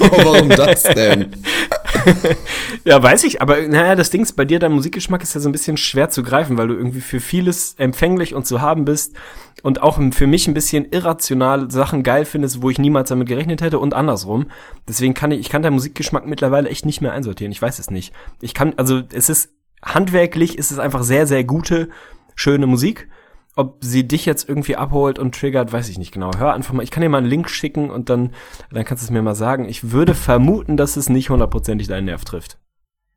Oh, 0.00 0.24
warum 0.24 0.48
das 0.48 0.82
denn? 0.82 1.30
Ja, 2.84 3.02
weiß 3.02 3.24
ich, 3.24 3.42
aber 3.42 3.66
naja, 3.66 3.94
das 3.94 4.10
Ding 4.10 4.22
ist, 4.22 4.34
bei 4.34 4.44
dir, 4.44 4.58
dein 4.58 4.72
Musikgeschmack 4.72 5.22
ist 5.22 5.34
ja 5.34 5.40
so 5.40 5.48
ein 5.48 5.52
bisschen 5.52 5.76
schwer 5.76 6.08
zu 6.08 6.22
greifen, 6.22 6.56
weil 6.56 6.68
du 6.68 6.74
irgendwie 6.74 7.00
für 7.00 7.20
vieles 7.20 7.74
empfänglich 7.78 8.34
und 8.34 8.46
zu 8.46 8.60
haben 8.60 8.84
bist 8.84 9.14
und 9.62 9.82
auch 9.82 10.00
für 10.12 10.26
mich 10.26 10.46
ein 10.46 10.54
bisschen 10.54 10.86
irrational 10.90 11.70
Sachen 11.70 12.02
geil 12.02 12.24
findest, 12.24 12.62
wo 12.62 12.70
ich 12.70 12.78
niemals 12.78 13.08
damit 13.08 13.28
gerechnet 13.28 13.60
hätte 13.60 13.78
und 13.78 13.94
andersrum. 13.94 14.46
Deswegen 14.88 15.14
kann 15.14 15.32
ich, 15.32 15.40
ich 15.40 15.48
kann 15.48 15.62
deinen 15.62 15.74
Musikgeschmack 15.74 16.26
mittlerweile 16.26 16.68
echt 16.68 16.86
nicht 16.86 17.00
mehr 17.00 17.12
einsortieren. 17.12 17.52
Ich 17.52 17.62
weiß 17.62 17.78
es 17.78 17.90
nicht. 17.90 18.12
Ich 18.40 18.54
kann, 18.54 18.74
also 18.76 19.02
es 19.12 19.28
ist 19.28 19.50
handwerklich, 19.82 20.58
ist 20.58 20.70
es 20.70 20.78
einfach 20.78 21.02
sehr, 21.02 21.26
sehr 21.26 21.44
gute, 21.44 21.88
schöne 22.34 22.66
Musik. 22.66 23.08
Ob 23.56 23.78
sie 23.82 24.06
dich 24.06 24.26
jetzt 24.26 24.48
irgendwie 24.48 24.76
abholt 24.76 25.18
und 25.18 25.34
triggert, 25.34 25.72
weiß 25.72 25.88
ich 25.88 25.98
nicht 25.98 26.12
genau. 26.12 26.30
Hör 26.36 26.52
einfach 26.52 26.74
mal, 26.74 26.82
ich 26.82 26.90
kann 26.90 27.00
dir 27.00 27.08
mal 27.08 27.18
einen 27.18 27.26
Link 27.26 27.48
schicken 27.48 27.90
und 27.90 28.10
dann, 28.10 28.32
dann 28.70 28.84
kannst 28.84 29.02
du 29.02 29.06
es 29.06 29.10
mir 29.10 29.22
mal 29.22 29.34
sagen. 29.34 29.66
Ich 29.66 29.92
würde 29.92 30.14
vermuten, 30.14 30.76
dass 30.76 30.96
es 30.96 31.08
nicht 31.08 31.30
hundertprozentig 31.30 31.88
deinen 31.88 32.04
Nerv 32.04 32.24
trifft. 32.24 32.58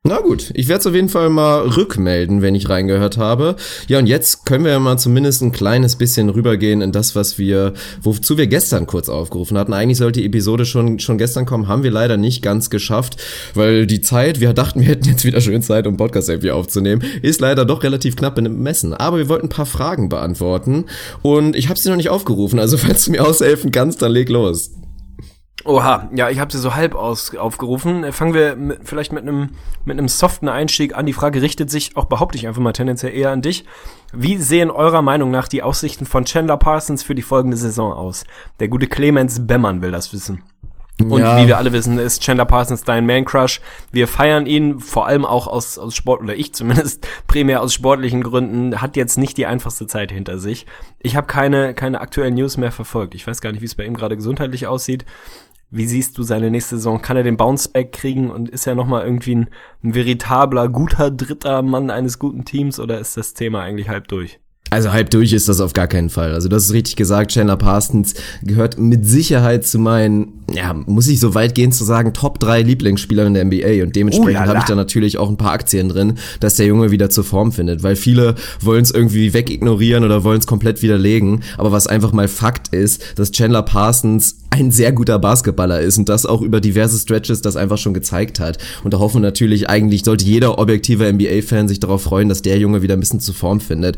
Na 0.02 0.20
gut, 0.20 0.50
ich 0.54 0.66
werde 0.68 0.80
es 0.80 0.86
auf 0.86 0.94
jeden 0.94 1.10
Fall 1.10 1.28
mal 1.28 1.60
rückmelden, 1.60 2.40
wenn 2.40 2.54
ich 2.54 2.70
reingehört 2.70 3.18
habe. 3.18 3.56
Ja, 3.86 3.98
und 3.98 4.06
jetzt 4.06 4.46
können 4.46 4.64
wir 4.64 4.72
ja 4.72 4.78
mal 4.78 4.96
zumindest 4.96 5.42
ein 5.42 5.52
kleines 5.52 5.96
bisschen 5.96 6.30
rübergehen 6.30 6.80
in 6.80 6.90
das, 6.90 7.14
was 7.14 7.38
wir, 7.38 7.74
wozu 8.00 8.38
wir 8.38 8.46
gestern 8.46 8.86
kurz 8.86 9.10
aufgerufen 9.10 9.58
hatten. 9.58 9.74
Eigentlich 9.74 9.98
sollte 9.98 10.20
die 10.20 10.26
Episode 10.26 10.64
schon, 10.64 11.00
schon 11.00 11.18
gestern 11.18 11.44
kommen, 11.44 11.68
haben 11.68 11.82
wir 11.82 11.90
leider 11.90 12.16
nicht 12.16 12.40
ganz 12.40 12.70
geschafft, 12.70 13.18
weil 13.52 13.86
die 13.86 14.00
Zeit, 14.00 14.40
wir 14.40 14.54
dachten, 14.54 14.80
wir 14.80 14.88
hätten 14.88 15.06
jetzt 15.06 15.26
wieder 15.26 15.42
schön 15.42 15.60
Zeit, 15.60 15.86
um 15.86 15.98
Podcast 15.98 16.30
irgendwie 16.30 16.50
aufzunehmen, 16.50 17.02
ist 17.20 17.42
leider 17.42 17.66
doch 17.66 17.82
relativ 17.82 18.16
knapp 18.16 18.38
in 18.38 18.44
dem 18.44 18.62
Messen. 18.62 18.94
Aber 18.94 19.18
wir 19.18 19.28
wollten 19.28 19.48
ein 19.48 19.50
paar 19.50 19.66
Fragen 19.66 20.08
beantworten 20.08 20.86
und 21.20 21.54
ich 21.54 21.68
habe 21.68 21.78
sie 21.78 21.90
noch 21.90 21.96
nicht 21.96 22.08
aufgerufen, 22.08 22.58
also 22.58 22.76
falls 22.78 23.04
du 23.04 23.10
mir 23.10 23.26
aushelfen 23.26 23.70
kannst, 23.70 24.00
dann 24.00 24.12
leg 24.12 24.30
los. 24.30 24.70
Oha, 25.64 26.08
ja, 26.14 26.30
ich 26.30 26.40
habe 26.40 26.50
sie 26.50 26.58
so 26.58 26.74
halb 26.74 26.94
aus, 26.94 27.34
aufgerufen. 27.36 28.12
Fangen 28.12 28.32
wir 28.34 28.56
mit, 28.56 28.80
vielleicht 28.84 29.12
mit 29.12 29.22
einem 29.22 29.50
mit 29.84 29.98
einem 29.98 30.08
soften 30.08 30.48
Einstieg 30.48 30.94
an. 30.96 31.06
Die 31.06 31.12
Frage 31.12 31.42
richtet 31.42 31.70
sich 31.70 31.96
auch, 31.96 32.06
behaupte 32.06 32.38
ich 32.38 32.46
einfach 32.46 32.62
mal 32.62 32.72
tendenziell 32.72 33.14
eher 33.14 33.30
an 33.30 33.42
dich. 33.42 33.64
Wie 34.12 34.36
sehen 34.38 34.70
eurer 34.70 35.02
Meinung 35.02 35.30
nach 35.30 35.48
die 35.48 35.62
Aussichten 35.62 36.06
von 36.06 36.24
Chandler 36.24 36.56
Parsons 36.56 37.02
für 37.02 37.14
die 37.14 37.22
folgende 37.22 37.56
Saison 37.56 37.92
aus? 37.92 38.24
Der 38.58 38.68
gute 38.68 38.86
Clemens 38.86 39.46
Bemmern 39.46 39.82
will 39.82 39.90
das 39.90 40.12
wissen. 40.12 40.42
Und 41.02 41.20
Ja. 41.22 41.38
wie 41.42 41.46
wir 41.46 41.56
alle 41.56 41.72
wissen, 41.72 41.98
ist 41.98 42.22
Chandler 42.22 42.44
Parsons 42.44 42.82
dein 42.84 43.06
Man-Crush. 43.06 43.62
Wir 43.90 44.06
feiern 44.06 44.44
ihn, 44.44 44.80
vor 44.80 45.06
allem 45.06 45.24
auch 45.24 45.46
aus, 45.46 45.78
aus 45.78 45.94
Sport, 45.94 46.20
oder 46.20 46.36
ich 46.36 46.52
zumindest, 46.52 47.06
primär 47.26 47.62
aus 47.62 47.72
sportlichen 47.72 48.22
Gründen, 48.22 48.82
hat 48.82 48.96
jetzt 48.96 49.16
nicht 49.16 49.38
die 49.38 49.46
einfachste 49.46 49.86
Zeit 49.86 50.12
hinter 50.12 50.38
sich. 50.38 50.66
Ich 50.98 51.16
habe 51.16 51.26
keine, 51.26 51.72
keine 51.72 52.02
aktuellen 52.02 52.34
News 52.34 52.58
mehr 52.58 52.70
verfolgt. 52.70 53.14
Ich 53.14 53.26
weiß 53.26 53.40
gar 53.40 53.50
nicht, 53.52 53.62
wie 53.62 53.66
es 53.66 53.74
bei 53.74 53.84
ihm 53.86 53.94
gerade 53.94 54.16
gesundheitlich 54.16 54.66
aussieht. 54.66 55.06
Wie 55.70 55.86
siehst 55.86 56.18
du 56.18 56.24
seine 56.24 56.50
nächste 56.50 56.76
Saison? 56.76 57.00
Kann 57.00 57.16
er 57.16 57.22
den 57.22 57.36
Bounceback 57.36 57.92
kriegen 57.92 58.30
und 58.30 58.48
ist 58.48 58.66
er 58.66 58.74
nochmal 58.74 59.04
irgendwie 59.04 59.36
ein, 59.36 59.50
ein 59.84 59.94
veritabler, 59.94 60.68
guter, 60.68 61.10
dritter 61.12 61.62
Mann 61.62 61.90
eines 61.90 62.18
guten 62.18 62.44
Teams 62.44 62.80
oder 62.80 62.98
ist 62.98 63.16
das 63.16 63.34
Thema 63.34 63.62
eigentlich 63.62 63.88
halb 63.88 64.08
durch? 64.08 64.40
Also 64.70 64.92
halb 64.92 65.10
durch 65.10 65.32
ist 65.32 65.48
das 65.48 65.60
auf 65.60 65.72
gar 65.72 65.88
keinen 65.88 66.10
Fall. 66.10 66.32
Also 66.32 66.48
das 66.48 66.66
ist 66.66 66.72
richtig 66.72 66.94
gesagt, 66.94 67.32
Chandler 67.32 67.56
Parsons 67.56 68.14
gehört 68.42 68.78
mit 68.78 69.04
Sicherheit 69.04 69.66
zu 69.66 69.80
meinen, 69.80 70.44
ja, 70.54 70.72
muss 70.72 71.08
ich 71.08 71.18
so 71.18 71.34
weit 71.34 71.56
gehen 71.56 71.72
zu 71.72 71.84
sagen, 71.84 72.12
Top 72.12 72.38
3 72.38 72.62
Lieblingsspielern 72.62 73.34
in 73.34 73.34
der 73.34 73.44
NBA 73.46 73.82
und 73.82 73.96
dementsprechend 73.96 74.46
habe 74.46 74.60
ich 74.60 74.64
da 74.66 74.76
natürlich 74.76 75.18
auch 75.18 75.28
ein 75.28 75.36
paar 75.36 75.50
Aktien 75.50 75.88
drin, 75.88 76.14
dass 76.38 76.54
der 76.54 76.66
Junge 76.66 76.92
wieder 76.92 77.10
zur 77.10 77.24
Form 77.24 77.50
findet, 77.50 77.82
weil 77.82 77.96
viele 77.96 78.36
wollen 78.60 78.82
es 78.82 78.92
irgendwie 78.92 79.34
wegignorieren 79.34 80.04
oder 80.04 80.22
wollen 80.22 80.38
es 80.38 80.46
komplett 80.46 80.82
widerlegen, 80.82 81.42
aber 81.58 81.72
was 81.72 81.88
einfach 81.88 82.12
mal 82.12 82.28
Fakt 82.28 82.68
ist, 82.68 83.18
dass 83.18 83.32
Chandler 83.32 83.62
Parsons 83.62 84.36
ein 84.50 84.72
sehr 84.72 84.92
guter 84.92 85.18
Basketballer 85.18 85.80
ist 85.80 85.96
und 85.96 86.08
das 86.08 86.26
auch 86.26 86.42
über 86.42 86.60
diverse 86.60 86.98
Stretches 86.98 87.40
das 87.40 87.56
einfach 87.56 87.78
schon 87.78 87.94
gezeigt 87.94 88.40
hat. 88.40 88.58
Und 88.82 88.92
da 88.92 88.98
hoffen 88.98 89.22
wir 89.22 89.28
natürlich, 89.28 89.70
eigentlich 89.70 90.04
sollte 90.04 90.24
jeder 90.24 90.58
objektive 90.58 91.10
NBA-Fan 91.10 91.68
sich 91.68 91.78
darauf 91.78 92.02
freuen, 92.02 92.28
dass 92.28 92.42
der 92.42 92.58
Junge 92.58 92.82
wieder 92.82 92.94
ein 92.94 93.00
bisschen 93.00 93.20
zu 93.20 93.32
Form 93.32 93.60
findet. 93.60 93.96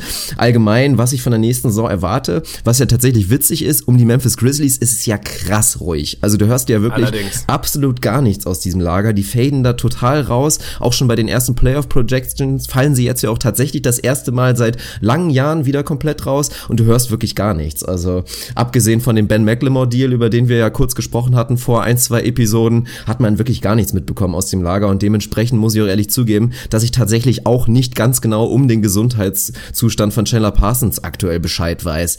Allgemein, 0.52 0.98
was 0.98 1.14
ich 1.14 1.22
von 1.22 1.30
der 1.30 1.38
nächsten 1.38 1.70
Saison 1.70 1.88
erwarte, 1.88 2.42
was 2.62 2.78
ja 2.78 2.84
tatsächlich 2.84 3.30
witzig 3.30 3.64
ist, 3.64 3.88
um 3.88 3.96
die 3.96 4.04
Memphis 4.04 4.36
Grizzlies 4.36 4.76
ist 4.76 4.92
es 4.92 5.06
ja 5.06 5.16
krass 5.16 5.80
ruhig. 5.80 6.18
Also 6.20 6.36
du 6.36 6.46
hörst 6.46 6.68
ja 6.68 6.82
wirklich 6.82 7.06
Allerdings. 7.06 7.44
absolut 7.46 8.02
gar 8.02 8.20
nichts 8.20 8.46
aus 8.46 8.60
diesem 8.60 8.78
Lager. 8.82 9.14
Die 9.14 9.22
faden 9.22 9.62
da 9.62 9.72
total 9.72 10.20
raus. 10.20 10.58
Auch 10.78 10.92
schon 10.92 11.08
bei 11.08 11.16
den 11.16 11.26
ersten 11.26 11.54
Playoff-Projections 11.54 12.66
fallen 12.66 12.94
sie 12.94 13.06
jetzt 13.06 13.22
ja 13.22 13.30
auch 13.30 13.38
tatsächlich 13.38 13.80
das 13.80 13.98
erste 13.98 14.30
Mal 14.30 14.54
seit 14.54 14.76
langen 15.00 15.30
Jahren 15.30 15.64
wieder 15.64 15.84
komplett 15.84 16.26
raus 16.26 16.50
und 16.68 16.78
du 16.78 16.84
hörst 16.84 17.10
wirklich 17.10 17.34
gar 17.34 17.54
nichts. 17.54 17.82
Also 17.82 18.24
abgesehen 18.54 19.00
von 19.00 19.16
dem 19.16 19.28
Ben 19.28 19.44
McLemore-Deal, 19.46 20.12
über 20.12 20.28
den 20.28 20.48
wir 20.48 20.58
ja 20.58 20.68
kurz 20.68 20.94
gesprochen 20.94 21.34
hatten 21.34 21.56
vor 21.56 21.82
ein, 21.82 21.96
zwei 21.96 22.24
Episoden, 22.24 22.88
hat 23.06 23.20
man 23.20 23.38
wirklich 23.38 23.62
gar 23.62 23.74
nichts 23.74 23.94
mitbekommen 23.94 24.34
aus 24.34 24.50
dem 24.50 24.62
Lager 24.62 24.88
und 24.88 25.00
dementsprechend 25.00 25.58
muss 25.58 25.74
ich 25.74 25.80
auch 25.80 25.86
ehrlich 25.86 26.10
zugeben, 26.10 26.52
dass 26.68 26.82
ich 26.82 26.90
tatsächlich 26.90 27.46
auch 27.46 27.68
nicht 27.68 27.96
ganz 27.96 28.20
genau 28.20 28.44
um 28.44 28.68
den 28.68 28.82
Gesundheitszustand 28.82 30.12
von 30.12 30.26
Chandler 30.26 30.41
Parsons 30.50 31.04
aktuell 31.04 31.40
Bescheid 31.40 31.84
weiß. 31.84 32.18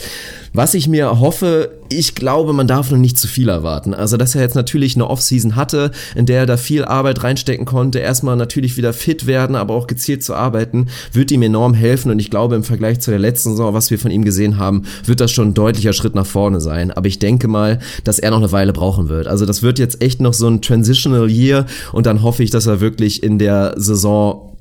Was 0.53 0.74
ich 0.74 0.88
mir 0.88 1.20
hoffe, 1.20 1.72
ich 1.89 2.15
glaube, 2.15 2.53
man 2.53 2.68
darf 2.68 2.92
noch 2.92 2.98
nicht 2.98 3.18
zu 3.18 3.27
viel 3.27 3.50
erwarten. 3.50 3.94
Also, 3.94 4.18
dass 4.18 4.36
er 4.36 4.42
jetzt 4.42 4.56
natürlich 4.56 4.96
eine 4.96 5.10
Offseason 5.10 5.56
hatte, 5.56 5.92
in 6.15 6.25
der 6.25 6.39
er 6.39 6.46
da 6.46 6.58
viel 6.58 6.86
Arbeit 6.86 7.24
reinstecken 7.24 7.65
konnte, 7.65 8.00
erstmal 8.00 8.36
natürlich 8.36 8.77
wieder 8.77 8.94
fit 8.94 9.25
werden, 9.25 9.56
aber 9.56 9.74
auch 9.74 9.88
gezielt 9.88 10.24
zu 10.24 10.34
arbeiten, 10.34 10.88
wird 11.12 11.32
ihm 11.32 11.42
enorm 11.42 11.74
helfen 11.74 12.12
und 12.12 12.20
ich 12.20 12.30
glaube, 12.30 12.56
im 12.56 12.63
Vergleich 12.63 13.00
zu 13.00 13.12
der 13.12 13.20
letzten 13.20 13.51
Saison, 13.51 13.74
was 13.74 13.92
wir 13.92 14.00
von 14.00 14.12
ihm 14.12 14.25
gesehen 14.25 14.58
haben, 14.58 14.84
wird 15.06 15.20
das 15.20 15.32
schon 15.32 15.50
ein 15.50 15.53
deutlicher 15.53 15.94
Schritt 15.94 16.15
nach 16.15 16.25
vorne 16.25 16.62
sein. 16.62 16.92
Aber 16.92 17.08
ich 17.08 17.20
denke 17.20 17.48
mal, 17.48 17.80
dass 18.03 18.20
er 18.20 18.32
noch 18.32 18.38
eine 18.38 18.51
Weile 18.51 18.74
brauchen 18.74 19.10
wird. 19.10 19.27
Also, 19.27 19.46
das 19.46 19.63
wird 19.63 19.80
jetzt 19.80 20.01
echt 20.01 20.20
noch 20.20 20.34
so 20.34 20.48
ein 20.48 20.62
Transitional 20.62 21.30
Year 21.30 21.65
und 21.92 22.06
dann 22.06 22.22
hoffe 22.24 22.44
ich, 22.44 22.50
dass 22.50 22.68
er 22.68 22.80
wirklich 22.80 23.24
in 23.24 23.39
der 23.39 23.74
Saison 23.77 24.52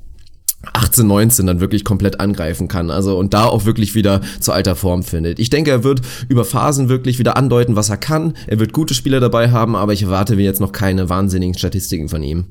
18, 0.71 1.05
19 1.05 1.45
dann 1.45 1.59
wirklich 1.59 1.83
komplett 1.83 2.19
angreifen 2.19 2.67
kann. 2.67 2.89
Also 2.89 3.17
und 3.17 3.33
da 3.33 3.45
auch 3.45 3.65
wirklich 3.65 3.95
wieder 3.95 4.21
zu 4.39 4.51
alter 4.51 4.75
Form 4.75 5.03
findet. 5.03 5.39
Ich 5.39 5.49
denke, 5.49 5.71
er 5.71 5.83
wird 5.83 6.01
über 6.29 6.45
Phasen 6.45 6.89
wirklich 6.89 7.19
wieder 7.19 7.35
andeuten, 7.35 7.75
was 7.75 7.89
er 7.89 7.97
kann. 7.97 8.33
Er 8.47 8.59
wird 8.59 8.73
gute 8.73 8.93
Spieler 8.93 9.19
dabei 9.19 9.51
haben, 9.51 9.75
aber 9.75 9.93
ich 9.93 10.03
erwarte 10.03 10.35
mir 10.35 10.43
jetzt 10.43 10.61
noch 10.61 10.71
keine 10.71 11.09
wahnsinnigen 11.09 11.57
Statistiken 11.57 12.09
von 12.09 12.23
ihm. 12.23 12.45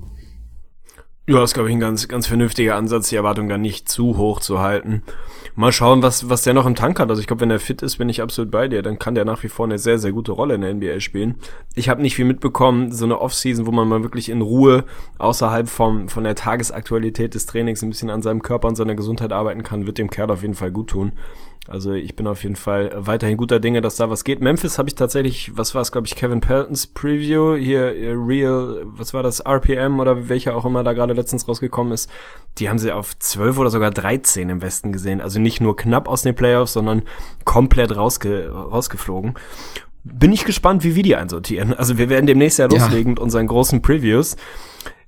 Ja, 1.32 1.42
ist, 1.42 1.54
glaube 1.54 1.70
ich, 1.70 1.74
ein 1.74 1.80
ganz, 1.80 2.08
ganz 2.08 2.26
vernünftiger 2.26 2.76
Ansatz, 2.76 3.08
die 3.08 3.16
Erwartung 3.16 3.48
dann 3.48 3.62
nicht 3.62 3.88
zu 3.88 4.18
hoch 4.18 4.40
zu 4.40 4.60
halten. 4.60 5.02
Mal 5.54 5.72
schauen, 5.72 6.02
was, 6.02 6.28
was 6.28 6.42
der 6.42 6.52
noch 6.52 6.66
im 6.66 6.74
Tank 6.74 7.00
hat. 7.00 7.08
Also 7.08 7.22
ich 7.22 7.26
glaube, 7.26 7.40
wenn 7.40 7.50
er 7.50 7.58
fit 7.58 7.80
ist, 7.80 7.96
bin 7.96 8.10
ich 8.10 8.20
absolut 8.20 8.50
bei 8.50 8.68
dir. 8.68 8.82
Dann 8.82 8.98
kann 8.98 9.14
der 9.14 9.24
nach 9.24 9.42
wie 9.42 9.48
vor 9.48 9.64
eine 9.64 9.78
sehr, 9.78 9.98
sehr 9.98 10.12
gute 10.12 10.32
Rolle 10.32 10.56
in 10.56 10.60
der 10.60 10.74
NBA 10.74 11.00
spielen. 11.00 11.36
Ich 11.74 11.88
habe 11.88 12.02
nicht 12.02 12.16
viel 12.16 12.26
mitbekommen, 12.26 12.92
so 12.92 13.06
eine 13.06 13.18
Offseason, 13.18 13.64
wo 13.64 13.70
man 13.70 13.88
mal 13.88 14.02
wirklich 14.02 14.28
in 14.28 14.42
Ruhe 14.42 14.84
außerhalb 15.16 15.70
vom, 15.70 16.10
von 16.10 16.24
der 16.24 16.34
Tagesaktualität 16.34 17.34
des 17.34 17.46
Trainings 17.46 17.82
ein 17.82 17.88
bisschen 17.88 18.10
an 18.10 18.20
seinem 18.20 18.42
Körper 18.42 18.68
und 18.68 18.76
seiner 18.76 18.94
Gesundheit 18.94 19.32
arbeiten 19.32 19.62
kann, 19.62 19.86
wird 19.86 19.96
dem 19.96 20.10
Kerl 20.10 20.30
auf 20.30 20.42
jeden 20.42 20.54
Fall 20.54 20.70
gut 20.70 20.90
tun. 20.90 21.12
Also 21.68 21.92
ich 21.92 22.16
bin 22.16 22.26
auf 22.26 22.42
jeden 22.42 22.56
Fall 22.56 22.90
weiterhin 22.96 23.36
guter 23.36 23.60
Dinge, 23.60 23.80
dass 23.80 23.94
da 23.94 24.10
was 24.10 24.24
geht. 24.24 24.40
Memphis 24.40 24.78
habe 24.78 24.88
ich 24.88 24.96
tatsächlich, 24.96 25.56
was 25.56 25.76
war 25.76 25.82
es, 25.82 25.92
glaube 25.92 26.08
ich, 26.08 26.16
Kevin 26.16 26.40
Peltons 26.40 26.88
Preview, 26.88 27.54
hier 27.54 27.94
äh, 27.96 28.12
Real, 28.16 28.82
was 28.84 29.14
war 29.14 29.22
das, 29.22 29.38
RPM 29.40 30.00
oder 30.00 30.28
welcher 30.28 30.56
auch 30.56 30.64
immer 30.64 30.82
da 30.82 30.92
gerade 30.92 31.14
letztens 31.14 31.46
rausgekommen 31.46 31.92
ist. 31.92 32.10
Die 32.58 32.68
haben 32.68 32.80
sie 32.80 32.90
auf 32.90 33.16
12 33.16 33.58
oder 33.58 33.70
sogar 33.70 33.92
13 33.92 34.48
im 34.48 34.60
Westen 34.60 34.90
gesehen. 34.92 35.20
Also 35.20 35.38
nicht 35.38 35.60
nur 35.60 35.76
knapp 35.76 36.08
aus 36.08 36.22
den 36.22 36.34
Playoffs, 36.34 36.72
sondern 36.72 37.02
komplett 37.44 37.94
rausge 37.96 38.50
rausgeflogen. 38.50 39.34
Bin 40.02 40.32
ich 40.32 40.44
gespannt, 40.44 40.82
wie 40.82 40.96
wir 40.96 41.04
die 41.04 41.14
einsortieren. 41.14 41.74
Also 41.74 41.96
wir 41.96 42.08
werden 42.08 42.26
demnächst 42.26 42.58
ja 42.58 42.66
Ja. 42.68 42.76
loslegen 42.76 43.10
mit 43.12 43.20
unseren 43.20 43.46
großen 43.46 43.82
Previews. 43.82 44.34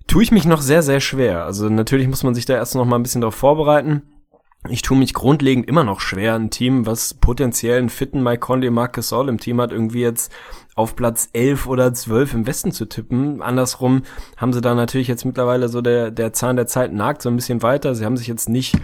Tue 0.06 0.22
ich 0.22 0.30
mich 0.30 0.44
noch 0.44 0.60
sehr, 0.60 0.82
sehr 0.82 1.00
schwer. 1.00 1.44
Also 1.46 1.68
natürlich 1.68 2.06
muss 2.06 2.22
man 2.22 2.34
sich 2.36 2.46
da 2.46 2.54
erst 2.54 2.76
noch 2.76 2.84
mal 2.84 2.94
ein 2.94 3.02
bisschen 3.02 3.22
darauf 3.22 3.34
vorbereiten. 3.34 4.02
Ich 4.70 4.80
tue 4.80 4.96
mich 4.96 5.12
grundlegend 5.12 5.68
immer 5.68 5.84
noch 5.84 6.00
schwer, 6.00 6.34
ein 6.36 6.48
Team, 6.48 6.86
was 6.86 7.12
potenziell 7.12 7.78
einen 7.78 7.90
fitten 7.90 8.22
Mike 8.22 8.40
Conley, 8.40 8.70
Marcus 8.70 9.10
Gasol 9.10 9.28
im 9.28 9.38
Team 9.38 9.60
hat, 9.60 9.72
irgendwie 9.72 10.00
jetzt 10.00 10.32
auf 10.74 10.96
Platz 10.96 11.28
11 11.34 11.66
oder 11.66 11.92
12 11.92 12.32
im 12.32 12.46
Westen 12.46 12.72
zu 12.72 12.86
tippen. 12.86 13.42
Andersrum 13.42 14.04
haben 14.38 14.54
sie 14.54 14.62
da 14.62 14.74
natürlich 14.74 15.08
jetzt 15.08 15.26
mittlerweile 15.26 15.68
so 15.68 15.82
der, 15.82 16.10
der 16.10 16.32
Zahn 16.32 16.56
der 16.56 16.66
Zeit 16.66 16.94
nagt 16.94 17.20
so 17.20 17.28
ein 17.28 17.36
bisschen 17.36 17.62
weiter. 17.62 17.94
Sie 17.94 18.06
haben 18.06 18.16
sich 18.16 18.26
jetzt 18.26 18.48
nicht, 18.48 18.74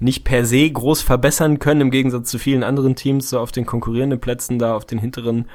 nicht 0.00 0.24
per 0.24 0.44
se 0.44 0.68
groß 0.70 1.02
verbessern 1.02 1.58
können, 1.58 1.82
im 1.82 1.90
Gegensatz 1.90 2.30
zu 2.30 2.38
vielen 2.38 2.64
anderen 2.64 2.96
Teams, 2.96 3.30
so 3.30 3.38
auf 3.38 3.52
den 3.52 3.66
konkurrierenden 3.66 4.20
Plätzen 4.20 4.58
da, 4.58 4.74
auf 4.74 4.84
den 4.84 4.98
hinteren 4.98 5.46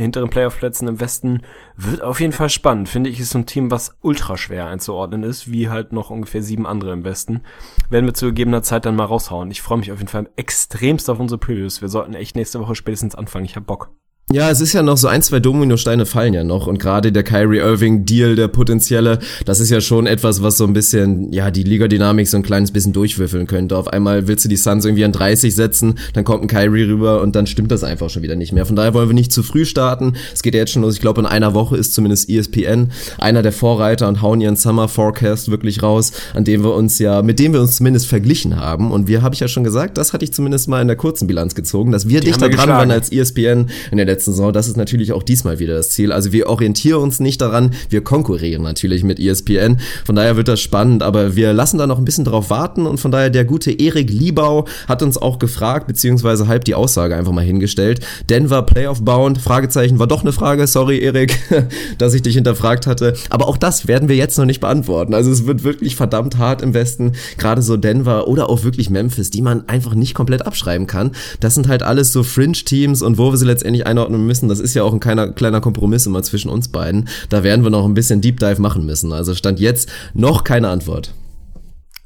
hinteren 0.00 0.30
Playoff-Plätzen 0.30 0.88
im 0.88 1.00
Westen. 1.00 1.42
Wird 1.76 2.02
auf 2.02 2.20
jeden 2.20 2.32
Fall 2.32 2.50
spannend. 2.50 2.88
Finde 2.88 3.10
ich, 3.10 3.20
ist 3.20 3.30
so 3.30 3.38
ein 3.38 3.46
Team, 3.46 3.70
was 3.70 3.96
ultra 4.02 4.36
schwer 4.36 4.66
einzuordnen 4.66 5.22
ist, 5.22 5.50
wie 5.50 5.68
halt 5.68 5.92
noch 5.92 6.10
ungefähr 6.10 6.42
sieben 6.42 6.66
andere 6.66 6.92
im 6.92 7.04
Westen. 7.04 7.42
Werden 7.90 8.06
wir 8.06 8.14
zu 8.14 8.26
gegebener 8.26 8.62
Zeit 8.62 8.86
dann 8.86 8.96
mal 8.96 9.04
raushauen. 9.04 9.50
Ich 9.50 9.62
freue 9.62 9.78
mich 9.78 9.92
auf 9.92 9.98
jeden 9.98 10.08
Fall 10.08 10.28
extremst 10.36 11.08
auf 11.08 11.20
unsere 11.20 11.38
Previews. 11.38 11.80
Wir 11.80 11.88
sollten 11.88 12.14
echt 12.14 12.36
nächste 12.36 12.60
Woche 12.60 12.74
spätestens 12.74 13.14
anfangen. 13.14 13.44
Ich 13.44 13.56
hab 13.56 13.66
Bock. 13.66 13.90
Ja, 14.32 14.50
es 14.50 14.62
ist 14.62 14.72
ja 14.72 14.82
noch 14.82 14.96
so 14.96 15.06
ein, 15.06 15.20
zwei 15.20 15.38
Dominosteine 15.38 16.06
fallen 16.06 16.32
ja 16.32 16.44
noch 16.44 16.66
und 16.66 16.78
gerade 16.78 17.12
der 17.12 17.24
Kyrie 17.24 17.58
Irving 17.58 18.06
Deal, 18.06 18.36
der 18.36 18.48
potenzielle, 18.48 19.18
das 19.44 19.60
ist 19.60 19.68
ja 19.68 19.82
schon 19.82 20.06
etwas, 20.06 20.42
was 20.42 20.56
so 20.56 20.64
ein 20.64 20.72
bisschen, 20.72 21.30
ja, 21.30 21.50
die 21.50 21.62
Liga-Dynamik 21.62 22.26
so 22.26 22.38
ein 22.38 22.42
kleines 22.42 22.70
bisschen 22.70 22.94
durchwürfeln 22.94 23.46
könnte. 23.46 23.76
Auf 23.76 23.88
einmal 23.88 24.26
willst 24.26 24.46
du 24.46 24.48
die 24.48 24.56
Suns 24.56 24.86
irgendwie 24.86 25.04
an 25.04 25.12
30 25.12 25.54
setzen, 25.54 25.98
dann 26.14 26.24
kommt 26.24 26.42
ein 26.42 26.48
Kyrie 26.48 26.84
rüber 26.84 27.20
und 27.20 27.36
dann 27.36 27.46
stimmt 27.46 27.70
das 27.70 27.84
einfach 27.84 28.08
schon 28.08 28.22
wieder 28.22 28.34
nicht 28.34 28.54
mehr. 28.54 28.64
Von 28.64 28.76
daher 28.76 28.94
wollen 28.94 29.10
wir 29.10 29.14
nicht 29.14 29.30
zu 29.30 29.42
früh 29.42 29.66
starten. 29.66 30.14
Es 30.32 30.42
geht 30.42 30.54
ja 30.54 30.60
jetzt 30.60 30.72
schon 30.72 30.80
los. 30.80 30.94
Ich 30.94 31.02
glaube, 31.02 31.20
in 31.20 31.26
einer 31.26 31.52
Woche 31.52 31.76
ist 31.76 31.92
zumindest 31.92 32.30
ESPN 32.30 32.92
einer 33.18 33.42
der 33.42 33.52
Vorreiter 33.52 34.08
und 34.08 34.22
hauen 34.22 34.40
ihren 34.40 34.56
Summer 34.56 34.88
Forecast 34.88 35.50
wirklich 35.50 35.82
raus, 35.82 36.12
an 36.32 36.44
dem 36.44 36.64
wir 36.64 36.74
uns 36.74 36.98
ja, 36.98 37.20
mit 37.20 37.38
dem 37.38 37.52
wir 37.52 37.60
uns 37.60 37.76
zumindest 37.76 38.06
verglichen 38.06 38.56
haben. 38.56 38.90
Und 38.90 39.06
wir, 39.06 39.20
habe 39.20 39.34
ich 39.34 39.40
ja 39.40 39.48
schon 39.48 39.64
gesagt, 39.64 39.98
das 39.98 40.14
hatte 40.14 40.24
ich 40.24 40.32
zumindest 40.32 40.66
mal 40.66 40.80
in 40.80 40.88
der 40.88 40.96
kurzen 40.96 41.26
Bilanz 41.26 41.54
gezogen, 41.54 41.92
dass 41.92 42.08
wir 42.08 42.20
Die 42.20 42.28
dichter 42.28 42.48
dran 42.48 42.70
waren 42.70 42.90
als 42.90 43.12
ESPN 43.12 43.68
in 43.90 43.98
der 43.98 44.14
letzten 44.14 44.23
Saison. 44.24 44.52
Das 44.52 44.68
ist 44.68 44.76
natürlich 44.76 45.12
auch 45.12 45.22
diesmal 45.22 45.58
wieder 45.58 45.74
das 45.74 45.90
Ziel. 45.90 46.12
Also 46.12 46.32
wir 46.32 46.48
orientieren 46.48 47.00
uns 47.00 47.20
nicht 47.20 47.40
daran, 47.40 47.72
wir 47.90 48.02
konkurrieren 48.02 48.62
natürlich 48.62 49.04
mit 49.04 49.18
ESPN. 49.18 49.78
Von 50.04 50.16
daher 50.16 50.36
wird 50.36 50.48
das 50.48 50.60
spannend, 50.60 51.02
aber 51.02 51.36
wir 51.36 51.52
lassen 51.52 51.78
da 51.78 51.86
noch 51.86 51.98
ein 51.98 52.04
bisschen 52.04 52.24
drauf 52.24 52.50
warten 52.50 52.86
und 52.86 52.98
von 52.98 53.10
daher 53.10 53.30
der 53.30 53.44
gute 53.44 53.70
Erik 53.70 54.10
Liebau 54.10 54.66
hat 54.88 55.02
uns 55.02 55.18
auch 55.18 55.38
gefragt, 55.38 55.86
beziehungsweise 55.86 56.46
halb 56.46 56.64
die 56.64 56.74
Aussage 56.74 57.16
einfach 57.16 57.32
mal 57.32 57.44
hingestellt. 57.44 58.00
Denver 58.28 58.62
Playoff 58.62 59.02
Bound, 59.02 59.38
Fragezeichen, 59.38 59.98
war 59.98 60.06
doch 60.06 60.22
eine 60.22 60.32
Frage, 60.32 60.66
sorry 60.66 60.98
Erik, 60.98 61.38
dass 61.98 62.14
ich 62.14 62.22
dich 62.22 62.34
hinterfragt 62.34 62.86
hatte. 62.86 63.14
Aber 63.30 63.48
auch 63.48 63.56
das 63.56 63.88
werden 63.88 64.08
wir 64.08 64.16
jetzt 64.16 64.38
noch 64.38 64.44
nicht 64.44 64.60
beantworten. 64.60 65.14
Also 65.14 65.30
es 65.30 65.46
wird 65.46 65.64
wirklich 65.64 65.96
verdammt 65.96 66.38
hart 66.38 66.62
im 66.62 66.74
Westen, 66.74 67.12
gerade 67.38 67.62
so 67.62 67.76
Denver 67.76 68.28
oder 68.28 68.48
auch 68.48 68.64
wirklich 68.64 68.90
Memphis, 68.90 69.30
die 69.30 69.42
man 69.42 69.68
einfach 69.68 69.94
nicht 69.94 70.14
komplett 70.14 70.46
abschreiben 70.46 70.86
kann. 70.86 71.12
Das 71.40 71.54
sind 71.54 71.68
halt 71.68 71.82
alles 71.82 72.12
so 72.12 72.22
Fringe-Teams 72.22 73.02
und 73.02 73.18
wo 73.18 73.32
wir 73.32 73.36
sie 73.36 73.46
letztendlich 73.46 73.86
einordnen 73.86 74.03
müssen, 74.10 74.48
das 74.48 74.60
ist 74.60 74.74
ja 74.74 74.82
auch 74.82 74.92
ein 74.92 75.00
kleiner, 75.00 75.32
kleiner 75.32 75.60
Kompromiss 75.60 76.06
immer 76.06 76.22
zwischen 76.22 76.50
uns 76.50 76.68
beiden. 76.68 77.08
Da 77.28 77.42
werden 77.42 77.64
wir 77.64 77.70
noch 77.70 77.84
ein 77.84 77.94
bisschen 77.94 78.20
Deep 78.20 78.40
Dive 78.40 78.60
machen 78.60 78.86
müssen. 78.86 79.12
Also 79.12 79.34
stand 79.34 79.60
jetzt 79.60 79.90
noch 80.14 80.44
keine 80.44 80.68
Antwort. 80.68 81.14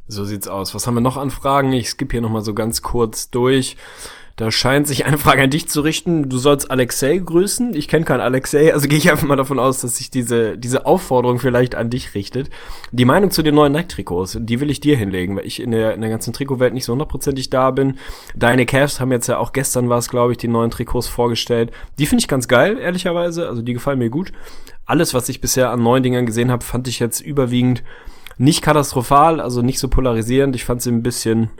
So 0.06 0.24
sieht's 0.24 0.48
aus. 0.48 0.74
Was 0.74 0.86
haben 0.86 0.94
wir 0.94 1.02
noch 1.02 1.18
an 1.18 1.30
Fragen? 1.30 1.72
Ich 1.72 1.90
skippe 1.90 2.12
hier 2.12 2.22
nochmal 2.22 2.42
so 2.42 2.54
ganz 2.54 2.80
kurz 2.80 3.30
durch. 3.30 3.76
Da 4.38 4.52
scheint 4.52 4.86
sich 4.86 5.04
eine 5.04 5.18
Frage 5.18 5.42
an 5.42 5.50
dich 5.50 5.68
zu 5.68 5.80
richten. 5.80 6.28
Du 6.28 6.38
sollst 6.38 6.70
Alexei 6.70 7.18
grüßen. 7.18 7.74
Ich 7.74 7.88
kenne 7.88 8.04
keinen 8.04 8.20
Alexei, 8.20 8.72
also 8.72 8.86
gehe 8.86 8.96
ich 8.96 9.10
einfach 9.10 9.26
mal 9.26 9.34
davon 9.34 9.58
aus, 9.58 9.80
dass 9.80 9.96
sich 9.96 10.12
diese, 10.12 10.56
diese 10.56 10.86
Aufforderung 10.86 11.40
vielleicht 11.40 11.74
an 11.74 11.90
dich 11.90 12.14
richtet. 12.14 12.48
Die 12.92 13.04
Meinung 13.04 13.32
zu 13.32 13.42
den 13.42 13.56
neuen 13.56 13.72
Nike-Trikots, 13.72 14.38
die 14.40 14.60
will 14.60 14.70
ich 14.70 14.78
dir 14.78 14.96
hinlegen, 14.96 15.34
weil 15.34 15.44
ich 15.44 15.60
in 15.60 15.72
der, 15.72 15.92
in 15.94 16.02
der 16.02 16.10
ganzen 16.10 16.32
Trikotwelt 16.32 16.72
nicht 16.72 16.84
so 16.84 16.92
hundertprozentig 16.92 17.50
da 17.50 17.72
bin. 17.72 17.98
Deine 18.36 18.64
Cavs 18.64 19.00
haben 19.00 19.10
jetzt 19.10 19.26
ja 19.26 19.38
auch 19.38 19.52
gestern 19.52 19.88
war 19.88 19.98
es, 19.98 20.08
glaube 20.08 20.30
ich, 20.30 20.38
die 20.38 20.46
neuen 20.46 20.70
Trikots 20.70 21.08
vorgestellt. 21.08 21.72
Die 21.98 22.06
finde 22.06 22.22
ich 22.22 22.28
ganz 22.28 22.46
geil, 22.46 22.78
ehrlicherweise. 22.78 23.48
Also 23.48 23.60
die 23.60 23.72
gefallen 23.72 23.98
mir 23.98 24.08
gut. 24.08 24.30
alles, 24.86 25.14
was 25.14 25.28
ich 25.28 25.40
bisher 25.40 25.70
an 25.70 25.82
neuen 25.82 26.04
Dingern 26.04 26.26
gesehen 26.26 26.52
habe, 26.52 26.64
fand 26.64 26.86
ich 26.86 27.00
jetzt 27.00 27.20
überwiegend 27.20 27.82
nicht 28.38 28.62
katastrophal, 28.62 29.40
also 29.40 29.62
nicht 29.62 29.80
so 29.80 29.88
polarisierend. 29.88 30.54
Ich 30.54 30.64
fand 30.64 30.80
sie 30.80 30.92
ein 30.92 31.02
bisschen, 31.02 31.50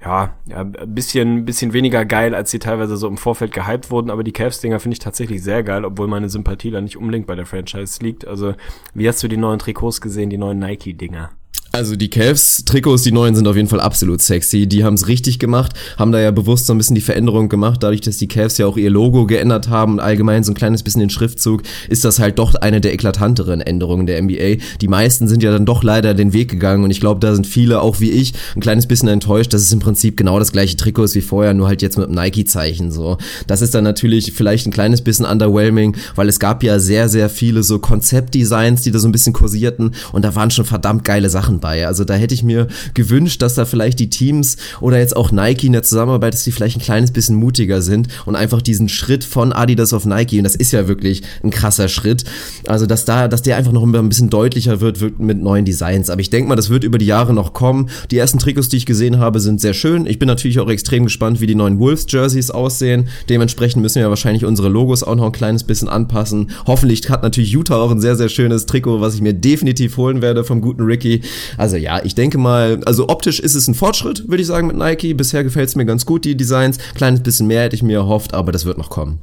ja, 0.00 0.34
ja, 0.46 0.60
ein 0.60 0.94
bisschen, 0.94 1.44
bisschen 1.44 1.72
weniger 1.72 2.04
geil, 2.04 2.34
als 2.34 2.50
sie 2.50 2.58
teilweise 2.58 2.96
so 2.96 3.08
im 3.08 3.16
Vorfeld 3.16 3.52
gehypt 3.52 3.90
wurden, 3.90 4.10
aber 4.10 4.24
die 4.24 4.32
Cavs-Dinger 4.32 4.78
finde 4.78 4.94
ich 4.94 4.98
tatsächlich 4.98 5.42
sehr 5.42 5.62
geil, 5.62 5.84
obwohl 5.84 6.06
meine 6.06 6.28
Sympathie 6.28 6.70
da 6.70 6.80
nicht 6.80 6.96
unbedingt 6.96 7.26
bei 7.26 7.34
der 7.34 7.46
Franchise 7.46 8.02
liegt. 8.02 8.26
Also, 8.26 8.54
wie 8.94 9.08
hast 9.08 9.22
du 9.22 9.28
die 9.28 9.36
neuen 9.36 9.58
Trikots 9.58 10.00
gesehen, 10.00 10.30
die 10.30 10.38
neuen 10.38 10.58
Nike-Dinger? 10.58 11.30
Also 11.76 11.94
die 11.94 12.08
Cavs-Trikots, 12.08 13.02
die 13.02 13.12
neuen, 13.12 13.34
sind 13.34 13.46
auf 13.46 13.54
jeden 13.54 13.68
Fall 13.68 13.82
absolut 13.82 14.22
sexy. 14.22 14.66
Die 14.66 14.82
haben 14.82 14.94
es 14.94 15.08
richtig 15.08 15.38
gemacht, 15.38 15.74
haben 15.98 16.10
da 16.10 16.18
ja 16.18 16.30
bewusst 16.30 16.64
so 16.64 16.72
ein 16.72 16.78
bisschen 16.78 16.94
die 16.94 17.02
Veränderung 17.02 17.50
gemacht. 17.50 17.82
Dadurch, 17.82 18.00
dass 18.00 18.16
die 18.16 18.28
Cavs 18.28 18.56
ja 18.56 18.64
auch 18.64 18.78
ihr 18.78 18.88
Logo 18.88 19.26
geändert 19.26 19.68
haben 19.68 19.92
und 19.92 20.00
allgemein 20.00 20.42
so 20.42 20.52
ein 20.52 20.54
kleines 20.54 20.82
bisschen 20.82 21.00
den 21.00 21.10
Schriftzug, 21.10 21.64
ist 21.90 22.02
das 22.06 22.18
halt 22.18 22.38
doch 22.38 22.54
eine 22.54 22.80
der 22.80 22.94
eklatanteren 22.94 23.60
Änderungen 23.60 24.06
der 24.06 24.22
NBA. 24.22 24.56
Die 24.80 24.88
meisten 24.88 25.28
sind 25.28 25.42
ja 25.42 25.52
dann 25.52 25.66
doch 25.66 25.82
leider 25.82 26.14
den 26.14 26.32
Weg 26.32 26.50
gegangen 26.50 26.82
und 26.82 26.90
ich 26.90 26.98
glaube, 26.98 27.20
da 27.20 27.34
sind 27.34 27.46
viele, 27.46 27.82
auch 27.82 28.00
wie 28.00 28.10
ich, 28.10 28.32
ein 28.54 28.62
kleines 28.62 28.86
bisschen 28.86 29.10
enttäuscht, 29.10 29.52
dass 29.52 29.60
es 29.60 29.70
im 29.70 29.80
Prinzip 29.80 30.16
genau 30.16 30.38
das 30.38 30.52
gleiche 30.52 30.78
Trikot 30.78 31.04
ist 31.04 31.14
wie 31.14 31.20
vorher, 31.20 31.52
nur 31.52 31.68
halt 31.68 31.82
jetzt 31.82 31.98
mit 31.98 32.08
dem 32.08 32.14
Nike-Zeichen 32.14 32.90
so. 32.90 33.18
Das 33.48 33.60
ist 33.60 33.74
dann 33.74 33.84
natürlich 33.84 34.32
vielleicht 34.32 34.66
ein 34.66 34.72
kleines 34.72 35.02
bisschen 35.02 35.26
underwhelming, 35.26 35.94
weil 36.14 36.30
es 36.30 36.40
gab 36.40 36.62
ja 36.62 36.78
sehr, 36.78 37.10
sehr 37.10 37.28
viele 37.28 37.62
so 37.62 37.78
Konzeptdesigns, 37.78 38.80
die 38.80 38.92
da 38.92 38.98
so 38.98 39.08
ein 39.08 39.12
bisschen 39.12 39.34
kursierten 39.34 39.94
und 40.12 40.24
da 40.24 40.34
waren 40.34 40.50
schon 40.50 40.64
verdammt 40.64 41.04
geile 41.04 41.28
Sachen 41.28 41.60
bei. 41.60 41.65
Also 41.66 42.04
da 42.04 42.14
hätte 42.14 42.34
ich 42.34 42.42
mir 42.42 42.68
gewünscht, 42.94 43.42
dass 43.42 43.54
da 43.54 43.64
vielleicht 43.64 43.98
die 43.98 44.10
Teams 44.10 44.56
oder 44.80 44.98
jetzt 44.98 45.16
auch 45.16 45.32
Nike 45.32 45.66
in 45.66 45.72
der 45.72 45.82
Zusammenarbeit, 45.82 46.34
dass 46.34 46.44
die 46.44 46.52
vielleicht 46.52 46.76
ein 46.76 46.82
kleines 46.82 47.10
bisschen 47.10 47.36
mutiger 47.36 47.82
sind 47.82 48.08
und 48.24 48.36
einfach 48.36 48.62
diesen 48.62 48.88
Schritt 48.88 49.24
von 49.24 49.52
Adidas 49.52 49.92
auf 49.92 50.06
Nike, 50.06 50.38
und 50.38 50.44
das 50.44 50.54
ist 50.54 50.72
ja 50.72 50.88
wirklich 50.88 51.22
ein 51.42 51.50
krasser 51.50 51.88
Schritt, 51.88 52.24
also 52.66 52.86
dass 52.86 53.04
da, 53.04 53.28
dass 53.28 53.42
der 53.42 53.56
einfach 53.56 53.72
noch 53.72 53.82
ein 53.82 54.08
bisschen 54.08 54.30
deutlicher 54.30 54.80
wird, 54.80 55.00
wird 55.00 55.18
mit 55.18 55.38
neuen 55.38 55.64
Designs. 55.64 56.10
Aber 56.10 56.20
ich 56.20 56.30
denke 56.30 56.48
mal, 56.48 56.56
das 56.56 56.70
wird 56.70 56.84
über 56.84 56.98
die 56.98 57.06
Jahre 57.06 57.32
noch 57.32 57.52
kommen. 57.52 57.90
Die 58.10 58.18
ersten 58.18 58.38
Trikots, 58.38 58.68
die 58.68 58.76
ich 58.76 58.86
gesehen 58.86 59.18
habe, 59.18 59.40
sind 59.40 59.60
sehr 59.60 59.74
schön. 59.74 60.06
Ich 60.06 60.18
bin 60.18 60.26
natürlich 60.26 60.60
auch 60.60 60.68
extrem 60.68 61.04
gespannt, 61.04 61.40
wie 61.40 61.46
die 61.46 61.54
neuen 61.54 61.78
Wolves-Jerseys 61.78 62.50
aussehen. 62.50 63.08
Dementsprechend 63.28 63.82
müssen 63.82 64.00
wir 64.00 64.08
wahrscheinlich 64.08 64.44
unsere 64.44 64.68
Logos 64.68 65.02
auch 65.02 65.14
noch 65.14 65.24
ein 65.24 65.32
kleines 65.32 65.64
bisschen 65.64 65.88
anpassen. 65.88 66.50
Hoffentlich 66.66 67.08
hat 67.10 67.22
natürlich 67.22 67.52
Utah 67.52 67.76
auch 67.76 67.90
ein 67.90 68.00
sehr, 68.00 68.16
sehr 68.16 68.28
schönes 68.28 68.66
Trikot, 68.66 69.00
was 69.00 69.14
ich 69.14 69.20
mir 69.20 69.34
definitiv 69.34 69.96
holen 69.96 70.22
werde 70.22 70.44
vom 70.44 70.60
guten 70.60 70.82
Ricky. 70.82 71.22
Also 71.56 71.76
ja, 71.76 72.04
ich 72.04 72.14
denke 72.14 72.38
mal, 72.38 72.80
also 72.86 73.08
optisch 73.08 73.40
ist 73.40 73.54
es 73.54 73.68
ein 73.68 73.74
Fortschritt, 73.74 74.28
würde 74.28 74.42
ich 74.42 74.46
sagen, 74.46 74.66
mit 74.66 74.76
Nike. 74.76 75.14
Bisher 75.14 75.44
gefällt 75.44 75.68
es 75.68 75.76
mir 75.76 75.86
ganz 75.86 76.06
gut, 76.06 76.24
die 76.24 76.36
Designs. 76.36 76.78
Kleines 76.94 77.22
bisschen 77.22 77.46
mehr 77.46 77.62
hätte 77.62 77.76
ich 77.76 77.82
mir 77.82 77.98
erhofft, 77.98 78.34
aber 78.34 78.52
das 78.52 78.64
wird 78.64 78.78
noch 78.78 78.90
kommen. 78.90 79.20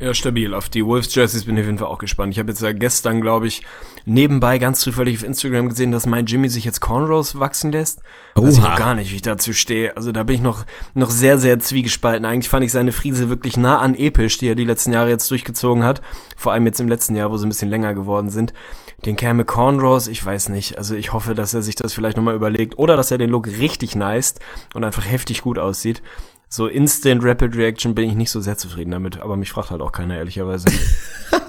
Ja, 0.00 0.14
stabil. 0.14 0.52
Auf 0.52 0.68
die 0.68 0.84
Wolves 0.84 1.14
Jerseys 1.14 1.44
bin 1.44 1.56
ich 1.56 1.60
auf 1.60 1.66
jeden 1.66 1.78
Fall 1.78 1.86
auch 1.86 1.98
gespannt. 1.98 2.32
Ich 2.32 2.38
habe 2.40 2.50
jetzt 2.50 2.60
ja 2.60 2.72
gestern, 2.72 3.20
glaube 3.20 3.46
ich, 3.46 3.62
nebenbei 4.04 4.58
ganz 4.58 4.80
zufällig 4.80 5.18
auf 5.18 5.22
Instagram 5.22 5.68
gesehen, 5.68 5.92
dass 5.92 6.06
mein 6.06 6.26
Jimmy 6.26 6.48
sich 6.48 6.64
jetzt 6.64 6.80
Cornrows 6.80 7.38
wachsen 7.38 7.70
lässt. 7.70 8.00
Oha. 8.34 8.46
Weiß 8.46 8.58
ich 8.58 8.64
auch 8.64 8.76
gar 8.76 8.96
nicht, 8.96 9.12
wie 9.12 9.16
ich 9.16 9.22
dazu 9.22 9.52
stehe. 9.52 9.96
Also 9.96 10.10
da 10.10 10.24
bin 10.24 10.34
ich 10.34 10.42
noch, 10.42 10.64
noch 10.94 11.10
sehr, 11.10 11.38
sehr 11.38 11.60
zwiegespalten. 11.60 12.24
Eigentlich 12.24 12.48
fand 12.48 12.64
ich 12.64 12.72
seine 12.72 12.90
Friese 12.90 13.28
wirklich 13.28 13.56
nah 13.56 13.78
an 13.78 13.94
episch, 13.94 14.38
die 14.38 14.48
er 14.48 14.56
die 14.56 14.64
letzten 14.64 14.92
Jahre 14.92 15.10
jetzt 15.10 15.30
durchgezogen 15.30 15.84
hat. 15.84 16.02
Vor 16.36 16.52
allem 16.52 16.66
jetzt 16.66 16.80
im 16.80 16.88
letzten 16.88 17.14
Jahr, 17.14 17.30
wo 17.30 17.36
sie 17.36 17.46
ein 17.46 17.50
bisschen 17.50 17.70
länger 17.70 17.94
geworden 17.94 18.30
sind. 18.30 18.52
Den 19.04 19.16
Kerl 19.16 19.34
mit 19.34 19.48
Cornrows, 19.48 20.06
ich 20.06 20.24
weiß 20.24 20.48
nicht. 20.50 20.78
Also 20.78 20.94
ich 20.94 21.12
hoffe, 21.12 21.34
dass 21.34 21.54
er 21.54 21.62
sich 21.62 21.74
das 21.74 21.92
vielleicht 21.92 22.16
nochmal 22.16 22.36
überlegt. 22.36 22.78
Oder 22.78 22.96
dass 22.96 23.10
er 23.10 23.18
den 23.18 23.30
Look 23.30 23.46
richtig 23.46 23.96
nice 23.96 24.34
und 24.74 24.84
einfach 24.84 25.04
heftig 25.04 25.42
gut 25.42 25.58
aussieht 25.58 26.02
so 26.52 26.66
Instant 26.66 27.24
Rapid 27.24 27.56
Reaction 27.56 27.94
bin 27.94 28.10
ich 28.10 28.14
nicht 28.14 28.30
so 28.30 28.38
sehr 28.42 28.58
zufrieden 28.58 28.90
damit, 28.90 29.18
aber 29.18 29.38
mich 29.38 29.50
fragt 29.50 29.70
halt 29.70 29.80
auch 29.80 29.90
keiner 29.90 30.18
ehrlicherweise. 30.18 30.68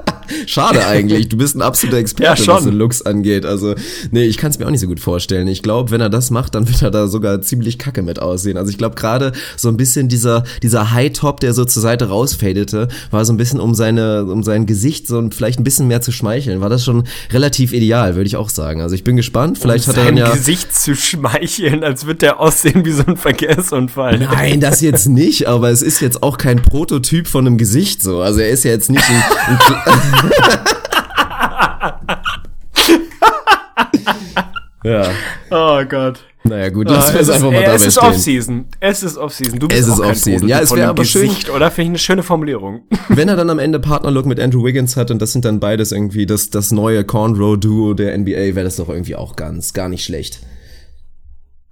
Schade 0.47 0.85
eigentlich. 0.85 1.29
Du 1.29 1.37
bist 1.37 1.55
ein 1.55 1.61
absoluter 1.61 1.97
Experte, 2.03 2.43
ja, 2.43 2.47
was 2.47 2.63
den 2.63 2.73
Looks 2.73 3.01
angeht. 3.01 3.45
Also, 3.45 3.75
nee, 4.11 4.23
ich 4.23 4.37
kann 4.37 4.51
es 4.51 4.59
mir 4.59 4.65
auch 4.65 4.71
nicht 4.71 4.81
so 4.81 4.87
gut 4.87 4.99
vorstellen. 4.99 5.47
Ich 5.47 5.61
glaube, 5.61 5.91
wenn 5.91 6.01
er 6.01 6.09
das 6.09 6.31
macht, 6.31 6.55
dann 6.55 6.67
wird 6.67 6.81
er 6.81 6.91
da 6.91 7.07
sogar 7.07 7.41
ziemlich 7.41 7.77
kacke 7.77 8.01
mit 8.01 8.19
aussehen. 8.19 8.57
Also 8.57 8.69
ich 8.69 8.77
glaube 8.77 8.95
gerade 8.95 9.31
so 9.57 9.69
ein 9.69 9.77
bisschen 9.77 10.09
dieser, 10.09 10.43
dieser 10.61 10.91
High-Top, 10.91 11.39
der 11.39 11.53
so 11.53 11.65
zur 11.65 11.81
Seite 11.81 12.09
rausfadete, 12.09 12.87
war 13.11 13.25
so 13.25 13.33
ein 13.33 13.37
bisschen 13.37 13.59
um 13.59 13.75
seine, 13.75 14.25
um 14.25 14.43
sein 14.43 14.65
Gesicht 14.65 15.07
so 15.07 15.23
vielleicht 15.31 15.59
ein 15.59 15.63
bisschen 15.63 15.87
mehr 15.87 16.01
zu 16.01 16.11
schmeicheln. 16.11 16.61
War 16.61 16.69
das 16.69 16.83
schon 16.83 17.03
relativ 17.31 17.73
ideal, 17.73 18.15
würde 18.15 18.27
ich 18.27 18.35
auch 18.35 18.49
sagen. 18.49 18.81
Also 18.81 18.95
ich 18.95 19.03
bin 19.03 19.15
gespannt. 19.15 19.57
Vielleicht 19.57 19.87
um 19.87 19.93
hat 19.93 19.97
er 19.99 20.05
dann 20.05 20.17
ja. 20.17 20.31
Gesicht 20.31 20.73
zu 20.75 20.95
schmeicheln, 20.95 21.83
als 21.83 22.05
würde 22.05 22.19
der 22.19 22.39
aussehen 22.39 22.85
wie 22.85 22.91
so 22.91 23.03
ein 23.05 23.17
Verkehrsunfall. 23.17 24.19
Nein, 24.19 24.59
das 24.59 24.81
jetzt 24.81 25.07
nicht, 25.07 25.47
aber 25.47 25.69
es 25.69 25.81
ist 25.81 25.99
jetzt 25.99 26.23
auch 26.23 26.37
kein 26.37 26.61
Prototyp 26.61 27.27
von 27.27 27.47
einem 27.47 27.57
Gesicht 27.57 28.01
so. 28.01 28.21
Also 28.21 28.39
er 28.39 28.49
ist 28.49 28.63
ja 28.63 28.71
jetzt 28.71 28.89
nicht 28.89 29.03
ein, 29.09 29.23
ein 29.47 29.59
ja. 34.83 35.09
Oh 35.51 35.83
Gott. 35.85 36.25
Naja, 36.45 36.69
gut, 36.69 36.89
lass 36.89 37.15
ah, 37.15 37.19
es 37.19 37.29
einfach 37.29 37.51
mal 37.51 37.61
dabei 37.61 37.75
Es 37.75 37.85
ist 37.85 37.97
Off-Season. 37.97 38.65
Es 38.81 39.01
ist 39.01 39.17
Off-Season. 39.17 39.59
Du 39.59 39.69
bist 39.69 39.81
es 39.81 39.87
ist 39.87 39.99
Off-Season. 39.99 40.47
Ja, 40.47 40.59
es 40.59 40.75
wäre 40.75 40.89
aber 40.89 41.03
Gesicht, 41.03 41.45
schön. 41.45 41.55
Oder 41.55 41.71
finde 41.71 41.83
ich 41.83 41.89
eine 41.89 41.99
schöne 41.99 42.23
Formulierung. 42.23 42.81
Wenn 43.07 43.29
er 43.29 43.37
dann 43.37 43.49
am 43.49 43.59
Ende 43.59 43.79
Partnerlook 43.79 44.25
mit 44.25 44.41
Andrew 44.41 44.65
Wiggins 44.65 44.97
hat 44.97 45.09
und 45.09 45.21
das 45.21 45.31
sind 45.31 45.45
dann 45.45 45.61
beides 45.61 45.93
irgendwie 45.93 46.25
das, 46.25 46.49
das 46.49 46.73
neue 46.73 47.05
Cornrow-Duo 47.05 47.93
der 47.93 48.17
NBA, 48.17 48.55
wäre 48.55 48.63
das 48.63 48.75
doch 48.75 48.89
irgendwie 48.89 49.15
auch 49.15 49.37
ganz, 49.37 49.71
gar 49.73 49.87
nicht 49.87 50.03
schlecht. 50.03 50.41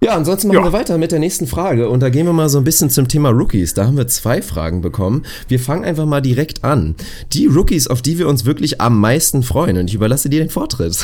Ja, 0.02 0.16
ansonsten 0.16 0.48
machen 0.48 0.58
ja. 0.58 0.64
wir 0.64 0.72
weiter 0.72 0.98
mit 0.98 1.12
der 1.12 1.20
nächsten 1.20 1.46
Frage 1.46 1.88
und 1.88 2.00
da 2.00 2.10
gehen 2.10 2.26
wir 2.26 2.32
mal 2.32 2.48
so 2.48 2.58
ein 2.58 2.64
bisschen 2.64 2.90
zum 2.90 3.06
Thema 3.06 3.28
Rookies. 3.28 3.72
Da 3.74 3.86
haben 3.86 3.96
wir 3.96 4.08
zwei 4.08 4.42
Fragen 4.42 4.80
bekommen. 4.80 5.24
Wir 5.46 5.60
fangen 5.60 5.84
einfach 5.84 6.06
mal 6.06 6.20
direkt 6.20 6.64
an. 6.64 6.96
Die 7.32 7.46
Rookies, 7.46 7.86
auf 7.86 8.02
die 8.02 8.18
wir 8.18 8.26
uns 8.26 8.44
wirklich 8.44 8.80
am 8.80 8.98
meisten 8.98 9.44
freuen 9.44 9.78
und 9.78 9.86
ich 9.86 9.94
überlasse 9.94 10.28
dir 10.28 10.40
den 10.40 10.50
Vortritt. 10.50 10.98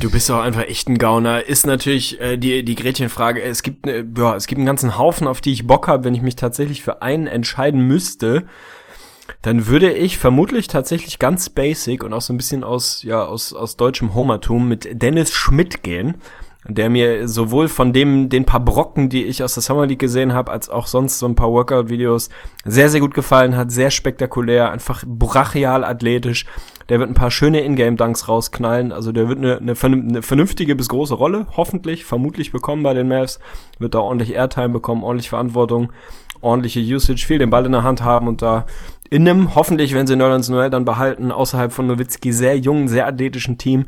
Du 0.00 0.10
bist 0.10 0.30
auch 0.30 0.40
einfach 0.40 0.62
echt 0.62 0.88
ein 0.88 0.96
Gauner. 0.96 1.46
Ist 1.46 1.66
natürlich 1.66 2.18
äh, 2.18 2.38
die, 2.38 2.64
die 2.64 2.74
Gretchenfrage. 2.74 3.42
Es 3.42 3.62
gibt, 3.62 3.86
äh, 3.86 4.02
ja, 4.16 4.34
es 4.34 4.46
gibt 4.46 4.58
einen 4.58 4.66
ganzen 4.66 4.96
Haufen, 4.96 5.26
auf 5.26 5.42
die 5.42 5.52
ich 5.52 5.66
Bock 5.66 5.88
habe, 5.88 6.04
wenn 6.04 6.14
ich 6.14 6.22
mich 6.22 6.36
tatsächlich 6.36 6.82
für 6.82 7.02
einen 7.02 7.26
entscheiden 7.26 7.86
müsste. 7.86 8.44
Dann 9.42 9.66
würde 9.66 9.92
ich 9.92 10.16
vermutlich 10.16 10.68
tatsächlich 10.68 11.18
ganz 11.18 11.50
basic 11.50 12.02
und 12.02 12.14
auch 12.14 12.22
so 12.22 12.32
ein 12.32 12.38
bisschen 12.38 12.64
aus, 12.64 13.02
ja, 13.02 13.26
aus, 13.26 13.52
aus 13.52 13.76
deutschem 13.76 14.14
Homertum 14.14 14.68
mit 14.68 15.02
Dennis 15.02 15.34
Schmidt 15.34 15.82
gehen 15.82 16.14
der 16.66 16.88
mir 16.88 17.28
sowohl 17.28 17.68
von 17.68 17.92
dem 17.92 18.28
den 18.28 18.46
paar 18.46 18.60
Brocken, 18.60 19.08
die 19.08 19.24
ich 19.24 19.42
aus 19.42 19.54
der 19.54 19.62
Summer 19.62 19.86
League 19.86 19.98
gesehen 19.98 20.32
habe, 20.32 20.50
als 20.50 20.70
auch 20.70 20.86
sonst 20.86 21.18
so 21.18 21.26
ein 21.26 21.34
paar 21.34 21.52
Workout-Videos 21.52 22.30
sehr, 22.64 22.88
sehr 22.88 23.00
gut 23.00 23.14
gefallen 23.14 23.56
hat. 23.56 23.70
Sehr 23.70 23.90
spektakulär, 23.90 24.70
einfach 24.70 25.04
brachial 25.06 25.84
athletisch. 25.84 26.46
Der 26.88 27.00
wird 27.00 27.10
ein 27.10 27.14
paar 27.14 27.30
schöne 27.30 27.62
Ingame-Dunks 27.62 28.28
rausknallen. 28.28 28.92
Also 28.92 29.12
der 29.12 29.28
wird 29.28 29.38
eine, 29.38 29.58
eine, 29.58 29.74
eine 29.74 30.22
vernünftige 30.22 30.74
bis 30.74 30.88
große 30.88 31.14
Rolle, 31.14 31.46
hoffentlich, 31.56 32.04
vermutlich 32.04 32.52
bekommen 32.52 32.82
bei 32.82 32.94
den 32.94 33.08
Mavs. 33.08 33.40
Wird 33.78 33.94
da 33.94 34.00
ordentlich 34.00 34.34
Airtime 34.34 34.70
bekommen, 34.70 35.02
ordentlich 35.02 35.28
Verantwortung, 35.28 35.92
ordentliche 36.40 36.80
Usage, 36.80 37.26
viel 37.26 37.38
den 37.38 37.50
Ball 37.50 37.66
in 37.66 37.72
der 37.72 37.82
Hand 37.82 38.02
haben 38.02 38.26
und 38.26 38.42
da 38.42 38.66
in 39.10 39.28
einem, 39.28 39.54
hoffentlich, 39.54 39.94
wenn 39.94 40.06
sie 40.06 40.16
Nerlens 40.16 40.48
Noel 40.48 40.70
dann 40.70 40.84
behalten, 40.84 41.30
außerhalb 41.30 41.72
von 41.72 41.86
Nowitzki, 41.86 42.32
sehr 42.32 42.58
jungen, 42.58 42.88
sehr 42.88 43.06
athletischen 43.06 43.58
Team, 43.58 43.84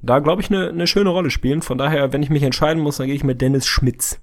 da, 0.00 0.18
glaube 0.20 0.42
ich, 0.42 0.50
eine 0.50 0.72
ne 0.72 0.86
schöne 0.86 1.10
Rolle 1.10 1.30
spielen. 1.30 1.62
Von 1.62 1.78
daher, 1.78 2.12
wenn 2.12 2.22
ich 2.22 2.30
mich 2.30 2.42
entscheiden 2.42 2.82
muss, 2.82 2.98
dann 2.98 3.06
gehe 3.06 3.16
ich 3.16 3.24
mit 3.24 3.40
Dennis 3.40 3.66
Schmitz. 3.66 4.20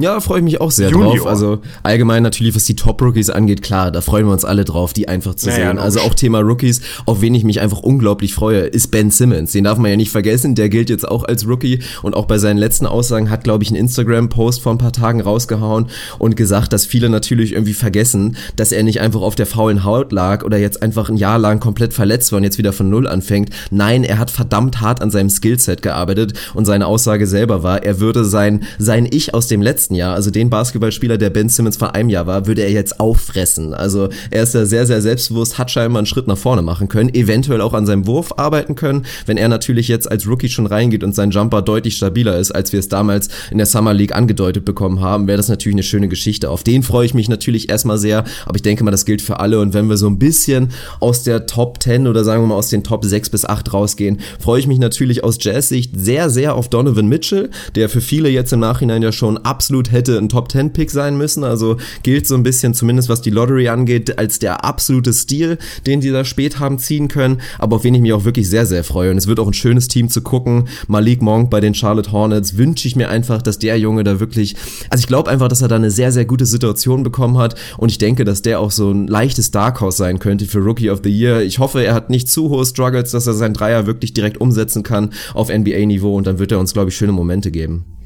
Ja, 0.00 0.20
freue 0.20 0.38
ich 0.38 0.44
mich 0.44 0.60
auch 0.60 0.70
sehr 0.70 0.90
Junior. 0.90 1.16
drauf. 1.16 1.26
Also 1.26 1.58
allgemein 1.82 2.22
natürlich, 2.22 2.54
was 2.54 2.64
die 2.64 2.76
Top-Rookies 2.76 3.30
angeht, 3.30 3.62
klar, 3.62 3.90
da 3.90 4.00
freuen 4.00 4.26
wir 4.26 4.32
uns 4.32 4.44
alle 4.44 4.64
drauf, 4.64 4.92
die 4.92 5.08
einfach 5.08 5.34
zu 5.34 5.48
naja, 5.48 5.70
sehen. 5.70 5.78
Also 5.78 6.00
auch 6.00 6.14
Thema 6.14 6.38
Rookies, 6.38 6.80
auf 7.04 7.20
wen 7.20 7.34
ich 7.34 7.42
mich 7.42 7.60
einfach 7.60 7.80
unglaublich 7.80 8.32
freue, 8.32 8.60
ist 8.60 8.92
Ben 8.92 9.10
Simmons. 9.10 9.50
Den 9.50 9.64
darf 9.64 9.76
man 9.76 9.90
ja 9.90 9.96
nicht 9.96 10.12
vergessen, 10.12 10.54
der 10.54 10.68
gilt 10.68 10.88
jetzt 10.88 11.06
auch 11.06 11.24
als 11.24 11.48
Rookie 11.48 11.80
und 12.02 12.14
auch 12.14 12.26
bei 12.26 12.38
seinen 12.38 12.58
letzten 12.58 12.86
Aussagen 12.86 13.28
hat, 13.28 13.42
glaube 13.42 13.64
ich, 13.64 13.72
ein 13.72 13.74
Instagram-Post 13.74 14.62
vor 14.62 14.70
ein 14.72 14.78
paar 14.78 14.92
Tagen 14.92 15.20
rausgehauen 15.20 15.88
und 16.20 16.36
gesagt, 16.36 16.72
dass 16.72 16.86
viele 16.86 17.08
natürlich 17.08 17.52
irgendwie 17.52 17.74
vergessen, 17.74 18.36
dass 18.54 18.70
er 18.70 18.84
nicht 18.84 19.00
einfach 19.00 19.22
auf 19.22 19.34
der 19.34 19.46
faulen 19.46 19.82
Haut 19.82 20.12
lag 20.12 20.44
oder 20.44 20.58
jetzt 20.58 20.80
einfach 20.80 21.08
ein 21.08 21.16
Jahr 21.16 21.40
lang 21.40 21.58
komplett 21.58 21.92
verletzt 21.92 22.30
war 22.30 22.36
und 22.36 22.44
jetzt 22.44 22.58
wieder 22.58 22.72
von 22.72 22.88
Null 22.88 23.08
anfängt. 23.08 23.50
Nein, 23.72 24.04
er 24.04 24.18
hat 24.18 24.30
verdammt 24.30 24.80
hart 24.80 25.02
an 25.02 25.10
seinem 25.10 25.28
Skillset 25.28 25.82
gearbeitet 25.82 26.34
und 26.54 26.66
seine 26.66 26.86
Aussage 26.86 27.26
selber 27.26 27.64
war, 27.64 27.82
er 27.82 27.98
würde 27.98 28.24
sein, 28.24 28.62
sein 28.78 29.08
Ich 29.10 29.34
aus 29.34 29.48
dem 29.48 29.60
letzten 29.60 29.77
letzten 29.78 29.94
Jahr, 29.94 30.14
also 30.16 30.32
den 30.32 30.50
Basketballspieler, 30.50 31.18
der 31.18 31.30
Ben 31.30 31.48
Simmons 31.48 31.76
vor 31.76 31.94
einem 31.94 32.08
Jahr 32.08 32.26
war, 32.26 32.46
würde 32.46 32.62
er 32.62 32.72
jetzt 32.72 32.98
auffressen. 32.98 33.74
Also 33.74 34.08
er 34.32 34.42
ist 34.42 34.54
ja 34.54 34.64
sehr, 34.64 34.86
sehr 34.86 35.00
selbstbewusst, 35.00 35.56
hat 35.56 35.70
scheinbar 35.70 36.00
einen 36.00 36.06
Schritt 36.06 36.26
nach 36.26 36.36
vorne 36.36 36.62
machen 36.62 36.88
können, 36.88 37.14
eventuell 37.14 37.60
auch 37.60 37.74
an 37.74 37.86
seinem 37.86 38.08
Wurf 38.08 38.32
arbeiten 38.36 38.74
können, 38.74 39.06
wenn 39.26 39.36
er 39.36 39.48
natürlich 39.48 39.86
jetzt 39.86 40.10
als 40.10 40.26
Rookie 40.26 40.48
schon 40.48 40.66
reingeht 40.66 41.04
und 41.04 41.14
sein 41.14 41.30
Jumper 41.30 41.62
deutlich 41.62 41.94
stabiler 41.94 42.36
ist, 42.38 42.50
als 42.50 42.72
wir 42.72 42.80
es 42.80 42.88
damals 42.88 43.28
in 43.52 43.58
der 43.58 43.68
Summer 43.68 43.94
League 43.94 44.16
angedeutet 44.16 44.64
bekommen 44.64 45.00
haben, 45.00 45.28
wäre 45.28 45.36
das 45.36 45.48
natürlich 45.48 45.76
eine 45.76 45.84
schöne 45.84 46.08
Geschichte. 46.08 46.50
Auf 46.50 46.64
den 46.64 46.82
freue 46.82 47.06
ich 47.06 47.14
mich 47.14 47.28
natürlich 47.28 47.68
erstmal 47.68 47.98
sehr, 47.98 48.24
aber 48.46 48.56
ich 48.56 48.62
denke 48.62 48.82
mal, 48.82 48.90
das 48.90 49.04
gilt 49.04 49.22
für 49.22 49.38
alle 49.38 49.60
und 49.60 49.74
wenn 49.74 49.88
wir 49.88 49.96
so 49.96 50.08
ein 50.08 50.18
bisschen 50.18 50.70
aus 50.98 51.22
der 51.22 51.46
Top 51.46 51.80
10 51.80 52.08
oder 52.08 52.24
sagen 52.24 52.42
wir 52.42 52.48
mal 52.48 52.56
aus 52.56 52.68
den 52.68 52.82
Top 52.82 53.04
6 53.04 53.30
bis 53.30 53.44
8 53.44 53.72
rausgehen, 53.72 54.18
freue 54.40 54.58
ich 54.58 54.66
mich 54.66 54.80
natürlich 54.80 55.22
aus 55.22 55.38
Jazz-Sicht 55.40 55.92
sehr, 55.96 56.30
sehr 56.30 56.56
auf 56.56 56.68
Donovan 56.68 57.06
Mitchell, 57.06 57.50
der 57.76 57.88
für 57.88 58.00
viele 58.00 58.28
jetzt 58.28 58.52
im 58.52 58.58
Nachhinein 58.58 59.02
ja 59.02 59.12
schon 59.12 59.38
absolut 59.38 59.67
absolut 59.68 59.92
hätte 59.92 60.16
ein 60.16 60.30
Top 60.30 60.50
10 60.50 60.72
Pick 60.72 60.90
sein 60.90 61.18
müssen. 61.18 61.44
Also 61.44 61.76
gilt 62.02 62.26
so 62.26 62.34
ein 62.34 62.42
bisschen, 62.42 62.72
zumindest 62.72 63.10
was 63.10 63.20
die 63.20 63.28
Lottery 63.28 63.68
angeht, 63.68 64.18
als 64.18 64.38
der 64.38 64.64
absolute 64.64 65.12
Stil, 65.12 65.58
den 65.86 66.00
die 66.00 66.10
da 66.10 66.24
spät 66.24 66.58
haben 66.58 66.78
ziehen 66.78 67.08
können. 67.08 67.42
Aber 67.58 67.76
auf 67.76 67.84
wen 67.84 67.94
ich 67.94 68.00
mich 68.00 68.14
auch 68.14 68.24
wirklich 68.24 68.48
sehr, 68.48 68.64
sehr 68.64 68.82
freue. 68.82 69.10
Und 69.10 69.18
es 69.18 69.26
wird 69.26 69.38
auch 69.38 69.46
ein 69.46 69.52
schönes 69.52 69.86
Team 69.86 70.08
zu 70.08 70.22
gucken. 70.22 70.68
Malik 70.86 71.20
Monk 71.20 71.50
bei 71.50 71.60
den 71.60 71.74
Charlotte 71.74 72.12
Hornets 72.12 72.56
wünsche 72.56 72.88
ich 72.88 72.96
mir 72.96 73.10
einfach, 73.10 73.42
dass 73.42 73.58
der 73.58 73.78
Junge 73.78 74.04
da 74.04 74.20
wirklich, 74.20 74.56
also 74.88 75.02
ich 75.02 75.06
glaube 75.06 75.30
einfach, 75.30 75.48
dass 75.48 75.60
er 75.60 75.68
da 75.68 75.76
eine 75.76 75.90
sehr, 75.90 76.12
sehr 76.12 76.24
gute 76.24 76.46
Situation 76.46 77.02
bekommen 77.02 77.36
hat. 77.36 77.54
Und 77.76 77.90
ich 77.90 77.98
denke, 77.98 78.24
dass 78.24 78.40
der 78.40 78.60
auch 78.60 78.70
so 78.70 78.90
ein 78.90 79.06
leichtes 79.06 79.50
Dark 79.50 79.82
Horse 79.82 79.98
sein 79.98 80.18
könnte 80.18 80.46
für 80.46 80.60
Rookie 80.60 80.88
of 80.88 81.00
the 81.04 81.10
Year. 81.10 81.42
Ich 81.42 81.58
hoffe, 81.58 81.84
er 81.84 81.92
hat 81.92 82.08
nicht 82.08 82.30
zu 82.30 82.48
hohe 82.48 82.64
Struggles, 82.64 83.10
dass 83.10 83.26
er 83.26 83.34
seinen 83.34 83.52
Dreier 83.52 83.86
wirklich 83.86 84.14
direkt 84.14 84.40
umsetzen 84.40 84.82
kann 84.82 85.10
auf 85.34 85.50
NBA-Niveau 85.50 86.16
und 86.16 86.26
dann 86.26 86.38
wird 86.38 86.52
er 86.52 86.58
uns, 86.58 86.72
glaube 86.72 86.88
ich, 86.88 86.96
schöne 86.96 87.12
Momente 87.12 87.50
geben. 87.50 87.97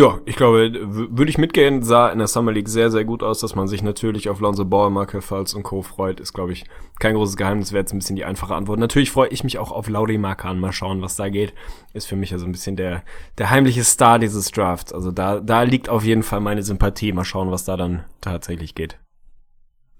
Ja, 0.00 0.18
ich 0.24 0.36
glaube, 0.36 0.72
würde 0.82 1.28
ich 1.28 1.36
mitgehen, 1.36 1.82
sah 1.82 2.08
in 2.08 2.16
der 2.16 2.26
Summer 2.26 2.52
League 2.52 2.70
sehr, 2.70 2.90
sehr 2.90 3.04
gut 3.04 3.22
aus, 3.22 3.40
dass 3.40 3.54
man 3.54 3.68
sich 3.68 3.82
natürlich 3.82 4.30
auf 4.30 4.40
Lonzo 4.40 4.64
Ball, 4.64 4.88
Markel 4.88 5.20
Falls 5.20 5.52
und 5.52 5.62
Co. 5.62 5.82
freut, 5.82 6.20
ist, 6.20 6.32
glaube 6.32 6.52
ich, 6.52 6.64
kein 6.98 7.14
großes 7.14 7.36
Geheimnis, 7.36 7.72
wäre 7.72 7.82
jetzt 7.82 7.92
ein 7.92 7.98
bisschen 7.98 8.16
die 8.16 8.24
einfache 8.24 8.54
Antwort. 8.54 8.78
Natürlich 8.78 9.10
freue 9.10 9.28
ich 9.28 9.44
mich 9.44 9.58
auch 9.58 9.70
auf 9.70 9.90
Lauri 9.90 10.16
Markan, 10.16 10.58
mal 10.58 10.72
schauen, 10.72 11.02
was 11.02 11.16
da 11.16 11.28
geht. 11.28 11.52
Ist 11.92 12.06
für 12.06 12.16
mich 12.16 12.30
ja 12.30 12.38
so 12.38 12.46
ein 12.46 12.52
bisschen 12.52 12.76
der, 12.76 13.02
der 13.36 13.50
heimliche 13.50 13.84
Star 13.84 14.18
dieses 14.18 14.50
Drafts. 14.50 14.94
Also 14.94 15.10
da, 15.10 15.38
da 15.38 15.64
liegt 15.64 15.90
auf 15.90 16.02
jeden 16.02 16.22
Fall 16.22 16.40
meine 16.40 16.62
Sympathie. 16.62 17.12
Mal 17.12 17.24
schauen, 17.24 17.50
was 17.50 17.66
da 17.66 17.76
dann 17.76 18.04
tatsächlich 18.22 18.74
geht. 18.74 18.98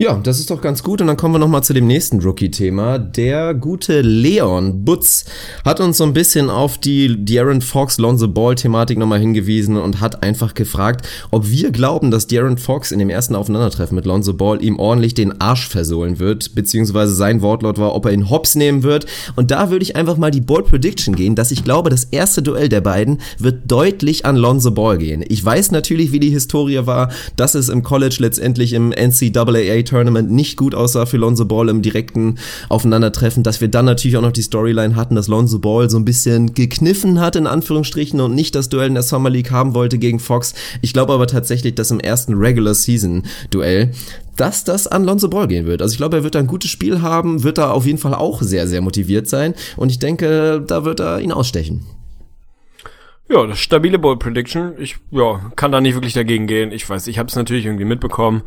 Ja, 0.02 0.14
das 0.14 0.38
ist 0.38 0.50
doch 0.50 0.62
ganz 0.62 0.82
gut. 0.82 1.02
Und 1.02 1.08
dann 1.08 1.18
kommen 1.18 1.34
wir 1.34 1.38
nochmal 1.38 1.62
zu 1.62 1.74
dem 1.74 1.86
nächsten 1.86 2.20
Rookie-Thema. 2.20 2.98
Der 2.98 3.52
gute 3.52 4.00
Leon 4.00 4.82
Butz 4.82 5.26
hat 5.62 5.78
uns 5.78 5.98
so 5.98 6.04
ein 6.04 6.14
bisschen 6.14 6.48
auf 6.48 6.78
die 6.78 7.10
De'Aaron 7.10 7.60
Fox 7.60 7.98
Lonzo 7.98 8.26
Ball-Thematik 8.26 8.96
nochmal 8.96 9.18
hingewiesen 9.18 9.76
und 9.76 10.00
hat 10.00 10.22
einfach 10.22 10.54
gefragt, 10.54 11.06
ob 11.30 11.50
wir 11.50 11.70
glauben, 11.70 12.10
dass 12.10 12.30
De'Aaron 12.30 12.56
Fox 12.56 12.92
in 12.92 12.98
dem 12.98 13.10
ersten 13.10 13.34
Aufeinandertreffen 13.34 13.94
mit 13.94 14.06
Lonzo 14.06 14.32
Ball 14.32 14.64
ihm 14.64 14.78
ordentlich 14.78 15.12
den 15.12 15.38
Arsch 15.38 15.68
versohlen 15.68 16.18
wird, 16.18 16.54
beziehungsweise 16.54 17.14
sein 17.14 17.42
Wortlaut 17.42 17.76
war, 17.76 17.94
ob 17.94 18.06
er 18.06 18.12
ihn 18.12 18.30
hops 18.30 18.54
nehmen 18.54 18.82
wird. 18.82 19.04
Und 19.36 19.50
da 19.50 19.70
würde 19.70 19.82
ich 19.82 19.96
einfach 19.96 20.16
mal 20.16 20.30
die 20.30 20.40
Ball 20.40 20.62
Prediction 20.62 21.14
gehen, 21.14 21.34
dass 21.34 21.50
ich 21.50 21.62
glaube, 21.62 21.90
das 21.90 22.04
erste 22.04 22.40
Duell 22.40 22.70
der 22.70 22.80
beiden 22.80 23.20
wird 23.38 23.70
deutlich 23.70 24.24
an 24.24 24.36
Lonzo 24.36 24.70
Ball 24.70 24.96
gehen. 24.96 25.22
Ich 25.28 25.44
weiß 25.44 25.72
natürlich, 25.72 26.10
wie 26.10 26.20
die 26.20 26.30
Historie 26.30 26.86
war, 26.86 27.10
dass 27.36 27.54
es 27.54 27.68
im 27.68 27.82
College 27.82 28.16
letztendlich 28.20 28.72
im 28.72 28.92
NCAA 28.92 29.89
Tournament 29.90 30.30
nicht 30.30 30.56
gut 30.56 30.74
aussah 30.74 31.06
für 31.06 31.16
Lonzo 31.16 31.44
Ball 31.44 31.68
im 31.68 31.82
direkten 31.82 32.36
Aufeinandertreffen, 32.68 33.42
dass 33.42 33.60
wir 33.60 33.68
dann 33.68 33.84
natürlich 33.84 34.16
auch 34.16 34.22
noch 34.22 34.32
die 34.32 34.42
Storyline 34.42 34.96
hatten, 34.96 35.14
dass 35.14 35.28
Lonzo 35.28 35.58
Ball 35.58 35.90
so 35.90 35.98
ein 35.98 36.04
bisschen 36.04 36.54
gekniffen 36.54 37.20
hat, 37.20 37.36
in 37.36 37.46
Anführungsstrichen, 37.46 38.20
und 38.20 38.34
nicht 38.34 38.54
das 38.54 38.68
Duell 38.68 38.88
in 38.88 38.94
der 38.94 39.02
Summer 39.02 39.30
League 39.30 39.50
haben 39.50 39.74
wollte 39.74 39.98
gegen 39.98 40.18
Fox. 40.18 40.54
Ich 40.80 40.92
glaube 40.92 41.12
aber 41.12 41.26
tatsächlich, 41.26 41.74
dass 41.74 41.90
im 41.90 42.00
ersten 42.00 42.34
Regular 42.34 42.74
Season 42.74 43.24
Duell 43.50 43.90
dass 44.36 44.64
das 44.64 44.86
an 44.86 45.04
Lonzo 45.04 45.28
Ball 45.28 45.48
gehen 45.48 45.66
wird. 45.66 45.82
Also 45.82 45.92
ich 45.92 45.98
glaube, 45.98 46.16
er 46.16 46.24
wird 46.24 46.34
da 46.34 46.38
ein 46.38 46.46
gutes 46.46 46.70
Spiel 46.70 47.02
haben, 47.02 47.42
wird 47.42 47.58
da 47.58 47.72
auf 47.72 47.84
jeden 47.84 47.98
Fall 47.98 48.14
auch 48.14 48.40
sehr, 48.40 48.66
sehr 48.66 48.80
motiviert 48.80 49.28
sein 49.28 49.54
und 49.76 49.90
ich 49.90 49.98
denke, 49.98 50.64
da 50.66 50.86
wird 50.86 51.00
er 51.00 51.20
ihn 51.20 51.30
ausstechen. 51.30 51.84
Ja, 53.32 53.46
das 53.46 53.60
stabile 53.60 54.00
Bowl 54.00 54.18
Prediction. 54.18 54.74
Ich 54.76 54.96
ja, 55.12 55.40
kann 55.54 55.70
da 55.70 55.80
nicht 55.80 55.94
wirklich 55.94 56.14
dagegen 56.14 56.48
gehen. 56.48 56.72
Ich 56.72 56.90
weiß, 56.90 57.06
ich 57.06 57.20
habe 57.20 57.28
es 57.28 57.36
natürlich 57.36 57.64
irgendwie 57.64 57.84
mitbekommen. 57.84 58.42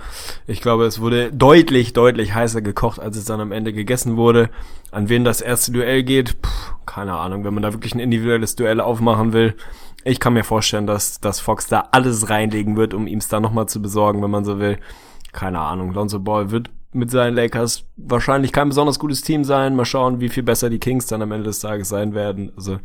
Ich 0.46 0.60
glaube, 0.60 0.84
es 0.84 1.00
wurde 1.00 1.32
deutlich, 1.32 1.94
deutlich 1.94 2.34
heißer 2.34 2.62
gekocht, 2.62 3.00
als 3.00 3.16
es 3.16 3.24
dann 3.24 3.40
am 3.40 3.54
Ende 3.54 3.72
gegessen 3.72 4.18
wurde. 4.18 4.50
An 4.92 5.08
wen 5.08 5.24
das 5.24 5.40
erste 5.40 5.72
Duell 5.72 6.04
geht, 6.04 6.42
Puh, 6.42 6.50
keine 6.86 7.14
Ahnung. 7.14 7.46
Wenn 7.46 7.54
man 7.54 7.64
da 7.64 7.72
wirklich 7.72 7.96
ein 7.96 8.02
individuelles 8.02 8.58
Duell 8.58 8.82
aufmachen 8.82 9.32
will, 9.32 9.56
ich 10.04 10.20
kann 10.20 10.34
mir 10.34 10.44
vorstellen, 10.44 10.86
dass, 10.86 11.22
dass 11.22 11.40
Fox 11.40 11.68
da 11.68 11.88
alles 11.92 12.30
reinlegen 12.30 12.76
wird, 12.76 12.94
um 12.94 13.08
ihm 13.08 13.20
es 13.20 13.30
da 13.30 13.40
nochmal 13.40 13.70
zu 13.70 13.82
besorgen, 13.82 14.22
wenn 14.22 14.32
man 14.32 14.44
so 14.44 14.60
will. 14.60 14.80
Keine 15.32 15.60
Ahnung. 15.60 15.94
Lonzo 15.94 16.20
Ball 16.20 16.52
wird 16.52 16.70
mit 16.92 17.10
seinen 17.10 17.36
Lakers 17.36 17.86
wahrscheinlich 17.96 18.52
kein 18.52 18.68
besonders 18.68 19.00
gutes 19.00 19.22
Team 19.22 19.46
sein. 19.46 19.78
Mal 19.78 19.86
schauen, 19.86 20.20
wie 20.20 20.28
viel 20.28 20.44
besser 20.44 20.70
die 20.70 20.80
Kings 20.80 21.08
dann 21.08 21.22
am 21.22 21.32
Ende 21.32 21.46
des 21.46 21.62
Tages 21.62 21.88
sein 21.88 22.14
werden. 22.14 22.52
Also 22.58 22.80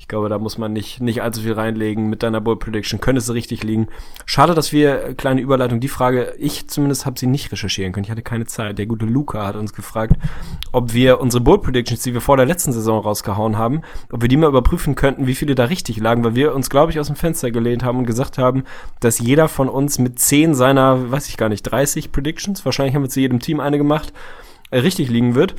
ich 0.00 0.08
glaube, 0.08 0.30
da 0.30 0.38
muss 0.38 0.56
man 0.56 0.72
nicht, 0.72 1.02
nicht 1.02 1.20
allzu 1.20 1.42
viel 1.42 1.52
reinlegen. 1.52 2.08
Mit 2.08 2.22
deiner 2.22 2.40
Bold 2.40 2.58
Prediction 2.58 3.02
könnte 3.02 3.18
es 3.18 3.34
richtig 3.34 3.62
liegen. 3.64 3.88
Schade, 4.24 4.54
dass 4.54 4.72
wir, 4.72 5.04
äh, 5.04 5.14
kleine 5.14 5.42
Überleitung, 5.42 5.78
die 5.78 5.88
Frage, 5.88 6.32
ich 6.38 6.68
zumindest 6.68 7.04
habe 7.04 7.20
sie 7.20 7.26
nicht 7.26 7.52
recherchieren 7.52 7.92
können. 7.92 8.04
Ich 8.04 8.10
hatte 8.10 8.22
keine 8.22 8.46
Zeit. 8.46 8.78
Der 8.78 8.86
gute 8.86 9.04
Luca 9.04 9.46
hat 9.46 9.56
uns 9.56 9.74
gefragt, 9.74 10.14
ob 10.72 10.94
wir 10.94 11.20
unsere 11.20 11.42
Bold 11.42 11.60
Predictions, 11.60 12.02
die 12.02 12.14
wir 12.14 12.22
vor 12.22 12.38
der 12.38 12.46
letzten 12.46 12.72
Saison 12.72 13.02
rausgehauen 13.02 13.58
haben, 13.58 13.82
ob 14.10 14.22
wir 14.22 14.28
die 14.30 14.38
mal 14.38 14.48
überprüfen 14.48 14.94
könnten, 14.94 15.26
wie 15.26 15.34
viele 15.34 15.54
da 15.54 15.64
richtig 15.64 15.98
lagen, 15.98 16.24
weil 16.24 16.34
wir 16.34 16.54
uns, 16.54 16.70
glaube 16.70 16.90
ich, 16.92 16.98
aus 16.98 17.08
dem 17.08 17.16
Fenster 17.16 17.50
gelehnt 17.50 17.84
haben 17.84 17.98
und 17.98 18.06
gesagt 18.06 18.38
haben, 18.38 18.64
dass 19.00 19.18
jeder 19.18 19.48
von 19.48 19.68
uns 19.68 19.98
mit 19.98 20.18
zehn 20.18 20.54
seiner, 20.54 21.10
weiß 21.10 21.28
ich 21.28 21.36
gar 21.36 21.50
nicht, 21.50 21.64
30 21.64 22.10
Predictions, 22.10 22.64
wahrscheinlich 22.64 22.94
haben 22.94 23.02
wir 23.02 23.10
zu 23.10 23.20
jedem 23.20 23.38
Team 23.38 23.60
eine 23.60 23.76
gemacht, 23.76 24.14
äh, 24.70 24.78
richtig 24.78 25.10
liegen 25.10 25.34
wird. 25.34 25.56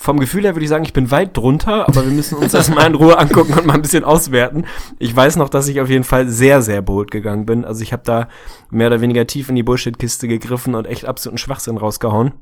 Vom 0.00 0.20
Gefühl 0.20 0.44
her 0.44 0.54
würde 0.54 0.62
ich 0.62 0.68
sagen, 0.68 0.84
ich 0.84 0.92
bin 0.92 1.10
weit 1.10 1.36
drunter, 1.36 1.88
aber 1.88 2.04
wir 2.04 2.12
müssen 2.12 2.38
uns 2.38 2.52
das 2.52 2.70
mal 2.70 2.86
in 2.86 2.94
Ruhe 2.94 3.18
angucken 3.18 3.54
und 3.54 3.66
mal 3.66 3.74
ein 3.74 3.82
bisschen 3.82 4.04
auswerten. 4.04 4.64
Ich 5.00 5.14
weiß 5.14 5.34
noch, 5.34 5.48
dass 5.48 5.66
ich 5.66 5.80
auf 5.80 5.90
jeden 5.90 6.04
Fall 6.04 6.28
sehr, 6.28 6.62
sehr 6.62 6.82
bold 6.82 7.10
gegangen 7.10 7.46
bin. 7.46 7.64
Also 7.64 7.82
ich 7.82 7.92
habe 7.92 8.04
da 8.04 8.28
mehr 8.70 8.86
oder 8.86 9.00
weniger 9.00 9.26
tief 9.26 9.48
in 9.48 9.56
die 9.56 9.64
Bullshit-Kiste 9.64 10.28
gegriffen 10.28 10.76
und 10.76 10.86
echt 10.86 11.04
absoluten 11.04 11.36
Schwachsinn 11.36 11.76
rausgehauen. 11.78 12.32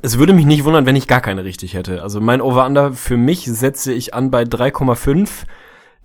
Es 0.00 0.18
würde 0.18 0.32
mich 0.32 0.46
nicht 0.46 0.64
wundern, 0.64 0.86
wenn 0.86 0.96
ich 0.96 1.06
gar 1.06 1.20
keine 1.20 1.44
richtig 1.44 1.74
hätte. 1.74 2.02
Also 2.02 2.22
mein 2.22 2.40
Over-Under 2.40 2.94
für 2.94 3.18
mich 3.18 3.44
setze 3.44 3.92
ich 3.92 4.14
an 4.14 4.30
bei 4.30 4.44
3,5 4.44 5.28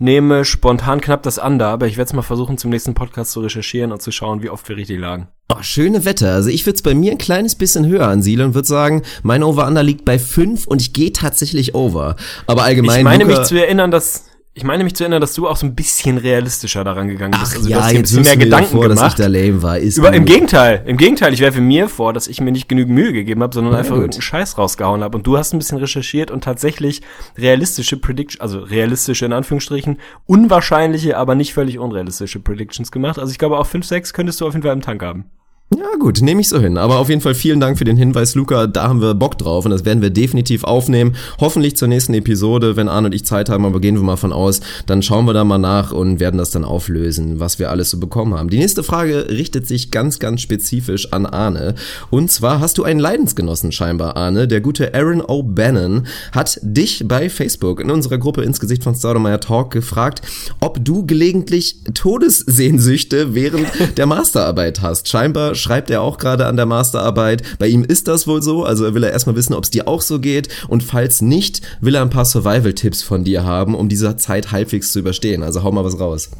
nehme 0.02 0.44
spontan 0.46 1.00
knapp 1.00 1.22
das 1.24 1.38
Under, 1.38 1.68
aber 1.68 1.86
ich 1.86 1.96
werde 1.96 2.10
es 2.10 2.14
mal 2.14 2.24
versuchen, 2.24 2.58
zum 2.58 2.72
nächsten 2.72 2.96
Podcast 2.96 3.32
zu 3.32 3.40
recherchieren 3.40 3.92
und 3.92 4.02
zu 4.02 4.12
schauen, 4.12 4.42
wie 4.42 4.50
oft 4.50 4.68
wir 4.68 4.76
richtig 4.76 5.00
lagen. 5.00 5.28
Oh, 5.48 5.62
schöne 5.62 6.06
Wette. 6.06 6.32
Also 6.32 6.50
ich 6.50 6.66
würde 6.66 6.76
es 6.76 6.82
bei 6.82 6.96
mir 6.96 7.12
ein 7.12 7.20
kleines 7.20 7.56
bisschen 7.56 7.86
höher 7.86 8.08
ansiedeln 8.08 8.50
und 8.50 8.56
würde 8.56 8.68
sagen, 8.68 9.04
mein 9.22 9.44
Over-Under 9.44 9.84
liegt 9.84 10.04
bei 10.04 10.18
5 10.18 10.66
und 10.66 10.82
ich 10.82 10.94
gehe 10.94 11.14
tatsächlich 11.14 11.76
over. 11.76 12.16
Aber 12.48 12.64
allgemein. 12.64 13.00
Ich 13.00 13.04
meine 13.04 13.26
Luca, 13.26 13.40
mich 13.40 13.48
zu 13.48 13.62
erinnern, 13.62 13.92
dass 13.92 14.26
ich 14.54 14.66
meine 14.66 14.84
mich 14.84 14.96
zu 14.96 15.04
erinnern, 15.04 15.22
dass 15.22 15.34
du 15.34 15.48
auch 15.48 15.56
so 15.56 15.66
ein 15.66 15.76
bisschen 15.76 16.18
realistischer 16.18 16.84
daran 16.84 17.08
gegangen 17.08 17.32
bist. 17.32 17.54
Ach 17.54 17.56
also, 17.56 17.70
ja, 17.70 17.90
jetzt 17.90 17.96
ein 17.96 18.02
bisschen 18.02 18.24
mehr 18.24 18.36
Gedanken 18.36 18.72
vor, 18.72 18.82
gemacht. 18.82 19.00
dass 19.00 19.14
ich 19.14 19.18
da 19.18 19.28
lame 19.28 19.64
war. 19.64 19.78
Ist 19.78 19.98
Über, 19.98 20.12
Im 20.12 20.26
Gegenteil, 20.26 20.84
im 20.86 20.98
Gegenteil, 20.98 21.34
ich 21.34 21.40
werfe 21.40 21.62
mir 21.62 21.88
vor, 21.88 22.12
dass 22.12 22.28
ich 22.28 22.42
mir 22.42 22.52
nicht 22.52 22.68
genügend 22.68 22.94
Mühe 22.94 23.14
gegeben 23.14 23.42
habe, 23.44 23.54
sondern 23.54 23.74
ja, 23.74 23.80
einfach 23.80 23.92
gut. 23.92 24.02
irgendeinen 24.02 24.24
Scheiß 24.24 24.58
rausgehauen 24.58 25.04
habe. 25.04 25.18
Und 25.18 25.26
du 25.26 25.38
hast 25.38 25.54
ein 25.54 25.58
bisschen 25.58 25.78
recherchiert 25.78 26.32
und 26.32 26.44
tatsächlich 26.44 27.02
realistische 27.38 27.96
Prediction, 27.96 28.42
also 28.42 28.60
realistische 28.60 29.26
in 29.26 29.32
Anführungsstrichen, 29.32 30.00
unwahrscheinliche, 30.26 31.16
aber 31.16 31.36
nicht 31.36 31.54
völlig 31.54 31.80
unrealistische 31.80 32.42
Predictions 32.42 32.92
gemacht. 32.92 33.20
Also 33.20 33.32
ich 33.32 33.38
glaube, 33.38 33.58
auch 33.58 33.66
5, 33.66 33.86
6 33.86 34.12
könntest 34.12 34.42
du 34.42 34.48
auf 34.48 34.54
jeden 34.54 34.64
Fall 34.64 34.74
im 34.74 34.82
Tank 34.82 35.02
haben. 35.02 35.26
Ja 35.74 35.96
gut, 35.98 36.22
nehme 36.22 36.42
ich 36.42 36.50
so 36.50 36.60
hin. 36.60 36.78
Aber 36.78 37.00
auf 37.00 37.08
jeden 37.08 37.22
Fall 37.22 37.34
vielen 37.34 37.62
Dank 37.62 37.78
für 37.78 37.86
den 37.86 37.96
Hinweis, 37.96 38.36
Luca. 38.36 38.68
Da 38.68 38.90
haben 38.90 39.02
wir 39.02 39.14
Bock 39.14 39.38
drauf 39.38 39.64
und 39.64 39.72
das 39.72 39.86
werden 39.86 40.02
wir 40.02 40.10
definitiv 40.10 40.66
aufnehmen. 40.66 41.16
Hoffentlich 41.40 41.78
zur 41.78 41.88
nächsten 41.88 42.14
Episode, 42.14 42.76
wenn 42.76 42.90
Arne 42.90 43.08
und 43.08 43.16
ich 43.16 43.24
Zeit 43.24 43.48
haben, 43.48 43.66
aber 43.66 43.80
gehen 43.80 43.96
wir 43.96 44.04
mal 44.04 44.18
von 44.18 44.34
aus. 44.34 44.60
Dann 44.86 45.02
schauen 45.02 45.24
wir 45.28 45.34
da 45.34 45.46
mal 45.46 45.60
nach 45.60 45.94
und 45.94 46.20
werden 46.20 46.38
das 46.38 46.52
dann 46.52 46.66
auflösen, 46.66 47.40
was 47.40 47.58
wir 47.58 47.70
alles 47.70 47.90
so 47.90 48.00
bekommen 48.00 48.34
haben. 48.34 48.50
Die 48.50 48.58
nächste 48.58 48.84
Frage 48.84 49.30
richtet 49.30 49.66
sich 49.66 49.92
ganz, 49.92 50.20
ganz 50.20 50.42
spezifisch 50.42 51.14
an 51.14 51.26
Arne. 51.26 51.76
Und 52.10 52.30
zwar 52.30 52.60
hast 52.60 52.78
du 52.78 52.84
einen 52.84 53.00
Leidensgenossen 53.00 53.72
scheinbar, 53.72 54.18
Arne. 54.18 54.50
Der 54.50 54.60
gute 54.60 54.94
Aaron 54.94 55.22
O'Bannon 55.22 56.04
hat 56.34 56.60
dich 56.64 57.06
bei 57.08 57.30
Facebook 57.30 57.80
in 57.80 57.90
unserer 57.90 58.18
Gruppe 58.18 58.42
ins 58.42 58.60
Gesicht 58.60 58.84
von 58.84 58.94
Staudemeyer 58.94 59.40
Talk 59.40 59.72
gefragt, 59.72 60.22
ob 60.60 60.84
du 60.84 61.06
gelegentlich 61.06 61.78
Todessehnsüchte 61.94 63.34
während 63.34 63.70
der 63.98 64.06
Masterarbeit 64.06 64.82
hast. 64.82 65.08
Scheinbar 65.08 65.56
schreibt 65.62 65.90
er 65.90 66.02
auch 66.02 66.18
gerade 66.18 66.48
an 66.48 66.58
der 66.58 66.66
Masterarbeit. 66.66 67.44
Bei 67.60 67.68
ihm 67.68 67.84
ist 67.84 68.08
das 68.08 68.28
wohl 68.28 68.42
so, 68.42 68.66
also 68.66 68.94
will 68.94 69.04
er 69.04 69.12
erstmal 69.12 69.36
wissen, 69.36 69.54
ob 69.54 69.64
es 69.64 69.70
dir 69.70 69.88
auch 69.88 70.02
so 70.02 70.20
geht 70.20 70.50
und 70.68 70.84
falls 70.84 71.22
nicht, 71.22 71.62
will 71.80 71.96
er 71.96 72.02
ein 72.02 72.10
paar 72.10 72.26
Survival-Tipps 72.26 73.04
von 73.04 73.24
dir 73.24 73.44
haben, 73.44 73.76
um 73.76 73.88
diese 73.88 74.16
Zeit 74.18 74.52
halbwegs 74.52 74.92
zu 74.92 75.00
überstehen. 75.00 75.44
Also 75.44 75.64
hau 75.64 75.72
mal 75.72 75.86
was 75.86 76.00
raus. 76.00 76.32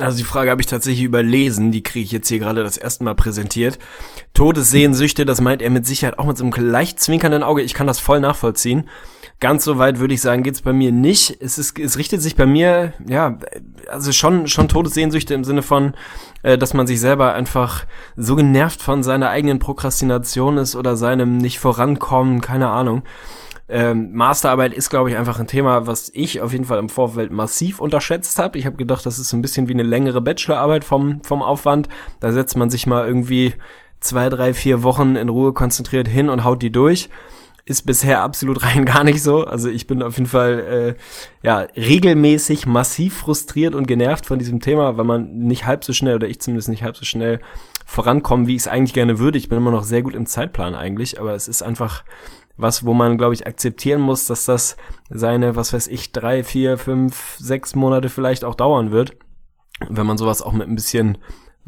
Also 0.00 0.18
die 0.18 0.24
Frage 0.24 0.50
habe 0.50 0.60
ich 0.60 0.68
tatsächlich 0.68 1.04
überlesen, 1.04 1.72
die 1.72 1.82
kriege 1.82 2.04
ich 2.04 2.12
jetzt 2.12 2.28
hier 2.28 2.38
gerade 2.38 2.62
das 2.62 2.76
erste 2.76 3.02
Mal 3.02 3.16
präsentiert. 3.16 3.78
Todessehnsüchte, 4.32 5.26
das 5.26 5.40
meint 5.40 5.60
er 5.60 5.70
mit 5.70 5.86
Sicherheit 5.86 6.20
auch 6.20 6.26
mit 6.26 6.36
so 6.36 6.44
einem 6.44 6.52
leicht 6.52 7.00
zwinkernden 7.00 7.42
Auge. 7.42 7.62
Ich 7.62 7.74
kann 7.74 7.88
das 7.88 7.98
voll 7.98 8.20
nachvollziehen. 8.20 8.88
Ganz 9.40 9.64
so 9.64 9.78
weit 9.78 10.00
würde 10.00 10.14
ich 10.14 10.20
sagen, 10.20 10.42
geht's 10.42 10.62
bei 10.62 10.72
mir 10.72 10.90
nicht. 10.90 11.36
Es 11.40 11.58
ist, 11.58 11.78
es 11.78 11.96
richtet 11.96 12.20
sich 12.20 12.34
bei 12.34 12.44
mir, 12.44 12.92
ja, 13.06 13.38
also 13.88 14.10
schon, 14.10 14.48
schon 14.48 14.66
Todessehnsüchte 14.66 15.32
im 15.32 15.44
Sinne 15.44 15.62
von, 15.62 15.94
äh, 16.42 16.58
dass 16.58 16.74
man 16.74 16.88
sich 16.88 16.98
selber 16.98 17.34
einfach 17.34 17.86
so 18.16 18.34
genervt 18.34 18.82
von 18.82 19.04
seiner 19.04 19.30
eigenen 19.30 19.60
Prokrastination 19.60 20.58
ist 20.58 20.74
oder 20.74 20.96
seinem 20.96 21.38
nicht 21.38 21.60
vorankommen, 21.60 22.40
keine 22.40 22.68
Ahnung. 22.68 23.02
Ähm, 23.68 24.12
Masterarbeit 24.12 24.74
ist, 24.74 24.90
glaube 24.90 25.10
ich, 25.10 25.16
einfach 25.16 25.38
ein 25.38 25.46
Thema, 25.46 25.86
was 25.86 26.10
ich 26.14 26.40
auf 26.40 26.52
jeden 26.52 26.64
Fall 26.64 26.80
im 26.80 26.88
Vorfeld 26.88 27.30
massiv 27.30 27.80
unterschätzt 27.80 28.40
habe. 28.40 28.58
Ich 28.58 28.66
habe 28.66 28.76
gedacht, 28.76 29.06
das 29.06 29.20
ist 29.20 29.28
so 29.28 29.36
ein 29.36 29.42
bisschen 29.42 29.68
wie 29.68 29.74
eine 29.74 29.84
längere 29.84 30.20
Bachelorarbeit 30.20 30.84
vom, 30.84 31.22
vom 31.22 31.42
Aufwand. 31.42 31.88
Da 32.18 32.32
setzt 32.32 32.56
man 32.56 32.70
sich 32.70 32.88
mal 32.88 33.06
irgendwie 33.06 33.54
zwei, 34.00 34.30
drei, 34.30 34.52
vier 34.52 34.82
Wochen 34.82 35.14
in 35.14 35.28
Ruhe 35.28 35.52
konzentriert 35.52 36.08
hin 36.08 36.28
und 36.28 36.42
haut 36.42 36.60
die 36.62 36.72
durch 36.72 37.08
ist 37.68 37.82
bisher 37.82 38.22
absolut 38.22 38.62
rein 38.64 38.84
gar 38.84 39.04
nicht 39.04 39.22
so. 39.22 39.44
Also 39.44 39.68
ich 39.68 39.86
bin 39.86 40.02
auf 40.02 40.16
jeden 40.16 40.28
Fall 40.28 40.96
äh, 40.96 41.46
ja 41.46 41.66
regelmäßig 41.76 42.66
massiv 42.66 43.18
frustriert 43.18 43.74
und 43.74 43.86
genervt 43.86 44.26
von 44.26 44.38
diesem 44.38 44.60
Thema, 44.60 44.96
weil 44.96 45.04
man 45.04 45.38
nicht 45.38 45.66
halb 45.66 45.84
so 45.84 45.92
schnell 45.92 46.16
oder 46.16 46.28
ich 46.28 46.40
zumindest 46.40 46.68
nicht 46.68 46.82
halb 46.82 46.96
so 46.96 47.04
schnell 47.04 47.40
vorankommen, 47.84 48.46
wie 48.46 48.54
ich 48.54 48.62
es 48.62 48.68
eigentlich 48.68 48.94
gerne 48.94 49.18
würde. 49.18 49.38
Ich 49.38 49.48
bin 49.48 49.58
immer 49.58 49.70
noch 49.70 49.84
sehr 49.84 50.02
gut 50.02 50.14
im 50.14 50.26
Zeitplan 50.26 50.74
eigentlich, 50.74 51.20
aber 51.20 51.34
es 51.34 51.48
ist 51.48 51.62
einfach 51.62 52.04
was, 52.56 52.84
wo 52.84 52.92
man, 52.92 53.18
glaube 53.18 53.34
ich, 53.34 53.46
akzeptieren 53.46 54.00
muss, 54.00 54.26
dass 54.26 54.44
das 54.44 54.76
seine, 55.08 55.54
was 55.54 55.72
weiß 55.72 55.86
ich, 55.86 56.12
drei, 56.12 56.42
vier, 56.42 56.76
fünf, 56.76 57.36
sechs 57.38 57.74
Monate 57.74 58.08
vielleicht 58.08 58.44
auch 58.44 58.56
dauern 58.56 58.90
wird. 58.90 59.16
Wenn 59.88 60.06
man 60.06 60.18
sowas 60.18 60.42
auch 60.42 60.52
mit 60.52 60.68
ein 60.68 60.74
bisschen 60.74 61.18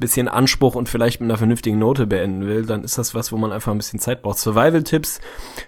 bisschen 0.00 0.28
Anspruch 0.28 0.74
und 0.74 0.88
vielleicht 0.88 1.20
mit 1.20 1.30
einer 1.30 1.38
vernünftigen 1.38 1.78
Note 1.78 2.06
beenden 2.06 2.46
will, 2.46 2.66
dann 2.66 2.82
ist 2.82 2.98
das 2.98 3.14
was, 3.14 3.30
wo 3.30 3.36
man 3.36 3.52
einfach 3.52 3.70
ein 3.70 3.78
bisschen 3.78 4.00
Zeit 4.00 4.22
braucht. 4.22 4.38
Survival-Tipps, 4.38 5.20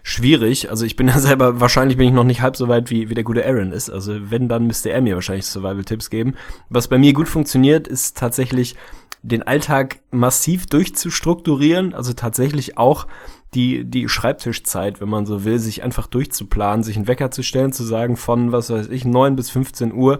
schwierig. 0.02 0.70
Also 0.70 0.84
ich 0.84 0.96
bin 0.96 1.08
ja 1.08 1.18
selber, 1.18 1.60
wahrscheinlich 1.60 1.96
bin 1.98 2.08
ich 2.08 2.14
noch 2.14 2.24
nicht 2.24 2.42
halb 2.42 2.56
so 2.56 2.68
weit, 2.68 2.90
wie, 2.90 3.10
wie 3.10 3.14
der 3.14 3.24
gute 3.24 3.46
Aaron 3.46 3.72
ist. 3.72 3.90
Also 3.90 4.30
wenn, 4.30 4.48
dann 4.48 4.66
müsste 4.66 4.90
er 4.90 5.00
mir 5.00 5.14
wahrscheinlich 5.14 5.46
Survival-Tipps 5.46 6.10
geben. 6.10 6.34
Was 6.68 6.88
bei 6.88 6.98
mir 6.98 7.12
gut 7.12 7.28
funktioniert, 7.28 7.86
ist 7.86 8.16
tatsächlich 8.16 8.76
den 9.22 9.44
Alltag 9.44 10.00
massiv 10.10 10.66
durchzustrukturieren, 10.66 11.94
also 11.94 12.12
tatsächlich 12.12 12.76
auch 12.76 13.06
die, 13.54 13.84
die 13.84 14.08
Schreibtischzeit, 14.08 15.00
wenn 15.00 15.08
man 15.08 15.26
so 15.26 15.44
will, 15.44 15.58
sich 15.58 15.82
einfach 15.82 16.06
durchzuplanen, 16.06 16.82
sich 16.82 16.96
einen 16.96 17.06
Wecker 17.06 17.30
zu 17.30 17.42
stellen, 17.42 17.72
zu 17.72 17.84
sagen, 17.84 18.16
von, 18.16 18.50
was 18.50 18.70
weiß 18.70 18.88
ich, 18.88 19.04
neun 19.04 19.36
bis 19.36 19.50
15 19.50 19.92
Uhr 19.92 20.18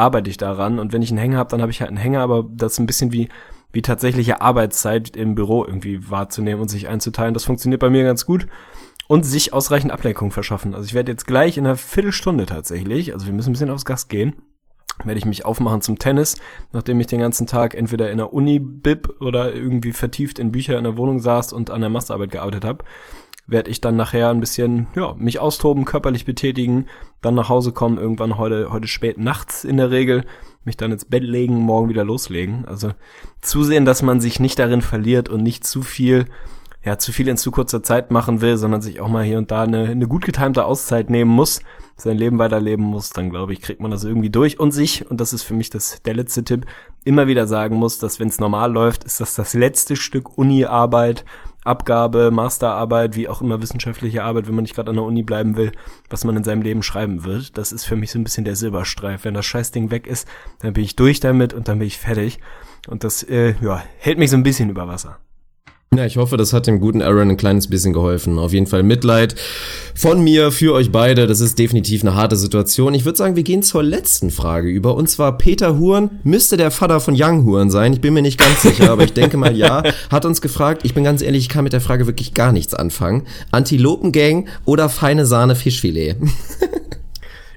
arbeite 0.00 0.30
ich 0.30 0.36
daran. 0.36 0.78
Und 0.78 0.92
wenn 0.92 1.02
ich 1.02 1.10
einen 1.10 1.18
Hänger 1.18 1.38
habe, 1.38 1.50
dann 1.50 1.60
habe 1.60 1.70
ich 1.70 1.80
halt 1.80 1.88
einen 1.88 1.98
Hänger, 1.98 2.20
aber 2.20 2.44
das 2.50 2.72
ist 2.72 2.78
ein 2.78 2.86
bisschen 2.86 3.12
wie, 3.12 3.28
wie 3.72 3.82
tatsächliche 3.82 4.40
Arbeitszeit 4.40 5.16
im 5.16 5.34
Büro 5.34 5.64
irgendwie 5.64 6.10
wahrzunehmen 6.10 6.60
und 6.60 6.68
sich 6.68 6.88
einzuteilen. 6.88 7.34
Das 7.34 7.44
funktioniert 7.44 7.80
bei 7.80 7.90
mir 7.90 8.02
ganz 8.04 8.26
gut. 8.26 8.46
Und 9.08 9.24
sich 9.24 9.52
ausreichend 9.52 9.90
Ablenkung 9.90 10.30
verschaffen. 10.30 10.72
Also 10.72 10.86
ich 10.86 10.94
werde 10.94 11.10
jetzt 11.10 11.26
gleich 11.26 11.58
in 11.58 11.66
einer 11.66 11.76
Viertelstunde 11.76 12.46
tatsächlich, 12.46 13.12
also 13.12 13.26
wir 13.26 13.32
müssen 13.32 13.50
ein 13.50 13.54
bisschen 13.54 13.70
aufs 13.70 13.84
Gas 13.84 14.06
gehen, 14.06 14.36
werde 15.04 15.18
ich 15.18 15.24
mich 15.24 15.44
aufmachen 15.44 15.80
zum 15.80 15.98
Tennis, 15.98 16.36
nachdem 16.72 17.00
ich 17.00 17.08
den 17.08 17.18
ganzen 17.18 17.48
Tag 17.48 17.74
entweder 17.74 18.10
in 18.12 18.18
der 18.18 18.32
Uni-Bib 18.32 19.20
oder 19.20 19.52
irgendwie 19.52 19.92
vertieft 19.92 20.38
in 20.38 20.52
Bücher 20.52 20.78
in 20.78 20.84
der 20.84 20.96
Wohnung 20.96 21.18
saß 21.18 21.52
und 21.52 21.70
an 21.70 21.80
der 21.80 21.90
Masterarbeit 21.90 22.30
gearbeitet 22.30 22.64
habe, 22.64 22.84
werde 23.50 23.70
ich 23.70 23.80
dann 23.80 23.96
nachher 23.96 24.30
ein 24.30 24.40
bisschen, 24.40 24.86
ja, 24.94 25.14
mich 25.18 25.40
austoben, 25.40 25.84
körperlich 25.84 26.24
betätigen, 26.24 26.86
dann 27.20 27.34
nach 27.34 27.48
Hause 27.48 27.72
kommen, 27.72 27.98
irgendwann 27.98 28.38
heute, 28.38 28.70
heute 28.70 28.86
spät 28.86 29.18
nachts 29.18 29.64
in 29.64 29.76
der 29.76 29.90
Regel, 29.90 30.24
mich 30.64 30.76
dann 30.76 30.92
ins 30.92 31.04
Bett 31.04 31.24
legen, 31.24 31.56
morgen 31.56 31.88
wieder 31.88 32.04
loslegen. 32.04 32.64
Also 32.66 32.92
zusehen, 33.40 33.84
dass 33.84 34.02
man 34.02 34.20
sich 34.20 34.40
nicht 34.40 34.58
darin 34.58 34.82
verliert 34.82 35.28
und 35.28 35.42
nicht 35.42 35.64
zu 35.64 35.82
viel, 35.82 36.26
ja, 36.84 36.98
zu 36.98 37.12
viel 37.12 37.28
in 37.28 37.36
zu 37.36 37.50
kurzer 37.50 37.82
Zeit 37.82 38.10
machen 38.10 38.40
will, 38.40 38.56
sondern 38.56 38.80
sich 38.80 39.00
auch 39.00 39.08
mal 39.08 39.24
hier 39.24 39.38
und 39.38 39.50
da 39.50 39.62
eine, 39.62 39.88
eine 39.88 40.06
gut 40.06 40.24
getimte 40.24 40.64
Auszeit 40.64 41.10
nehmen 41.10 41.30
muss, 41.30 41.60
sein 41.96 42.16
Leben 42.16 42.38
weiterleben 42.38 42.84
muss, 42.84 43.10
dann 43.10 43.30
glaube 43.30 43.52
ich, 43.52 43.60
kriegt 43.60 43.80
man 43.80 43.90
das 43.90 44.04
irgendwie 44.04 44.30
durch 44.30 44.58
und 44.58 44.72
sich, 44.72 45.10
und 45.10 45.20
das 45.20 45.32
ist 45.32 45.42
für 45.42 45.54
mich 45.54 45.70
das, 45.70 46.02
der 46.02 46.14
letzte 46.14 46.44
Tipp, 46.44 46.66
immer 47.04 47.26
wieder 47.26 47.46
sagen 47.46 47.76
muss, 47.76 47.98
dass 47.98 48.20
wenn 48.20 48.28
es 48.28 48.40
normal 48.40 48.72
läuft, 48.72 49.04
ist 49.04 49.20
das 49.20 49.34
das 49.34 49.54
letzte 49.54 49.96
Stück 49.96 50.38
Uni-Arbeit, 50.38 51.24
Abgabe, 51.70 52.32
Masterarbeit, 52.32 53.14
wie 53.14 53.28
auch 53.28 53.40
immer 53.40 53.62
wissenschaftliche 53.62 54.24
Arbeit, 54.24 54.48
wenn 54.48 54.56
man 54.56 54.62
nicht 54.62 54.74
gerade 54.74 54.90
an 54.90 54.96
der 54.96 55.04
Uni 55.04 55.22
bleiben 55.22 55.56
will, 55.56 55.70
was 56.08 56.24
man 56.24 56.36
in 56.36 56.42
seinem 56.42 56.62
Leben 56.62 56.82
schreiben 56.82 57.22
wird. 57.24 57.56
Das 57.56 57.70
ist 57.70 57.84
für 57.84 57.94
mich 57.94 58.10
so 58.10 58.18
ein 58.18 58.24
bisschen 58.24 58.44
der 58.44 58.56
Silberstreif. 58.56 59.24
Wenn 59.24 59.34
das 59.34 59.46
Scheißding 59.46 59.92
weg 59.92 60.08
ist, 60.08 60.26
dann 60.58 60.72
bin 60.72 60.82
ich 60.82 60.96
durch 60.96 61.20
damit 61.20 61.54
und 61.54 61.68
dann 61.68 61.78
bin 61.78 61.86
ich 61.86 61.98
fertig. 61.98 62.40
Und 62.88 63.04
das 63.04 63.22
äh, 63.22 63.54
ja, 63.62 63.82
hält 63.98 64.18
mich 64.18 64.30
so 64.30 64.36
ein 64.36 64.42
bisschen 64.42 64.68
über 64.68 64.88
Wasser. 64.88 65.18
Ja, 65.92 66.06
ich 66.06 66.18
hoffe, 66.18 66.36
das 66.36 66.52
hat 66.52 66.68
dem 66.68 66.78
guten 66.78 67.02
Aaron 67.02 67.30
ein 67.30 67.36
kleines 67.36 67.66
bisschen 67.66 67.92
geholfen. 67.92 68.38
Auf 68.38 68.52
jeden 68.52 68.68
Fall 68.68 68.84
Mitleid 68.84 69.34
von 69.96 70.22
mir 70.22 70.52
für 70.52 70.72
euch 70.72 70.92
beide. 70.92 71.26
Das 71.26 71.40
ist 71.40 71.58
definitiv 71.58 72.02
eine 72.02 72.14
harte 72.14 72.36
Situation. 72.36 72.94
Ich 72.94 73.04
würde 73.04 73.18
sagen, 73.18 73.34
wir 73.34 73.42
gehen 73.42 73.64
zur 73.64 73.82
letzten 73.82 74.30
Frage 74.30 74.68
über. 74.68 74.94
Und 74.94 75.10
zwar 75.10 75.36
Peter 75.36 75.80
Huren 75.80 76.20
müsste 76.22 76.56
der 76.56 76.70
Vater 76.70 77.00
von 77.00 77.16
Young 77.18 77.44
Huren 77.44 77.72
sein. 77.72 77.92
Ich 77.92 78.00
bin 78.00 78.14
mir 78.14 78.22
nicht 78.22 78.38
ganz 78.38 78.62
sicher, 78.62 78.88
aber 78.88 79.02
ich 79.02 79.14
denke 79.14 79.36
mal 79.36 79.56
ja. 79.56 79.82
Hat 80.10 80.24
uns 80.24 80.40
gefragt. 80.40 80.82
Ich 80.84 80.94
bin 80.94 81.02
ganz 81.02 81.22
ehrlich, 81.22 81.42
ich 81.42 81.48
kann 81.48 81.64
mit 81.64 81.72
der 81.72 81.80
Frage 81.80 82.06
wirklich 82.06 82.34
gar 82.34 82.52
nichts 82.52 82.72
anfangen. 82.72 83.26
Antilopengang 83.50 84.46
oder 84.66 84.90
feine 84.90 85.26
Sahne 85.26 85.56
Fischfilet? 85.56 86.14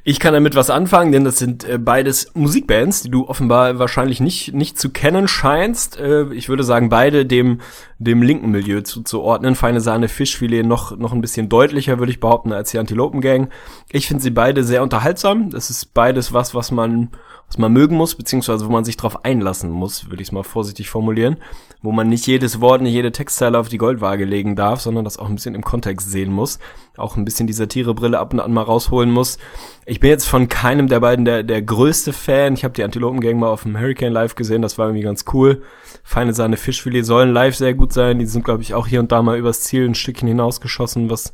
Ich 0.06 0.20
kann 0.20 0.34
damit 0.34 0.54
was 0.56 0.70
anfangen, 0.70 1.14
denn 1.14 1.24
das 1.24 1.38
sind 1.38 1.64
äh, 1.64 1.78
beides 1.78 2.30
Musikbands, 2.34 3.04
die 3.04 3.10
du 3.10 3.26
offenbar 3.30 3.80
wahrscheinlich 3.80 4.20
nicht, 4.20 4.54
nicht 4.54 4.78
zu 4.78 4.90
kennen 4.90 5.30
scheinst. 5.30 5.98
Äh, 5.98 6.26
ich 6.34 6.50
würde 6.50 6.66
sagen, 6.66 6.90
beide 6.90 7.26
dem, 7.26 7.62
dem 8.00 8.22
linken 8.22 8.52
Milieu 8.52 8.82
zuzuordnen. 8.82 9.56
Feine 9.56 9.80
Sahne, 9.80 10.10
Fischfilet 10.10 10.64
noch, 10.64 10.98
noch 10.98 11.14
ein 11.14 11.22
bisschen 11.22 11.48
deutlicher, 11.48 12.00
würde 12.00 12.12
ich 12.12 12.20
behaupten, 12.20 12.52
als 12.52 12.72
die 12.72 12.80
Antilopengang. 12.80 13.48
Ich 13.92 14.08
finde 14.08 14.22
sie 14.22 14.32
beide 14.32 14.66
sehr 14.66 14.84
unterhaltsam. 14.84 15.52
Das 15.52 15.70
ist 15.70 15.94
beides 15.94 16.34
was, 16.34 16.54
was 16.54 16.72
man, 16.72 17.12
was 17.48 17.58
man 17.58 17.72
mögen 17.72 17.96
muss, 17.96 18.16
beziehungsweise 18.16 18.66
wo 18.66 18.72
man 18.72 18.84
sich 18.84 18.98
drauf 18.98 19.24
einlassen 19.24 19.72
muss, 19.72 20.10
würde 20.10 20.22
ich 20.22 20.28
es 20.28 20.32
mal 20.34 20.44
vorsichtig 20.44 20.90
formulieren. 20.90 21.38
Wo 21.84 21.92
man 21.92 22.08
nicht 22.08 22.26
jedes 22.26 22.62
Wort, 22.62 22.82
nicht 22.82 22.94
jede 22.94 23.12
Textzeile 23.12 23.60
auf 23.60 23.68
die 23.68 23.78
Goldwaage 23.78 24.26
legen 24.26 24.56
darf, 24.56 24.82
sondern 24.82 25.04
das 25.04 25.20
auch 25.20 25.30
ein 25.30 25.36
bisschen 25.36 25.54
im 25.54 25.64
Kontext 25.64 26.10
sehen 26.10 26.32
muss. 26.32 26.58
Auch 26.98 27.18
ein 27.18 27.26
bisschen 27.26 27.46
die 27.46 27.54
Satirebrille 27.54 28.18
ab 28.18 28.34
und 28.34 28.40
an 28.40 28.54
mal 28.54 28.64
rausholen 28.64 29.12
muss. 29.12 29.38
Ich 29.86 30.00
bin 30.00 30.10
jetzt 30.10 30.26
von 30.26 30.48
keinem 30.48 30.88
der 30.88 31.02
beiden 31.02 31.26
der, 31.26 31.44
der 31.44 31.62
größte 31.62 32.14
Fan. 32.14 32.54
Ich 32.54 32.64
habe 32.64 32.74
die 32.74 32.84
Antilopengang 32.84 33.38
mal 33.38 33.50
auf 33.50 33.64
dem 33.64 33.78
Hurricane 33.78 34.14
Live 34.14 34.36
gesehen, 34.36 34.62
das 34.62 34.78
war 34.78 34.88
irgendwie 34.88 35.04
ganz 35.04 35.26
cool. 35.34 35.62
Feine 36.04 36.34
Sahne 36.34 36.58
Fischfilet 36.58 37.04
sollen 37.04 37.34
live 37.34 37.56
sehr 37.56 37.74
gut 37.74 37.94
sein. 37.94 38.18
Die 38.18 38.26
sind, 38.26 38.46
glaube 38.46 38.64
ich, 38.64 38.74
auch 38.74 38.88
hier 38.88 39.02
und 39.02 39.12
da 39.12 39.22
mal 39.22 39.38
übers 39.38 39.62
Ziel 39.62 39.86
ein 39.86 39.96
Stückchen 39.96 40.28
hinausgeschossen, 40.28 41.10
was 41.10 41.34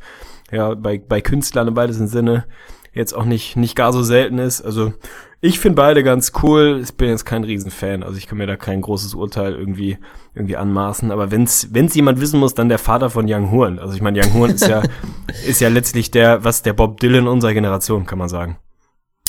ja 0.52 0.74
bei, 0.74 0.98
bei 0.98 1.22
Künstlern 1.22 1.68
im 1.68 1.76
weitesten 1.76 2.08
Sinne 2.08 2.46
jetzt 2.94 3.14
auch 3.14 3.26
nicht, 3.26 3.56
nicht 3.56 3.76
gar 3.76 3.94
so 3.94 4.04
selten 4.04 4.40
ist. 4.40 4.62
Also 4.62 4.94
ich 5.42 5.60
finde 5.60 5.76
beide 5.76 6.04
ganz 6.04 6.34
cool. 6.44 6.82
Ich 6.84 6.94
bin 6.96 7.10
jetzt 7.10 7.26
kein 7.26 7.44
Riesenfan, 7.44 8.04
also 8.04 8.18
ich 8.18 8.28
kann 8.28 8.38
mir 8.38 8.48
da 8.48 8.58
kein 8.58 8.82
großes 8.82 9.14
Urteil 9.14 9.54
irgendwie 9.54 9.98
irgendwie 10.36 10.58
anmaßen. 10.58 11.12
Aber 11.12 11.32
wenn's 11.32 11.70
wenn's 11.72 11.96
jemand 11.96 12.20
wissen 12.20 12.40
muss, 12.40 12.54
dann 12.54 12.70
der 12.70 12.80
Vater 12.80 13.10
von 13.10 13.26
Young 13.28 13.52
Horn. 13.52 13.80
Also 13.80 13.94
ich 13.96 14.02
meine, 14.02 14.20
Young 14.22 14.34
Horn 14.34 14.52
ist 14.52 14.68
ja 14.68 14.84
ist 15.48 15.62
ja 15.62 15.70
letztlich 15.70 16.12
der 16.12 16.44
was 16.44 16.62
der 16.62 16.74
Bob 16.74 17.00
Dylan 17.00 17.28
unserer 17.28 17.54
Generation, 17.54 18.06
kann 18.06 18.20
man 18.20 18.30
sagen. 18.30 18.58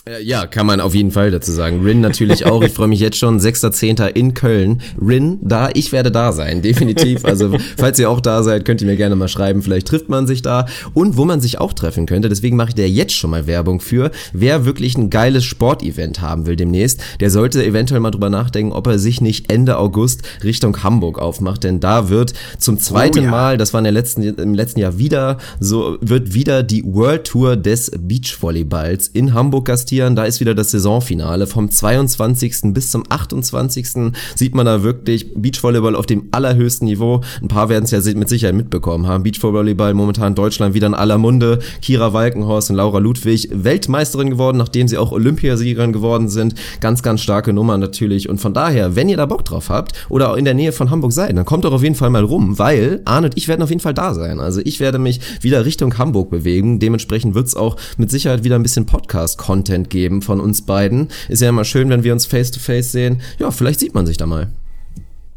Äh, 0.09 0.23
ja, 0.23 0.47
kann 0.47 0.67
man 0.67 0.81
auf 0.81 0.95
jeden 0.95 1.11
Fall 1.11 1.31
dazu 1.31 1.53
sagen. 1.53 1.83
Rin 1.83 2.01
natürlich 2.01 2.47
auch. 2.47 2.63
Ich 2.63 2.73
freue 2.73 2.89
mich 2.89 3.01
jetzt 3.01 3.19
schon. 3.19 3.39
6.10. 3.39 4.07
in 4.07 4.33
Köln. 4.33 4.81
Rin, 4.99 5.39
da, 5.43 5.69
ich 5.75 5.93
werde 5.93 6.11
da 6.11 6.33
sein, 6.33 6.63
definitiv. 6.63 7.25
Also, 7.25 7.55
falls 7.77 7.99
ihr 7.99 8.09
auch 8.09 8.21
da 8.21 8.43
seid, 8.43 8.65
könnt 8.65 8.81
ihr 8.81 8.87
mir 8.87 8.97
gerne 8.97 9.15
mal 9.15 9.29
schreiben. 9.29 9.63
Vielleicht 9.63 9.89
trifft 9.89 10.09
man 10.09 10.27
sich 10.27 10.41
da. 10.41 10.67
Und 10.95 11.19
wo 11.19 11.27
man 11.27 11.43
sich 11.43 11.61
auch 11.61 11.75
treffen 11.75 12.07
könnte, 12.07 12.31
deswegen 12.31 12.57
mache 12.57 12.71
ich 12.71 12.75
da 12.77 12.83
jetzt 12.83 13.13
schon 13.13 13.31
mal 13.31 13.47
Werbung 13.47 13.81
für. 13.81 14.11
Wer 14.33 14.65
wirklich 14.65 14.97
ein 14.97 15.11
geiles 15.11 15.45
Sportevent 15.45 16.23
haben 16.23 16.47
will 16.47 16.57
demnächst, 16.57 17.03
der 17.21 17.31
sollte 17.31 17.63
eventuell 17.63 18.01
mal 18.01 18.11
drüber 18.11 18.31
nachdenken, 18.31 18.73
ob 18.73 18.87
er 18.87 18.99
sich 18.99 19.21
nicht 19.21 19.53
Ende 19.53 19.77
August 19.77 20.23
Richtung 20.43 20.83
Hamburg 20.83 21.19
aufmacht. 21.19 21.63
Denn 21.65 21.79
da 21.79 22.09
wird 22.09 22.33
zum 22.59 22.79
zweiten 22.79 23.19
oh, 23.19 23.23
ja. 23.25 23.31
Mal, 23.31 23.59
das 23.59 23.75
war 23.75 23.81
in 23.81 23.85
der 23.85 23.93
letzten, 23.93 24.23
im 24.23 24.55
letzten 24.55 24.81
Jahr 24.81 24.99
wieder, 24.99 25.37
so 25.59 25.99
wird 26.01 26.33
wieder 26.33 26.63
die 26.63 26.85
World 26.87 27.25
Tour 27.25 27.57
des 27.57 27.91
Beachvolleyballs 27.91 29.09
in 29.09 29.35
Hamburg 29.35 29.67
gastiert 29.67 29.90
investieren. 29.91 30.17
Da 30.17 30.25
ist 30.25 30.41
wieder 30.41 30.55
das 30.55 30.71
Saisonfinale. 30.71 31.47
Vom 31.47 31.71
22. 31.71 32.73
bis 32.73 32.91
zum 32.91 33.05
28. 33.09 34.13
sieht 34.35 34.55
man 34.55 34.67
da 34.67 34.83
wirklich 34.83 35.35
Beachvolleyball 35.35 35.97
auf 35.97 36.07
dem 36.07 36.29
allerhöchsten 36.31 36.87
Niveau. 36.87 37.21
Ein 37.43 37.49
paar 37.49 37.69
werden 37.69 37.85
es 37.85 37.91
ja 37.91 38.01
mit 38.15 38.29
Sicherheit 38.29 38.55
mitbekommen 38.55 39.07
haben. 39.07 39.23
Beachvolleyball 39.23 39.95
momentan 39.95 40.35
Deutschland 40.35 40.75
wieder 40.75 40.87
in 40.87 40.95
aller 40.95 41.19
Munde. 41.19 41.59
Kira 41.83 42.13
Walkenhorst 42.13 42.71
und 42.71 42.77
Laura 42.77 42.99
Ludwig 42.99 43.49
Weltmeisterin 43.53 44.31
geworden, 44.31 44.59
nachdem 44.59 44.89
sie 44.89 44.99
auch 44.99 45.13
Olympiasiegerin 45.13 45.93
geworden 45.93 46.29
sind. 46.29 46.55
Ganz, 46.81 47.03
ganz 47.03 47.21
starke 47.21 47.53
Nummer 47.53 47.77
natürlich. 47.79 48.29
Und 48.29 48.39
von 48.39 48.55
daher, 48.55 48.97
wenn 48.97 49.09
ihr 49.09 49.17
da 49.17 49.27
Bock 49.27 49.45
drauf 49.45 49.69
habt 49.69 49.93
oder 50.09 50.37
in 50.37 50.45
der 50.45 50.55
Nähe 50.55 50.73
von 50.73 50.91
Hamburg 50.91 51.13
seid, 51.13 51.37
dann 51.37 51.45
kommt 51.45 51.65
doch 51.65 51.73
auf 51.73 51.83
jeden 51.83 51.95
Fall 51.95 52.11
mal 52.11 52.25
rum, 52.25 52.59
weil 52.59 53.01
Arne 53.05 53.27
und 53.27 53.37
ich 53.37 53.49
werden 53.49 53.63
auf 53.63 53.71
jeden 53.71 53.81
Fall 53.81 53.95
da 53.95 54.15
sein. 54.15 54.41
Also 54.41 54.61
ich 54.65 54.81
werde 54.81 54.99
mich 54.99 55.21
wieder 55.41 55.65
Richtung 55.65 55.97
Hamburg 55.99 56.31
bewegen. 56.31 56.79
Dementsprechend 56.79 57.35
wird 57.35 57.47
es 57.47 57.57
auch 57.57 57.77
mit 57.97 58.11
Sicherheit 58.11 58.45
wieder 58.45 58.57
ein 58.57 58.63
bisschen 58.63 58.87
Podcast-Content 58.87 59.80
Content 59.81 59.91
geben 59.91 60.23
von 60.23 60.41
uns 60.41 60.63
beiden. 60.63 61.09
Ist 61.29 61.43
ja 61.43 61.49
immer 61.49 61.65
schön, 61.65 61.89
wenn 61.91 62.05
wir 62.05 62.13
uns 62.13 62.27
face 62.27 62.51
to 62.51 62.61
face 62.61 62.93
sehen. 62.93 63.21
Ja, 63.39 63.51
vielleicht 63.51 63.81
sieht 63.81 63.95
man 63.95 64.07
sich 64.07 64.17
da 64.17 64.27
mal. 64.27 64.49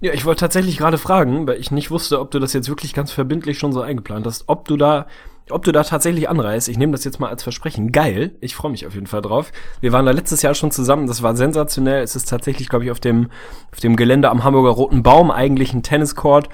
Ja, 0.01 0.13
ich 0.13 0.25
wollte 0.25 0.41
tatsächlich 0.41 0.77
gerade 0.77 0.97
fragen, 0.97 1.47
weil 1.47 1.59
ich 1.59 1.71
nicht 1.71 1.89
wusste, 1.89 2.19
ob 2.19 2.31
du 2.31 2.39
das 2.39 2.51
jetzt 2.51 2.67
wirklich 2.67 2.93
ganz 2.93 3.11
verbindlich 3.11 3.57
schon 3.57 3.71
so 3.71 3.81
eingeplant 3.81 4.25
hast, 4.25 4.43
ob 4.47 4.67
du 4.67 4.75
da 4.75 5.07
ob 5.49 5.65
du 5.65 5.73
da 5.73 5.83
tatsächlich 5.83 6.29
anreist. 6.29 6.69
Ich 6.69 6.77
nehme 6.77 6.93
das 6.93 7.03
jetzt 7.03 7.19
mal 7.19 7.27
als 7.27 7.43
Versprechen. 7.43 7.91
Geil. 7.91 8.31
Ich 8.39 8.55
freue 8.55 8.71
mich 8.71 8.87
auf 8.87 8.93
jeden 8.93 9.07
Fall 9.07 9.21
drauf. 9.21 9.51
Wir 9.81 9.91
waren 9.91 10.05
da 10.05 10.13
letztes 10.13 10.41
Jahr 10.41 10.55
schon 10.55 10.71
zusammen. 10.71 11.05
Das 11.05 11.21
war 11.21 11.35
sensationell. 11.35 12.01
Es 12.01 12.15
ist 12.15 12.29
tatsächlich, 12.29 12.69
glaube 12.69 12.85
ich, 12.85 12.91
auf 12.91 13.01
dem, 13.01 13.27
auf 13.73 13.81
dem 13.81 13.97
Gelände 13.97 14.29
am 14.29 14.45
Hamburger 14.45 14.69
Roten 14.69 15.03
Baum 15.03 15.31
eigentlich 15.31 15.73
ein 15.73 15.83
Tenniscourt 15.83 16.47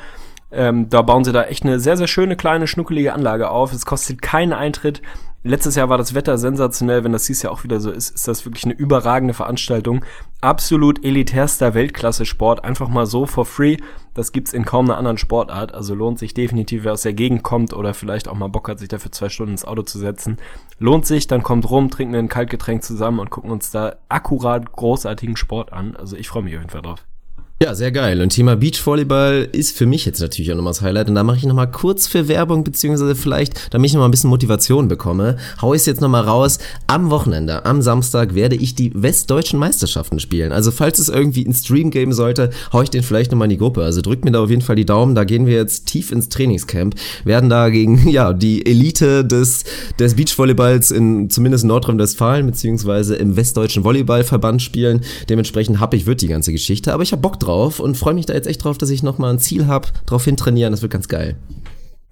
Ähm, 0.52 0.90
da 0.90 1.02
bauen 1.02 1.24
sie 1.24 1.32
da 1.32 1.44
echt 1.44 1.64
eine 1.64 1.80
sehr, 1.80 1.98
sehr 1.98 2.08
schöne, 2.08 2.36
kleine, 2.36 2.68
schnuckelige 2.68 3.14
Anlage 3.14 3.50
auf. 3.50 3.74
Es 3.74 3.86
kostet 3.86 4.22
keinen 4.22 4.54
Eintritt. 4.54 5.02
Letztes 5.42 5.76
Jahr 5.76 5.88
war 5.88 5.98
das 5.98 6.14
Wetter 6.14 6.38
sensationell. 6.38 7.06
Wenn 7.06 7.14
das 7.14 7.24
dies 7.26 7.42
Jahr 7.44 7.54
auch 7.54 7.64
wieder 7.64 7.80
so 7.80 7.92
ist, 7.92 8.14
ist 8.14 8.28
das 8.28 8.46
wirklich 8.46 8.66
eine 8.66 8.74
überragende 8.74 9.34
Veranstaltung. 9.34 10.04
Absolut 10.42 11.06
elitärster 11.06 11.74
Weltklasse-Sport. 11.74 12.66
Einfach 12.66 12.90
mal 12.90 13.06
so 13.06 13.26
for 13.26 13.46
free. 13.46 13.78
Das 14.14 14.34
gibt's 14.34 14.52
in 14.52 14.66
kaum 14.66 14.86
einer 14.86 14.98
anderen 14.98 15.18
Sportart. 15.18 15.74
Also 15.74 15.96
lohnt 15.96 16.20
sich 16.20 16.34
definitiv, 16.34 16.84
wer 16.84 16.92
aus 16.92 17.04
der 17.04 17.14
Gegend 17.14 17.44
kommt 17.44 17.74
oder 17.74 17.94
vielleicht 17.94 18.28
auch 18.28 18.36
mal 18.36 18.50
Bock 18.50 18.68
hat, 18.68 18.80
sich 18.80 18.90
dafür 18.90 19.14
zwei 19.14 19.30
Stunden 19.30 19.54
ins 19.54 19.64
Auto 19.66 19.84
zu 19.84 19.98
setzen. 19.98 20.38
Lohnt 20.78 21.06
sich, 21.06 21.28
dann 21.28 21.42
kommt 21.42 21.70
rum, 21.70 21.90
trinken 21.90 22.16
ein 22.16 22.28
Kaltgetränk 22.28 22.84
zusammen 22.84 23.20
und 23.20 23.30
gucken 23.30 23.52
uns 23.52 23.72
da 23.72 23.96
akkurat 24.10 24.70
großartigen 24.74 25.38
Sport 25.38 25.72
an. 25.72 25.96
Also 25.96 26.18
ich 26.18 26.28
freue 26.28 26.44
mich 26.44 26.56
auf 26.56 26.62
jeden 26.62 26.72
Fall 26.72 26.82
drauf. 26.82 27.06
Ja, 27.62 27.76
sehr 27.76 27.92
geil. 27.92 28.22
Und 28.22 28.30
Thema 28.30 28.56
Beachvolleyball 28.56 29.50
ist 29.52 29.76
für 29.76 29.86
mich 29.86 30.06
jetzt 30.06 30.22
natürlich 30.22 30.50
auch 30.50 30.56
nochmal 30.56 30.72
das 30.72 30.82
Highlight. 30.82 31.10
Und 31.10 31.16
da 31.16 31.26
mache 31.26 31.36
ich 31.36 31.44
nochmal 31.44 31.70
kurz 31.70 32.08
für 32.08 32.30
Werbung, 32.30 32.64
beziehungsweise 32.64 33.16
vielleicht, 33.16 33.74
damit 33.74 33.90
ich 33.90 33.94
nochmal 33.94 34.08
ein 34.08 34.12
bisschen 34.12 34.30
Motivation 34.30 34.88
bekomme, 34.88 35.36
hau 35.62 35.74
ich 35.74 35.82
es 35.82 35.86
jetzt 35.86 36.00
nochmal 36.00 36.24
raus. 36.24 36.60
Am 36.88 37.10
Wochenende, 37.10 37.66
am 37.66 37.82
Samstag, 37.82 38.34
werde 38.34 38.56
ich 38.56 38.76
die 38.76 38.94
westdeutschen 38.96 39.60
Meisterschaften 39.60 40.22
spielen. 40.22 40.54
Also 40.54 40.72
falls 40.72 41.00
es 41.00 41.10
irgendwie 41.10 41.44
einen 41.44 41.54
Stream 41.54 41.92
geben 41.92 42.14
sollte, 42.14 42.52
hau 42.72 42.82
ich 42.82 42.92
den 42.92 43.04
vielleicht 43.04 43.32
nochmal 43.32 43.48
in 43.48 43.50
die 43.50 43.58
Gruppe. 43.58 43.84
Also 43.84 44.00
drückt 44.00 44.24
mir 44.24 44.32
da 44.32 44.42
auf 44.42 44.50
jeden 44.50 44.62
Fall 44.62 44.78
die 44.78 44.86
Daumen. 44.86 45.14
Da 45.14 45.26
gehen 45.26 45.46
wir 45.46 45.56
jetzt 45.56 45.86
tief 45.86 46.14
ins 46.14 46.30
Trainingscamp, 46.30 46.96
werden 47.26 47.50
da 47.50 47.68
gegen, 47.68 48.08
ja, 48.10 48.32
die 48.32 48.66
Elite 48.66 49.26
des, 49.26 49.66
des 50.00 50.16
Beachvolleyballs 50.16 50.92
in 50.92 51.30
zumindest 51.30 51.66
Nordrhein-Westfalen, 51.66 52.46
beziehungsweise 52.46 53.18
im 53.18 53.36
westdeutschen 53.36 53.84
Volleyballverband 53.84 54.62
spielen. 54.62 55.02
Dementsprechend 55.28 55.78
ich 55.92 56.06
wird 56.06 56.22
die 56.22 56.30
ganze 56.30 56.54
Geschichte. 56.54 56.94
Aber 56.94 57.04
ich 57.04 57.12
hab 57.12 57.22
Bock 57.22 57.38
drauf 57.38 57.49
drauf 57.50 57.80
und 57.80 57.98
freue 57.98 58.14
mich 58.14 58.26
da 58.26 58.34
jetzt 58.34 58.48
echt 58.48 58.64
drauf, 58.64 58.78
dass 58.78 58.90
ich 58.90 59.04
nochmal 59.04 59.34
ein 59.34 59.40
Ziel 59.40 59.68
habe, 59.68 59.88
drauf 60.06 60.24
hin 60.24 60.38
trainieren. 60.38 60.72
Das 60.72 60.82
wird 60.82 60.94
ganz 60.94 61.08
geil. 61.08 61.36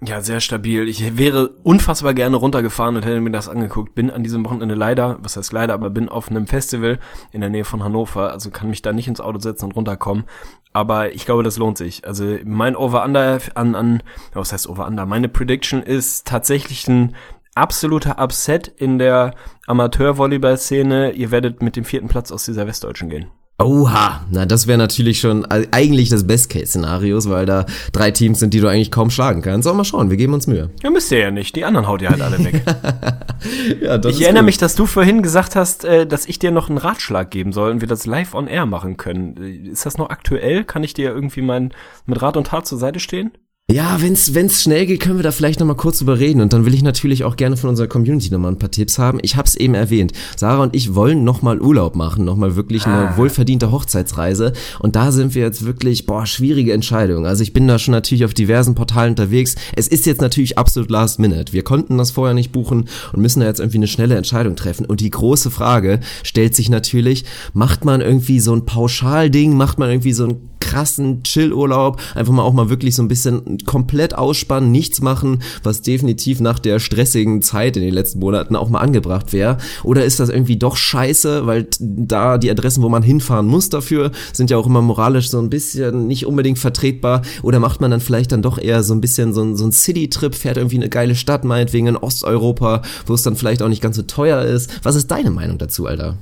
Ja, 0.00 0.20
sehr 0.20 0.38
stabil. 0.38 0.88
Ich 0.88 1.18
wäre 1.18 1.48
unfassbar 1.64 2.14
gerne 2.14 2.36
runtergefahren 2.36 2.94
und 2.94 3.04
hätte 3.04 3.20
mir 3.20 3.32
das 3.32 3.48
angeguckt. 3.48 3.96
Bin 3.96 4.12
an 4.12 4.22
diesem 4.22 4.44
Wochenende 4.44 4.76
leider, 4.76 5.18
was 5.22 5.36
heißt 5.36 5.52
leider, 5.52 5.74
aber 5.74 5.90
bin 5.90 6.08
auf 6.08 6.30
einem 6.30 6.46
Festival 6.46 7.00
in 7.32 7.40
der 7.40 7.50
Nähe 7.50 7.64
von 7.64 7.82
Hannover, 7.82 8.30
also 8.30 8.50
kann 8.50 8.70
mich 8.70 8.80
da 8.80 8.92
nicht 8.92 9.08
ins 9.08 9.20
Auto 9.20 9.40
setzen 9.40 9.66
und 9.66 9.72
runterkommen. 9.72 10.24
Aber 10.72 11.12
ich 11.14 11.24
glaube, 11.24 11.42
das 11.42 11.56
lohnt 11.56 11.78
sich. 11.78 12.06
Also 12.06 12.36
mein 12.44 12.76
Over-Under 12.76 13.40
an, 13.54 13.74
an, 13.74 14.02
was 14.34 14.52
heißt 14.52 14.68
Over-Under? 14.68 15.04
Meine 15.04 15.28
Prediction 15.28 15.82
ist 15.82 16.28
tatsächlich 16.28 16.86
ein 16.86 17.16
absoluter 17.56 18.22
Upset 18.22 18.68
in 18.68 18.98
der 19.00 19.34
Amateur-Volleyball-Szene. 19.66 21.10
Ihr 21.10 21.32
werdet 21.32 21.60
mit 21.60 21.74
dem 21.74 21.84
vierten 21.84 22.06
Platz 22.06 22.30
aus 22.30 22.44
dieser 22.44 22.68
Westdeutschen 22.68 23.10
gehen. 23.10 23.32
Oha, 23.60 24.24
na 24.30 24.46
das 24.46 24.68
wäre 24.68 24.78
natürlich 24.78 25.18
schon 25.18 25.44
eigentlich 25.44 26.10
das 26.10 26.28
Best-Case-Szenarios, 26.28 27.28
weil 27.28 27.44
da 27.44 27.66
drei 27.90 28.12
Teams 28.12 28.38
sind, 28.38 28.54
die 28.54 28.60
du 28.60 28.68
eigentlich 28.68 28.92
kaum 28.92 29.10
schlagen 29.10 29.42
kannst. 29.42 29.66
Aber 29.66 29.76
mal 29.76 29.84
schauen, 29.84 30.10
wir 30.10 30.16
geben 30.16 30.32
uns 30.32 30.46
Mühe. 30.46 30.70
Ja, 30.80 30.90
müsst 30.90 31.10
ihr 31.10 31.18
ja 31.18 31.30
nicht. 31.32 31.56
Die 31.56 31.64
anderen 31.64 31.88
haut 31.88 32.00
ihr 32.00 32.08
halt 32.08 32.22
alle 32.22 32.38
weg. 32.38 32.62
ja, 33.82 33.96
ich 33.96 34.22
erinnere 34.22 34.42
gut. 34.42 34.46
mich, 34.46 34.58
dass 34.58 34.76
du 34.76 34.86
vorhin 34.86 35.22
gesagt 35.22 35.56
hast, 35.56 35.84
äh, 35.84 36.06
dass 36.06 36.26
ich 36.26 36.38
dir 36.38 36.52
noch 36.52 36.68
einen 36.68 36.78
Ratschlag 36.78 37.32
geben 37.32 37.52
soll 37.52 37.72
und 37.72 37.80
wir 37.80 37.88
das 37.88 38.06
live 38.06 38.32
on 38.34 38.46
air 38.46 38.64
machen 38.64 38.96
können. 38.96 39.36
Ist 39.66 39.84
das 39.86 39.98
noch 39.98 40.10
aktuell? 40.10 40.62
Kann 40.62 40.84
ich 40.84 40.94
dir 40.94 41.10
irgendwie 41.10 41.42
mein, 41.42 41.72
mit 42.06 42.22
Rat 42.22 42.36
und 42.36 42.46
Tat 42.46 42.64
zur 42.64 42.78
Seite 42.78 43.00
stehen? 43.00 43.32
Ja, 43.70 44.00
wenn's 44.00 44.32
wenn's 44.32 44.62
schnell 44.62 44.86
geht, 44.86 45.00
können 45.00 45.18
wir 45.18 45.22
da 45.22 45.30
vielleicht 45.30 45.60
noch 45.60 45.66
mal 45.66 45.74
kurz 45.74 46.00
überreden 46.00 46.40
und 46.40 46.54
dann 46.54 46.64
will 46.64 46.72
ich 46.72 46.82
natürlich 46.82 47.24
auch 47.24 47.36
gerne 47.36 47.58
von 47.58 47.68
unserer 47.68 47.86
Community 47.86 48.30
noch 48.30 48.38
mal 48.38 48.48
ein 48.48 48.58
paar 48.58 48.70
Tipps 48.70 48.98
haben. 48.98 49.18
Ich 49.20 49.36
hab's 49.36 49.56
eben 49.56 49.74
erwähnt. 49.74 50.14
Sarah 50.36 50.62
und 50.62 50.74
ich 50.74 50.94
wollen 50.94 51.22
noch 51.22 51.42
mal 51.42 51.60
Urlaub 51.60 51.94
machen, 51.94 52.24
noch 52.24 52.36
mal 52.36 52.56
wirklich 52.56 52.86
eine 52.86 53.10
ah. 53.10 53.16
wohlverdiente 53.18 53.70
Hochzeitsreise 53.70 54.54
und 54.78 54.96
da 54.96 55.12
sind 55.12 55.34
wir 55.34 55.42
jetzt 55.42 55.66
wirklich 55.66 56.06
boah, 56.06 56.24
schwierige 56.24 56.72
Entscheidung. 56.72 57.26
Also 57.26 57.42
ich 57.42 57.52
bin 57.52 57.68
da 57.68 57.78
schon 57.78 57.92
natürlich 57.92 58.24
auf 58.24 58.32
diversen 58.32 58.74
Portalen 58.74 59.10
unterwegs. 59.10 59.54
Es 59.76 59.86
ist 59.86 60.06
jetzt 60.06 60.22
natürlich 60.22 60.56
absolut 60.56 60.90
last 60.90 61.18
minute. 61.18 61.52
Wir 61.52 61.62
konnten 61.62 61.98
das 61.98 62.10
vorher 62.10 62.32
nicht 62.32 62.52
buchen 62.52 62.88
und 63.12 63.20
müssen 63.20 63.40
da 63.40 63.46
jetzt 63.46 63.60
irgendwie 63.60 63.80
eine 63.80 63.86
schnelle 63.86 64.16
Entscheidung 64.16 64.56
treffen 64.56 64.86
und 64.86 65.00
die 65.00 65.10
große 65.10 65.50
Frage 65.50 66.00
stellt 66.22 66.56
sich 66.56 66.70
natürlich, 66.70 67.26
macht 67.52 67.84
man 67.84 68.00
irgendwie 68.00 68.40
so 68.40 68.54
ein 68.54 68.64
Pauschalding, 68.64 69.58
macht 69.58 69.78
man 69.78 69.90
irgendwie 69.90 70.14
so 70.14 70.24
ein 70.24 70.48
krassen 70.68 71.22
Chillurlaub, 71.22 72.00
einfach 72.14 72.32
mal 72.32 72.42
auch 72.42 72.52
mal 72.52 72.68
wirklich 72.68 72.94
so 72.94 73.02
ein 73.02 73.08
bisschen 73.08 73.57
komplett 73.64 74.14
ausspannen, 74.14 74.70
nichts 74.70 75.00
machen, 75.00 75.42
was 75.62 75.82
definitiv 75.82 76.40
nach 76.40 76.58
der 76.58 76.78
stressigen 76.78 77.42
Zeit 77.42 77.76
in 77.76 77.82
den 77.82 77.94
letzten 77.94 78.20
Monaten 78.20 78.56
auch 78.56 78.68
mal 78.68 78.80
angebracht 78.80 79.32
wäre? 79.32 79.58
Oder 79.84 80.04
ist 80.04 80.20
das 80.20 80.28
irgendwie 80.28 80.56
doch 80.56 80.76
scheiße, 80.76 81.46
weil 81.46 81.66
da 81.80 82.38
die 82.38 82.50
Adressen, 82.50 82.82
wo 82.82 82.88
man 82.88 83.02
hinfahren 83.02 83.46
muss 83.46 83.68
dafür, 83.68 84.12
sind 84.32 84.50
ja 84.50 84.56
auch 84.56 84.66
immer 84.66 84.82
moralisch 84.82 85.30
so 85.30 85.38
ein 85.38 85.50
bisschen 85.50 86.06
nicht 86.06 86.26
unbedingt 86.26 86.58
vertretbar? 86.58 87.22
Oder 87.42 87.60
macht 87.60 87.80
man 87.80 87.90
dann 87.90 88.00
vielleicht 88.00 88.32
dann 88.32 88.42
doch 88.42 88.58
eher 88.58 88.82
so 88.82 88.94
ein 88.94 89.00
bisschen 89.00 89.32
so 89.32 89.42
ein, 89.42 89.56
so 89.56 89.64
ein 89.64 89.72
City-Trip, 89.72 90.34
fährt 90.34 90.56
irgendwie 90.56 90.76
eine 90.76 90.88
geile 90.88 91.14
Stadt, 91.14 91.44
meinetwegen 91.44 91.86
in 91.86 91.96
Osteuropa, 91.96 92.82
wo 93.06 93.14
es 93.14 93.22
dann 93.22 93.36
vielleicht 93.36 93.62
auch 93.62 93.68
nicht 93.68 93.82
ganz 93.82 93.96
so 93.96 94.02
teuer 94.02 94.42
ist? 94.42 94.84
Was 94.84 94.96
ist 94.96 95.10
deine 95.10 95.30
Meinung 95.30 95.58
dazu, 95.58 95.86
Alter? 95.86 96.18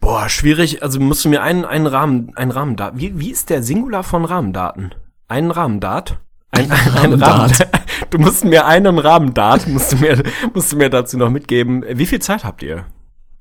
Boah, 0.00 0.28
schwierig. 0.28 0.82
Also 0.82 0.98
musst 0.98 1.24
du 1.24 1.28
mir 1.28 1.42
einen, 1.42 1.64
einen 1.64 1.86
Rahmen, 1.86 2.32
einen 2.34 2.50
Rahmendat. 2.50 2.94
Wie, 2.96 3.18
wie 3.20 3.30
ist 3.30 3.50
der 3.50 3.62
Singular 3.62 4.02
von 4.02 4.24
Rahmendaten? 4.24 4.94
Einen 5.28 5.50
Rahmendat? 5.50 6.18
Ein, 6.52 6.70
ein, 6.70 7.12
ein 7.12 7.22
Rahmen. 7.22 7.52
Du 8.10 8.18
musst 8.18 8.44
mir 8.44 8.66
einen 8.66 8.98
Rahmendat, 8.98 9.68
musst 9.68 9.92
du 9.92 9.96
mir, 9.98 10.20
musst 10.52 10.72
du 10.72 10.76
mir 10.76 10.90
dazu 10.90 11.16
noch 11.16 11.30
mitgeben. 11.30 11.84
Wie 11.92 12.06
viel 12.06 12.18
Zeit 12.18 12.42
habt 12.42 12.62
ihr? 12.62 12.86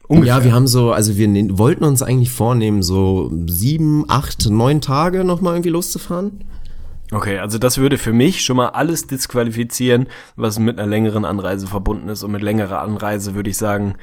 Ungefähr. 0.08 0.38
Ja, 0.38 0.44
wir 0.44 0.54
haben 0.54 0.68
so, 0.68 0.92
also 0.92 1.18
wir 1.18 1.28
ne 1.28 1.58
wollten 1.58 1.84
uns 1.86 2.04
eigentlich 2.04 2.30
vornehmen, 2.30 2.84
so 2.84 3.32
sieben, 3.48 4.06
acht, 4.08 4.48
neun 4.50 4.82
Tage 4.82 5.24
nochmal 5.24 5.54
irgendwie 5.54 5.70
loszufahren. 5.70 6.44
Okay, 7.12 7.40
also 7.40 7.58
das 7.58 7.80
würde 7.80 7.98
für 7.98 8.14
mich 8.14 8.44
schon 8.44 8.58
mal 8.58 8.70
alles 8.70 9.08
disqualifizieren, 9.08 10.08
was 10.36 10.60
mit 10.60 10.78
einer 10.78 10.88
längeren 10.88 11.26
Anreise 11.26 11.66
verbunden 11.66 12.10
ist. 12.10 12.24
Und 12.24 12.32
mit 12.32 12.44
längerer 12.44 12.82
Anreise 12.82 13.34
würde 13.34 13.50
ich 13.50 13.58
sagen, 13.58 13.96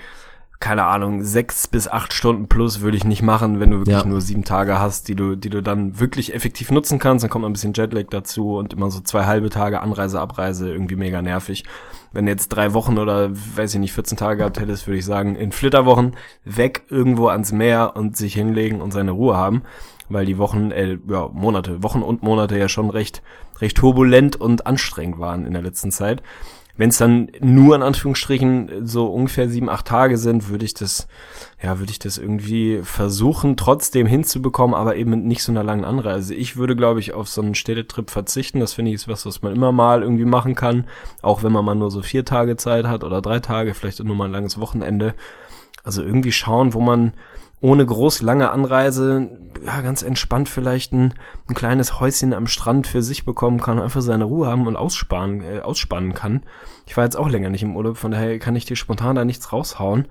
keine 0.59 0.85
Ahnung, 0.85 1.23
sechs 1.23 1.69
bis 1.69 1.87
acht 1.87 2.13
Stunden 2.13 2.49
plus 2.49 2.81
würde 2.81 2.97
ich 2.97 3.05
nicht 3.05 3.23
machen, 3.23 3.61
wenn 3.61 3.71
du 3.71 3.79
wirklich 3.79 3.99
ja. 3.99 4.07
nur 4.07 4.21
sieben 4.21 4.45
Tage 4.45 4.79
hast, 4.79 5.09
die 5.09 5.15
du, 5.15 5.37
die 5.37 5.51
du 5.51 5.63
dann 5.63 6.01
wirklich 6.01 6.35
effektiv 6.35 6.71
nutzen 6.71 6.99
kannst. 6.99 7.23
Dann 7.23 7.31
kommt 7.31 7.45
ein 7.45 7.53
bisschen 7.53 7.75
Jetlag 7.75 8.07
dazu 8.11 8.57
und 8.57 8.73
immer 8.73 8.91
so 8.91 9.01
zwei 9.01 9.27
halbe 9.27 9.51
Tage 9.51 9.81
Anreise, 9.81 10.21
Abreise, 10.21 10.71
irgendwie 10.71 10.97
mega 10.97 11.21
nervig. 11.21 11.65
Wenn 12.13 12.25
du 12.25 12.33
jetzt 12.33 12.49
drei 12.49 12.73
Wochen 12.73 12.97
oder, 12.97 13.31
weiß 13.31 13.75
ich 13.75 13.81
nicht, 13.81 13.93
14 13.93 14.17
Tage 14.17 14.39
gehabt 14.39 14.59
hättest, 14.59 14.87
würde 14.87 14.99
ich 14.99 15.05
sagen, 15.05 15.37
in 15.37 15.53
Flitterwochen 15.53 16.17
weg 16.45 16.85
irgendwo 16.89 17.29
ans 17.29 17.53
Meer 17.53 17.93
und 17.95 18.17
sich 18.17 18.35
hinlegen 18.35 18.81
und 18.81 18.93
seine 18.93 19.11
Ruhe 19.11 19.37
haben. 19.37 19.63
Weil 20.09 20.25
die 20.25 20.39
Wochen, 20.39 20.71
äh, 20.71 20.99
ja, 21.09 21.29
Monate, 21.33 21.83
Wochen 21.83 22.03
und 22.03 22.23
Monate 22.23 22.57
ja 22.57 22.69
schon 22.69 22.91
recht, 22.91 23.23
recht 23.61 23.77
turbulent 23.77 24.37
und 24.37 24.67
anstrengend 24.67 25.19
waren 25.19 25.45
in 25.45 25.53
der 25.53 25.63
letzten 25.63 25.91
Zeit. 25.91 26.23
Wenn 26.77 26.91
es 26.91 26.99
dann 26.99 27.29
nur 27.41 27.75
in 27.75 27.83
Anführungsstrichen 27.83 28.87
so 28.87 29.07
ungefähr 29.07 29.49
sieben, 29.49 29.71
acht 29.71 29.87
Tage 29.87 30.19
sind, 30.19 30.49
würde 30.49 30.65
ich 30.65 30.75
das, 30.75 31.09
ja, 31.63 31.79
würde 31.79 31.91
ich 31.91 31.99
das 31.99 32.19
irgendwie 32.19 32.81
versuchen, 32.83 33.57
trotzdem 33.57 34.07
hinzubekommen, 34.07 34.75
aber 34.75 34.97
eben 34.97 35.11
mit 35.11 35.25
nicht 35.25 35.43
so 35.43 35.53
einer 35.53 35.65
langen 35.65 35.85
Anreise. 35.85 36.35
Ich 36.35 36.57
würde, 36.57 36.77
glaube 36.77 37.01
ich, 37.01 37.15
auf 37.15 37.29
so 37.29 37.41
einen 37.41 37.55
Städtetrip 37.55 38.11
verzichten. 38.11 38.61
Das 38.61 38.75
finde 38.75 38.91
ich 38.91 38.97
ist 38.97 39.09
was, 39.09 39.25
was 39.25 39.43
man 39.43 39.55
immer 39.55 39.73
mal 39.73 40.03
irgendwie 40.03 40.25
machen 40.25 40.55
kann. 40.55 40.87
Auch 41.23 41.43
wenn 41.43 41.53
man 41.53 41.65
mal 41.65 41.75
nur 41.75 41.91
so 41.91 42.03
vier 42.03 42.25
Tage 42.25 42.57
Zeit 42.57 42.87
hat 42.87 43.05
oder 43.05 43.23
drei 43.23 43.41
Tage, 43.41 43.75
vielleicht 43.75 44.03
nur 44.03 44.17
mal 44.17 44.27
ein 44.27 44.33
langes 44.33 44.61
Wochenende. 44.61 45.15
Also 45.83 46.03
irgendwie 46.03 46.33
schauen, 46.33 46.75
wo 46.75 46.81
man 46.81 47.13
ohne 47.61 47.87
groß 47.87 48.23
lange 48.23 48.51
Anreise, 48.51 49.31
ja, 49.65 49.81
ganz 49.81 50.03
entspannt 50.03 50.49
vielleicht 50.49 50.93
ein, 50.93 51.15
ein 51.49 51.55
kleines 51.55 52.01
Häuschen 52.01 52.35
am 52.35 52.47
Strand 52.47 52.87
für 52.87 53.03
sich 53.03 53.25
bekommen 53.25 53.61
kann, 53.61 53.81
einfach 53.81 54.03
seine 54.03 54.25
Ruhe 54.25 54.47
haben 54.47 54.67
und 54.67 54.77
aussparen, 54.77 55.43
äh, 55.43 55.61
ausspannen 55.61 56.15
kann. 56.15 56.43
Ich 56.87 56.97
war 56.97 57.05
jetzt 57.05 57.17
auch 57.17 57.29
länger 57.29 57.49
nicht 57.49 57.63
im 57.63 57.77
Urlaub, 57.77 57.97
von 57.97 58.11
daher 58.11 58.39
kann 58.39 58.57
ich 58.57 58.67
dir 58.67 58.77
spontan 58.77 59.17
da 59.17 59.25
nichts 59.25 59.53
raushauen. 59.53 60.07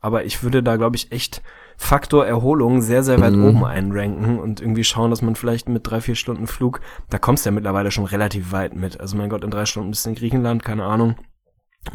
Aber 0.00 0.24
ich 0.24 0.44
würde 0.44 0.62
da, 0.62 0.76
glaube 0.76 0.94
ich, 0.94 1.10
echt 1.10 1.42
Faktor 1.76 2.26
Erholung 2.26 2.82
sehr, 2.82 3.02
sehr 3.02 3.20
weit 3.20 3.34
mhm. 3.34 3.44
oben 3.44 3.64
einranken 3.64 4.38
und 4.38 4.60
irgendwie 4.60 4.84
schauen, 4.84 5.10
dass 5.10 5.22
man 5.22 5.36
vielleicht 5.36 5.68
mit 5.68 5.88
drei, 5.88 6.00
vier 6.00 6.14
Stunden 6.14 6.46
Flug, 6.46 6.80
da 7.10 7.18
kommst 7.18 7.44
du 7.44 7.50
ja 7.50 7.54
mittlerweile 7.54 7.90
schon 7.90 8.04
relativ 8.04 8.52
weit 8.52 8.74
mit. 8.74 9.00
Also 9.00 9.16
mein 9.16 9.30
Gott, 9.30 9.44
in 9.44 9.50
drei 9.50 9.64
Stunden 9.64 9.90
bist 9.90 10.04
du 10.04 10.10
in 10.10 10.16
Griechenland, 10.16 10.64
keine 10.64 10.84
Ahnung. 10.84 11.16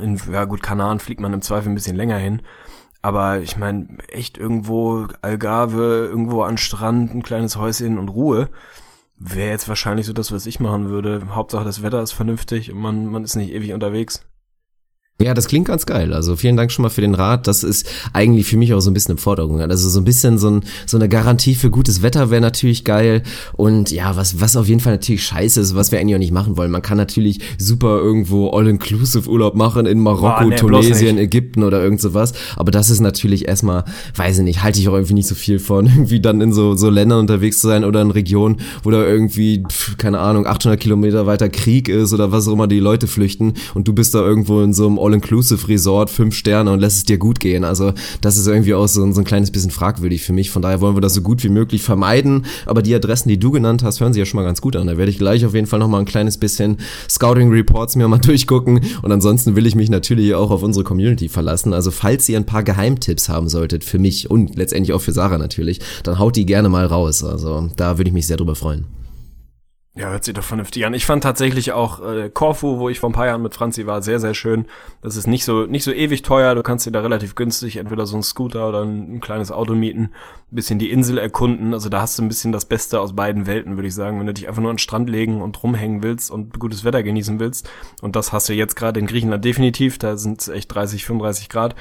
In, 0.02 0.20
ja 0.32 0.46
gut, 0.46 0.62
Kanaren 0.64 1.00
fliegt 1.00 1.22
man 1.22 1.34
im 1.34 1.42
Zweifel 1.42 1.70
ein 1.70 1.76
bisschen 1.76 1.96
länger 1.96 2.18
hin. 2.18 2.42
Aber 3.04 3.42
ich 3.42 3.58
meine, 3.58 3.98
echt 4.08 4.38
irgendwo 4.38 5.08
Algarve, 5.22 6.08
irgendwo 6.10 6.44
an 6.44 6.58
Strand, 6.58 7.14
ein 7.14 7.22
kleines 7.22 7.58
Häuschen 7.58 8.00
und 8.00 8.08
Ruhe, 8.08 8.50
wäre 9.18 9.50
jetzt 9.50 9.68
wahrscheinlich 9.68 10.06
so 10.06 10.14
das, 10.14 10.32
was 10.32 10.46
ich 10.46 10.62
machen 10.62 10.90
würde. 10.90 11.22
Hauptsache 11.36 11.66
das 11.66 11.84
Wetter 11.84 12.02
ist 12.02 12.14
vernünftig 12.14 12.72
und 12.72 12.80
man, 12.80 13.06
man 13.08 13.26
ist 13.26 13.36
nicht 13.36 13.52
ewig 13.52 13.74
unterwegs. 13.74 14.26
Ja, 15.22 15.36
das 15.36 15.48
klingt 15.48 15.68
ganz 15.68 15.86
geil. 15.86 16.12
Also 16.12 16.36
vielen 16.36 16.58
Dank 16.58 16.72
schon 16.72 16.84
mal 16.84 16.90
für 16.90 17.02
den 17.02 17.14
Rat. 17.14 17.46
Das 17.46 17.64
ist 17.64 17.88
eigentlich 18.14 18.48
für 18.48 18.58
mich 18.58 18.74
auch 18.74 18.80
so 18.80 18.90
ein 18.90 18.96
bisschen 18.96 19.12
eine 19.12 19.22
Forderung. 19.22 19.62
Also 19.62 19.88
so 19.88 20.02
ein 20.02 20.06
bisschen 20.06 20.40
so, 20.40 20.50
ein, 20.50 20.64
so 20.88 20.98
eine 20.98 21.08
Garantie 21.08 21.54
für 21.54 21.70
gutes 21.70 22.02
Wetter 22.02 22.32
wäre 22.32 22.42
natürlich 22.42 22.84
geil. 22.84 23.22
Und 23.54 23.92
ja, 23.92 24.16
was, 24.18 24.42
was 24.42 24.58
auf 24.58 24.68
jeden 24.68 24.82
Fall 24.82 24.94
natürlich 24.94 25.24
scheiße 25.24 25.62
ist, 25.62 25.76
was 25.76 25.92
wir 25.92 26.00
eigentlich 26.00 26.16
auch 26.16 26.20
nicht 26.20 26.34
machen 26.34 26.58
wollen. 26.58 26.72
Man 26.72 26.82
kann 26.82 26.98
natürlich 26.98 27.40
super 27.60 28.00
irgendwo 28.00 28.50
All-Inclusive 28.50 29.30
Urlaub 29.30 29.54
machen 29.54 29.86
in 29.86 30.00
Marokko, 30.00 30.46
Boah, 30.46 30.50
nee, 30.50 30.56
Tunesien, 30.56 31.20
Ägypten 31.20 31.64
oder 31.64 31.82
irgend 31.82 32.02
sowas. 32.02 32.34
Aber 32.56 32.72
das 32.72 32.90
ist 32.90 33.00
natürlich 33.00 33.48
erstmal, 33.48 33.86
weiß 34.16 34.40
ich 34.40 34.44
nicht, 34.44 34.64
halte 34.64 34.80
ich 34.80 34.90
auch 34.90 34.94
irgendwie 34.94 35.14
nicht 35.14 35.28
so 35.28 35.36
viel 35.36 35.60
von, 35.60 35.86
irgendwie 35.96 36.22
dann 36.22 36.42
in 36.42 36.52
so, 36.54 36.76
so 36.76 36.90
Ländern 36.90 37.20
unterwegs 37.20 37.62
zu 37.62 37.68
sein 37.68 37.86
oder 37.86 38.02
in 38.02 38.10
Regionen, 38.10 38.58
wo 38.82 38.90
da 38.90 39.06
irgendwie, 39.06 39.64
pf, 39.64 39.96
keine 39.98 40.20
Ahnung, 40.20 40.48
800 40.48 40.80
Kilometer 40.80 41.28
weiter 41.28 41.50
Krieg 41.50 41.88
ist 41.88 42.14
oder 42.14 42.32
was 42.32 42.48
auch 42.48 42.54
immer 42.54 42.68
die 42.68 42.80
Leute 42.80 43.06
flüchten 43.08 43.54
und 43.76 43.88
du 43.88 43.94
bist 43.94 44.16
da 44.16 44.20
irgendwo 44.20 44.62
in 44.62 44.74
so 44.74 44.88
einem 44.88 45.03
All-Inclusive-Resort, 45.04 46.10
fünf 46.10 46.36
Sterne 46.36 46.72
und 46.72 46.80
lässt 46.80 46.98
es 46.98 47.04
dir 47.06 47.18
gut 47.18 47.40
gehen. 47.40 47.64
Also 47.64 47.94
das 48.22 48.38
ist 48.38 48.48
irgendwie 48.48 48.74
auch 48.74 48.88
so, 48.88 49.12
so 49.12 49.22
ein 49.22 49.26
kleines 49.26 49.52
bisschen 49.52 49.72
fragwürdig 49.72 50.24
für 50.24 50.34
mich. 50.34 50.50
Von 50.50 50.62
daher 50.62 50.82
wollen 50.82 50.96
wir 50.96 51.02
das 51.02 51.14
so 51.14 51.22
gut 51.22 51.44
wie 51.44 51.50
möglich 51.50 51.84
vermeiden. 51.84 52.46
Aber 52.66 52.82
die 52.82 52.96
Adressen, 52.96 53.30
die 53.30 53.40
du 53.40 53.52
genannt 53.52 53.84
hast, 53.84 54.00
hören 54.00 54.14
sich 54.14 54.20
ja 54.20 54.26
schon 54.26 54.40
mal 54.40 54.46
ganz 54.46 54.62
gut 54.62 54.76
an. 54.76 54.88
Da 54.88 54.98
werde 54.98 55.12
ich 55.12 55.18
gleich 55.18 55.46
auf 55.46 55.54
jeden 55.54 55.68
Fall 55.68 55.80
noch 55.80 55.88
mal 55.88 56.00
ein 56.00 56.06
kleines 56.06 56.38
bisschen 56.38 56.78
Scouting-Reports 57.10 57.96
mir 57.96 58.08
mal 58.08 58.18
durchgucken. 58.20 58.82
Und 59.02 59.12
ansonsten 59.12 59.56
will 59.56 59.66
ich 59.66 59.76
mich 59.76 59.90
natürlich 59.90 60.34
auch 60.36 60.52
auf 60.52 60.64
unsere 60.64 60.84
Community 60.84 61.30
verlassen. 61.30 61.74
Also 61.74 61.92
falls 61.92 62.28
ihr 62.30 62.38
ein 62.38 62.46
paar 62.46 62.64
Geheimtipps 62.64 63.30
haben 63.30 63.50
solltet 63.50 63.84
für 63.84 64.00
mich 64.00 64.30
und 64.30 64.56
letztendlich 64.56 64.94
auch 64.94 65.02
für 65.02 65.12
Sarah 65.12 65.38
natürlich, 65.38 65.80
dann 66.04 66.20
haut 66.20 66.36
die 66.36 66.46
gerne 66.46 66.70
mal 66.70 66.86
raus. 66.86 67.24
Also 67.24 67.70
da 67.76 67.98
würde 67.98 68.10
ich 68.10 68.14
mich 68.14 68.28
sehr 68.28 68.38
drüber 68.38 68.56
freuen. 68.56 68.86
Ja, 69.96 70.10
hört 70.10 70.24
sich 70.24 70.34
doch 70.34 70.44
vernünftig 70.44 70.88
an. 70.88 70.96
Ich 70.96 71.06
fand 71.06 71.22
tatsächlich 71.22 71.72
auch 71.72 72.04
äh, 72.04 72.32
Corfu, 72.32 72.80
wo 72.80 72.90
ich 72.90 73.00
vor 73.00 73.12
ein 73.12 73.14
paar 73.14 73.28
Jahren 73.28 73.44
mit 73.44 73.54
Franzi 73.54 73.86
war, 73.86 74.02
sehr, 74.02 74.20
sehr 74.20 74.34
schön. 74.34 74.66
Das 75.04 75.16
ist 75.16 75.28
nicht 75.28 75.46
so 75.46 75.68
nicht 75.68 75.84
so 75.84 75.92
ewig 75.92 76.24
teuer. 76.24 76.56
Du 76.56 76.64
kannst 76.64 76.88
dir 76.88 76.92
da 76.92 77.02
relativ 77.02 77.36
günstig 77.36 77.78
entweder 77.78 78.08
so 78.08 78.16
einen 78.16 78.24
Scooter 78.24 78.68
oder 78.68 78.82
ein, 78.82 79.18
ein 79.18 79.22
kleines 79.22 79.52
Auto 79.52 79.76
mieten, 79.76 80.10
ein 80.52 80.56
bisschen 80.56 80.80
die 80.80 80.90
Insel 80.90 81.20
erkunden. 81.20 81.76
Also 81.76 81.90
da 81.90 82.02
hast 82.02 82.18
du 82.18 82.24
ein 82.24 82.28
bisschen 82.28 82.52
das 82.52 82.66
Beste 82.66 83.00
aus 83.00 83.16
beiden 83.16 83.46
Welten, 83.46 83.78
würde 83.78 83.88
ich 83.88 83.94
sagen. 83.94 84.18
Wenn 84.18 84.26
du 84.26 84.34
dich 84.34 84.48
einfach 84.48 84.64
nur 84.64 84.72
an 84.72 84.78
den 84.78 84.80
Strand 84.80 85.12
legen 85.12 85.44
und 85.44 85.62
rumhängen 85.62 86.02
willst 86.02 86.32
und 86.32 86.60
gutes 86.60 86.84
Wetter 86.84 87.04
genießen 87.04 87.40
willst. 87.40 87.70
Und 88.02 88.16
das 88.16 88.34
hast 88.34 88.50
du 88.50 88.54
jetzt 88.54 88.76
gerade 88.76 89.00
in 89.00 89.06
Griechenland 89.06 89.46
definitiv. 89.46 90.00
Da 90.00 90.18
sind 90.18 90.42
es 90.42 90.48
echt 90.48 90.74
30, 90.74 91.06
35 91.06 91.50
Grad 91.50 91.76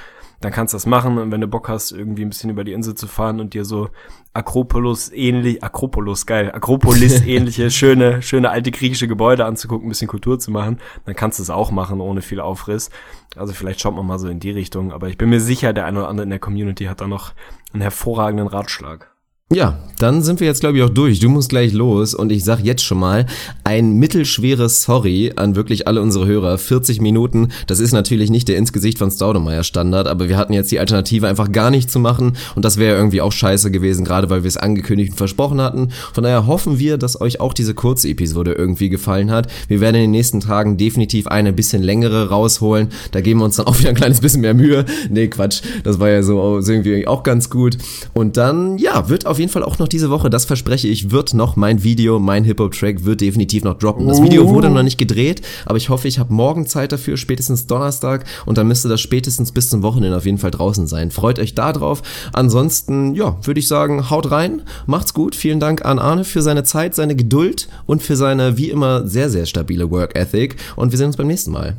dann 0.45 0.53
kannst 0.53 0.75
du 0.75 0.77
das 0.77 0.87
machen 0.87 1.19
und 1.19 1.31
wenn 1.31 1.41
du 1.41 1.47
Bock 1.47 1.69
hast, 1.69 1.93
irgendwie 1.93 2.25
ein 2.25 2.29
bisschen 2.29 2.51
über 2.51 2.65
die 2.65 2.73
Insel 2.73 2.95
zu 2.95 3.07
fahren 3.07 3.41
und 3.41 3.55
dir 3.55 3.65
so 3.65 3.89
Akropolis 4.35 5.11
ähnlich, 5.13 5.63
Akropolis, 5.63 6.27
geil, 6.27 6.51
Akropolis 6.53 7.21
ähnliche, 7.27 7.71
schöne, 7.71 8.23
schöne 8.23 8.51
alte 8.51 8.71
griechische 8.71 9.09
Gebäude 9.09 9.45
anzugucken, 9.45 9.87
ein 9.87 9.91
bisschen 9.91 10.09
Kultur 10.09 10.39
zu 10.39 10.51
machen, 10.51 10.79
dann 11.05 11.15
kannst 11.15 11.39
du 11.39 11.43
es 11.43 11.51
auch 11.51 11.71
machen, 11.71 12.01
ohne 12.01 12.23
viel 12.23 12.41
Aufriss. 12.41 12.91
Also 13.37 13.53
vielleicht 13.53 13.81
schaut 13.81 13.95
man 13.95 14.07
mal 14.07 14.19
so 14.19 14.29
in 14.29 14.41
die 14.41 14.51
Richtung, 14.51 14.93
aber 14.93 15.09
ich 15.09 15.17
bin 15.17 15.31
mir 15.31 15.41
sicher, 15.41 15.73
der 15.73 15.87
eine 15.87 16.01
oder 16.01 16.09
andere 16.09 16.25
in 16.25 16.31
der 16.31 16.39
Community 16.39 16.85
hat 16.85 17.01
da 17.01 17.07
noch 17.07 17.33
einen 17.73 17.83
hervorragenden 17.83 18.49
Ratschlag. 18.49 19.12
Ja, 19.53 19.79
dann 19.99 20.23
sind 20.23 20.41
wir 20.41 20.49
jetzt, 20.49 20.61
glaube 20.61 20.79
ich, 20.79 20.83
auch 20.83 20.91
durch. 20.91 21.21
Du 21.21 21.29
musst 21.29 21.51
gleich 21.51 21.73
los 21.73 22.15
und 22.15 22.33
ich 22.33 22.43
sag 22.43 22.59
jetzt 22.65 22.83
schon 22.83 22.99
mal 22.99 23.27
ein 23.63 23.99
mittelschweres 23.99 24.83
Sorry 24.83 25.33
an 25.37 25.55
wirklich 25.55 25.87
alle 25.87 26.03
unsere 26.03 26.27
Hörer. 26.27 26.59
40 26.59 27.01
Minuten, 27.01 27.51
das 27.69 27.79
ist 27.79 27.93
natürlich 27.93 28.31
nicht 28.31 28.49
der 28.49 28.57
ins 28.57 28.73
Gesicht 28.73 28.99
von 28.99 29.11
Staudemeyer 29.11 29.63
Standard, 29.63 30.09
aber 30.09 30.29
wir 30.29 30.37
hatten 30.39 30.55
jetzt 30.55 30.73
die 30.73 30.81
Alternative 30.81 31.29
einfach 31.29 31.53
gar 31.53 31.71
nicht 31.71 31.89
zu 31.89 32.01
machen 32.01 32.33
und 32.57 32.65
das 32.65 32.79
wäre 32.79 32.97
irgendwie 32.97 33.21
auch 33.21 33.31
scheiße 33.31 33.71
gewesen, 33.71 34.05
gerade 34.05 34.29
weil 34.29 34.43
wir 34.43 34.49
es 34.49 34.57
angekündigt 34.57 35.13
und 35.13 35.19
versprochen 35.19 35.61
hatten. 35.61 35.91
Von 36.13 36.25
daher 36.25 36.47
hoffen 36.47 36.79
wir, 36.79 36.97
dass 36.97 37.21
euch 37.21 37.41
auch 37.41 37.53
diese 37.55 37.75
kurze 37.75 38.09
Episode 38.09 38.55
irgendwie 38.55 38.89
gefallen 38.89 39.31
hat. 39.31 39.47
Wir 39.69 39.81
werden 39.81 39.97
in 39.97 40.03
den 40.03 40.11
nächsten 40.11 40.41
Tagen 40.41 40.79
definitiv 40.79 41.27
eine 41.29 41.53
bisschen 41.53 41.83
längere 41.83 42.31
rausholen. 42.31 42.89
Da 43.13 43.21
geben 43.21 43.41
wir 43.41 43.45
uns 43.45 43.57
dann 43.57 43.67
auch 43.67 43.79
wieder 43.79 43.91
ein 43.91 43.95
kleines 43.95 44.21
bisschen 44.21 44.41
mehr 44.41 44.55
Mühe. 44.55 44.85
Nee, 45.11 45.29
Quatsch, 45.29 45.63
das 45.85 46.01
war 46.01 46.09
ja 46.09 46.23
so 46.23 46.59
irgendwie 46.59 47.07
auch 47.07 47.23
ganz 47.23 47.51
gut. 47.51 47.79
Und 48.15 48.37
dann, 48.37 48.79
ja, 48.79 49.09
wird 49.09 49.27
auf 49.27 49.39
jeden 49.39 49.42
Fall 49.49 49.63
auch 49.63 49.79
noch 49.79 49.89
diese 49.89 50.11
Woche, 50.11 50.31
das 50.31 50.45
verspreche 50.45 50.89
ich, 50.89 51.11
wird 51.11 51.35
noch 51.35 51.57
mein 51.57 51.83
Video, 51.83 52.19
mein 52.19 52.45
Hip-Hop-Track 52.45 53.05
wird 53.05 53.21
definitiv 53.21 53.65
noch 53.65 53.79
droppen. 53.79 54.07
Das 54.07 54.23
Video 54.23 54.49
wurde 54.49 54.71
noch 54.71 54.83
nicht 54.83 54.99
gedreht, 54.99 55.43
aber 55.67 55.77
ich 55.77 55.89
hoffe, 55.89 56.09
ich 56.09 56.19
habe 56.19 56.33
morgen 56.33 56.67
Zeit 56.67 56.93
dafür, 56.93 57.17
spätestens 57.17 57.67
Donnerstag 57.67 58.25
und 58.47 58.59
dann 58.59 58.69
müsste 58.69 58.89
das 58.89 59.01
spätestens 59.01 59.53
bis 59.53 59.71
zum 59.71 59.83
Wochenende 59.83 60.17
auf 60.17 60.27
jeden 60.27 60.39
Fall 60.39 60.51
draußen 60.51 60.87
sein. 60.87 61.11
Freut 61.11 61.39
euch 61.39 61.55
da 61.55 61.73
drauf. 61.73 62.03
Ansonsten, 62.33 63.15
ja, 63.15 63.37
würde 63.43 63.61
ich 63.61 63.69
sagen, 63.69 64.11
haut 64.11 64.31
rein, 64.31 64.63
macht's 64.87 65.15
gut. 65.15 65.35
Vielen 65.35 65.61
Dank 65.61 65.85
an 65.85 65.99
Arne 65.99 66.25
für 66.25 66.43
seine 66.43 66.65
Zeit, 66.65 66.95
seine 66.95 67.17
Geduld 67.17 67.69
und 67.87 68.03
für 68.03 68.17
seine 68.17 68.59
wie 68.59 68.71
immer 68.71 69.07
sehr, 69.07 69.31
sehr 69.31 69.47
stabile 69.47 69.91
Work 69.91 70.17
Ethic 70.17 70.57
und 70.77 70.93
wir 70.93 70.99
sehen 70.99 71.09
uns 71.09 71.17
beim 71.17 71.27
nächsten 71.27 71.53
Mal. 71.53 71.77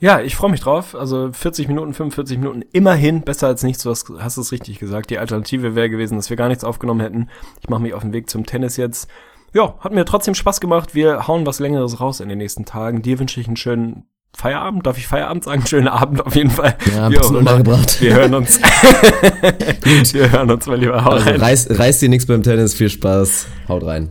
Ja, 0.00 0.20
ich 0.20 0.36
freue 0.36 0.50
mich 0.50 0.60
drauf. 0.60 0.94
Also 0.94 1.30
40 1.32 1.68
Minuten, 1.68 1.94
45 1.94 2.38
Minuten, 2.38 2.62
immerhin 2.72 3.22
besser 3.22 3.46
als 3.46 3.62
nichts. 3.62 3.82
Du 3.84 3.90
hast, 3.90 4.10
hast 4.18 4.36
es 4.36 4.52
richtig 4.52 4.78
gesagt. 4.78 5.10
Die 5.10 5.18
Alternative 5.18 5.74
wäre 5.74 5.88
gewesen, 5.88 6.16
dass 6.16 6.30
wir 6.30 6.36
gar 6.36 6.48
nichts 6.48 6.64
aufgenommen 6.64 7.00
hätten. 7.00 7.28
Ich 7.60 7.68
mache 7.68 7.80
mich 7.82 7.94
auf 7.94 8.02
den 8.02 8.12
Weg 8.12 8.28
zum 8.28 8.44
Tennis 8.44 8.76
jetzt. 8.76 9.08
Ja, 9.52 9.76
hat 9.80 9.92
mir 9.92 10.04
trotzdem 10.04 10.34
Spaß 10.34 10.60
gemacht. 10.60 10.94
Wir 10.96 11.28
hauen 11.28 11.46
was 11.46 11.60
Längeres 11.60 12.00
raus 12.00 12.20
in 12.20 12.28
den 12.28 12.38
nächsten 12.38 12.64
Tagen. 12.64 13.02
Dir 13.02 13.18
wünsche 13.20 13.40
ich 13.40 13.46
einen 13.46 13.56
schönen 13.56 14.04
Feierabend. 14.36 14.84
Darf 14.84 14.98
ich 14.98 15.06
Feierabend 15.06 15.44
sagen? 15.44 15.64
Schönen 15.66 15.86
Abend 15.86 16.26
auf 16.26 16.34
jeden 16.34 16.50
Fall. 16.50 16.76
Ja, 16.92 17.06
immer. 17.06 17.38
untergebracht. 17.38 18.00
Wir 18.00 18.14
hören 18.14 18.34
uns. 18.34 18.60
wir 20.12 20.32
hören 20.32 20.50
uns 20.50 20.66
mal 20.66 20.76
lieber. 20.78 21.04
Hau 21.04 21.10
Also 21.10 21.30
rein. 21.30 21.40
reiß, 21.40 21.78
reiß 21.78 22.00
dir 22.00 22.08
nichts 22.08 22.26
beim 22.26 22.42
Tennis, 22.42 22.74
viel 22.74 22.90
Spaß, 22.90 23.46
haut 23.68 23.84
rein. 23.84 24.10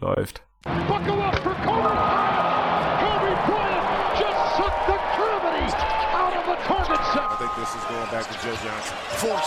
Läuft. 0.00 0.42
Buckle 0.88 1.27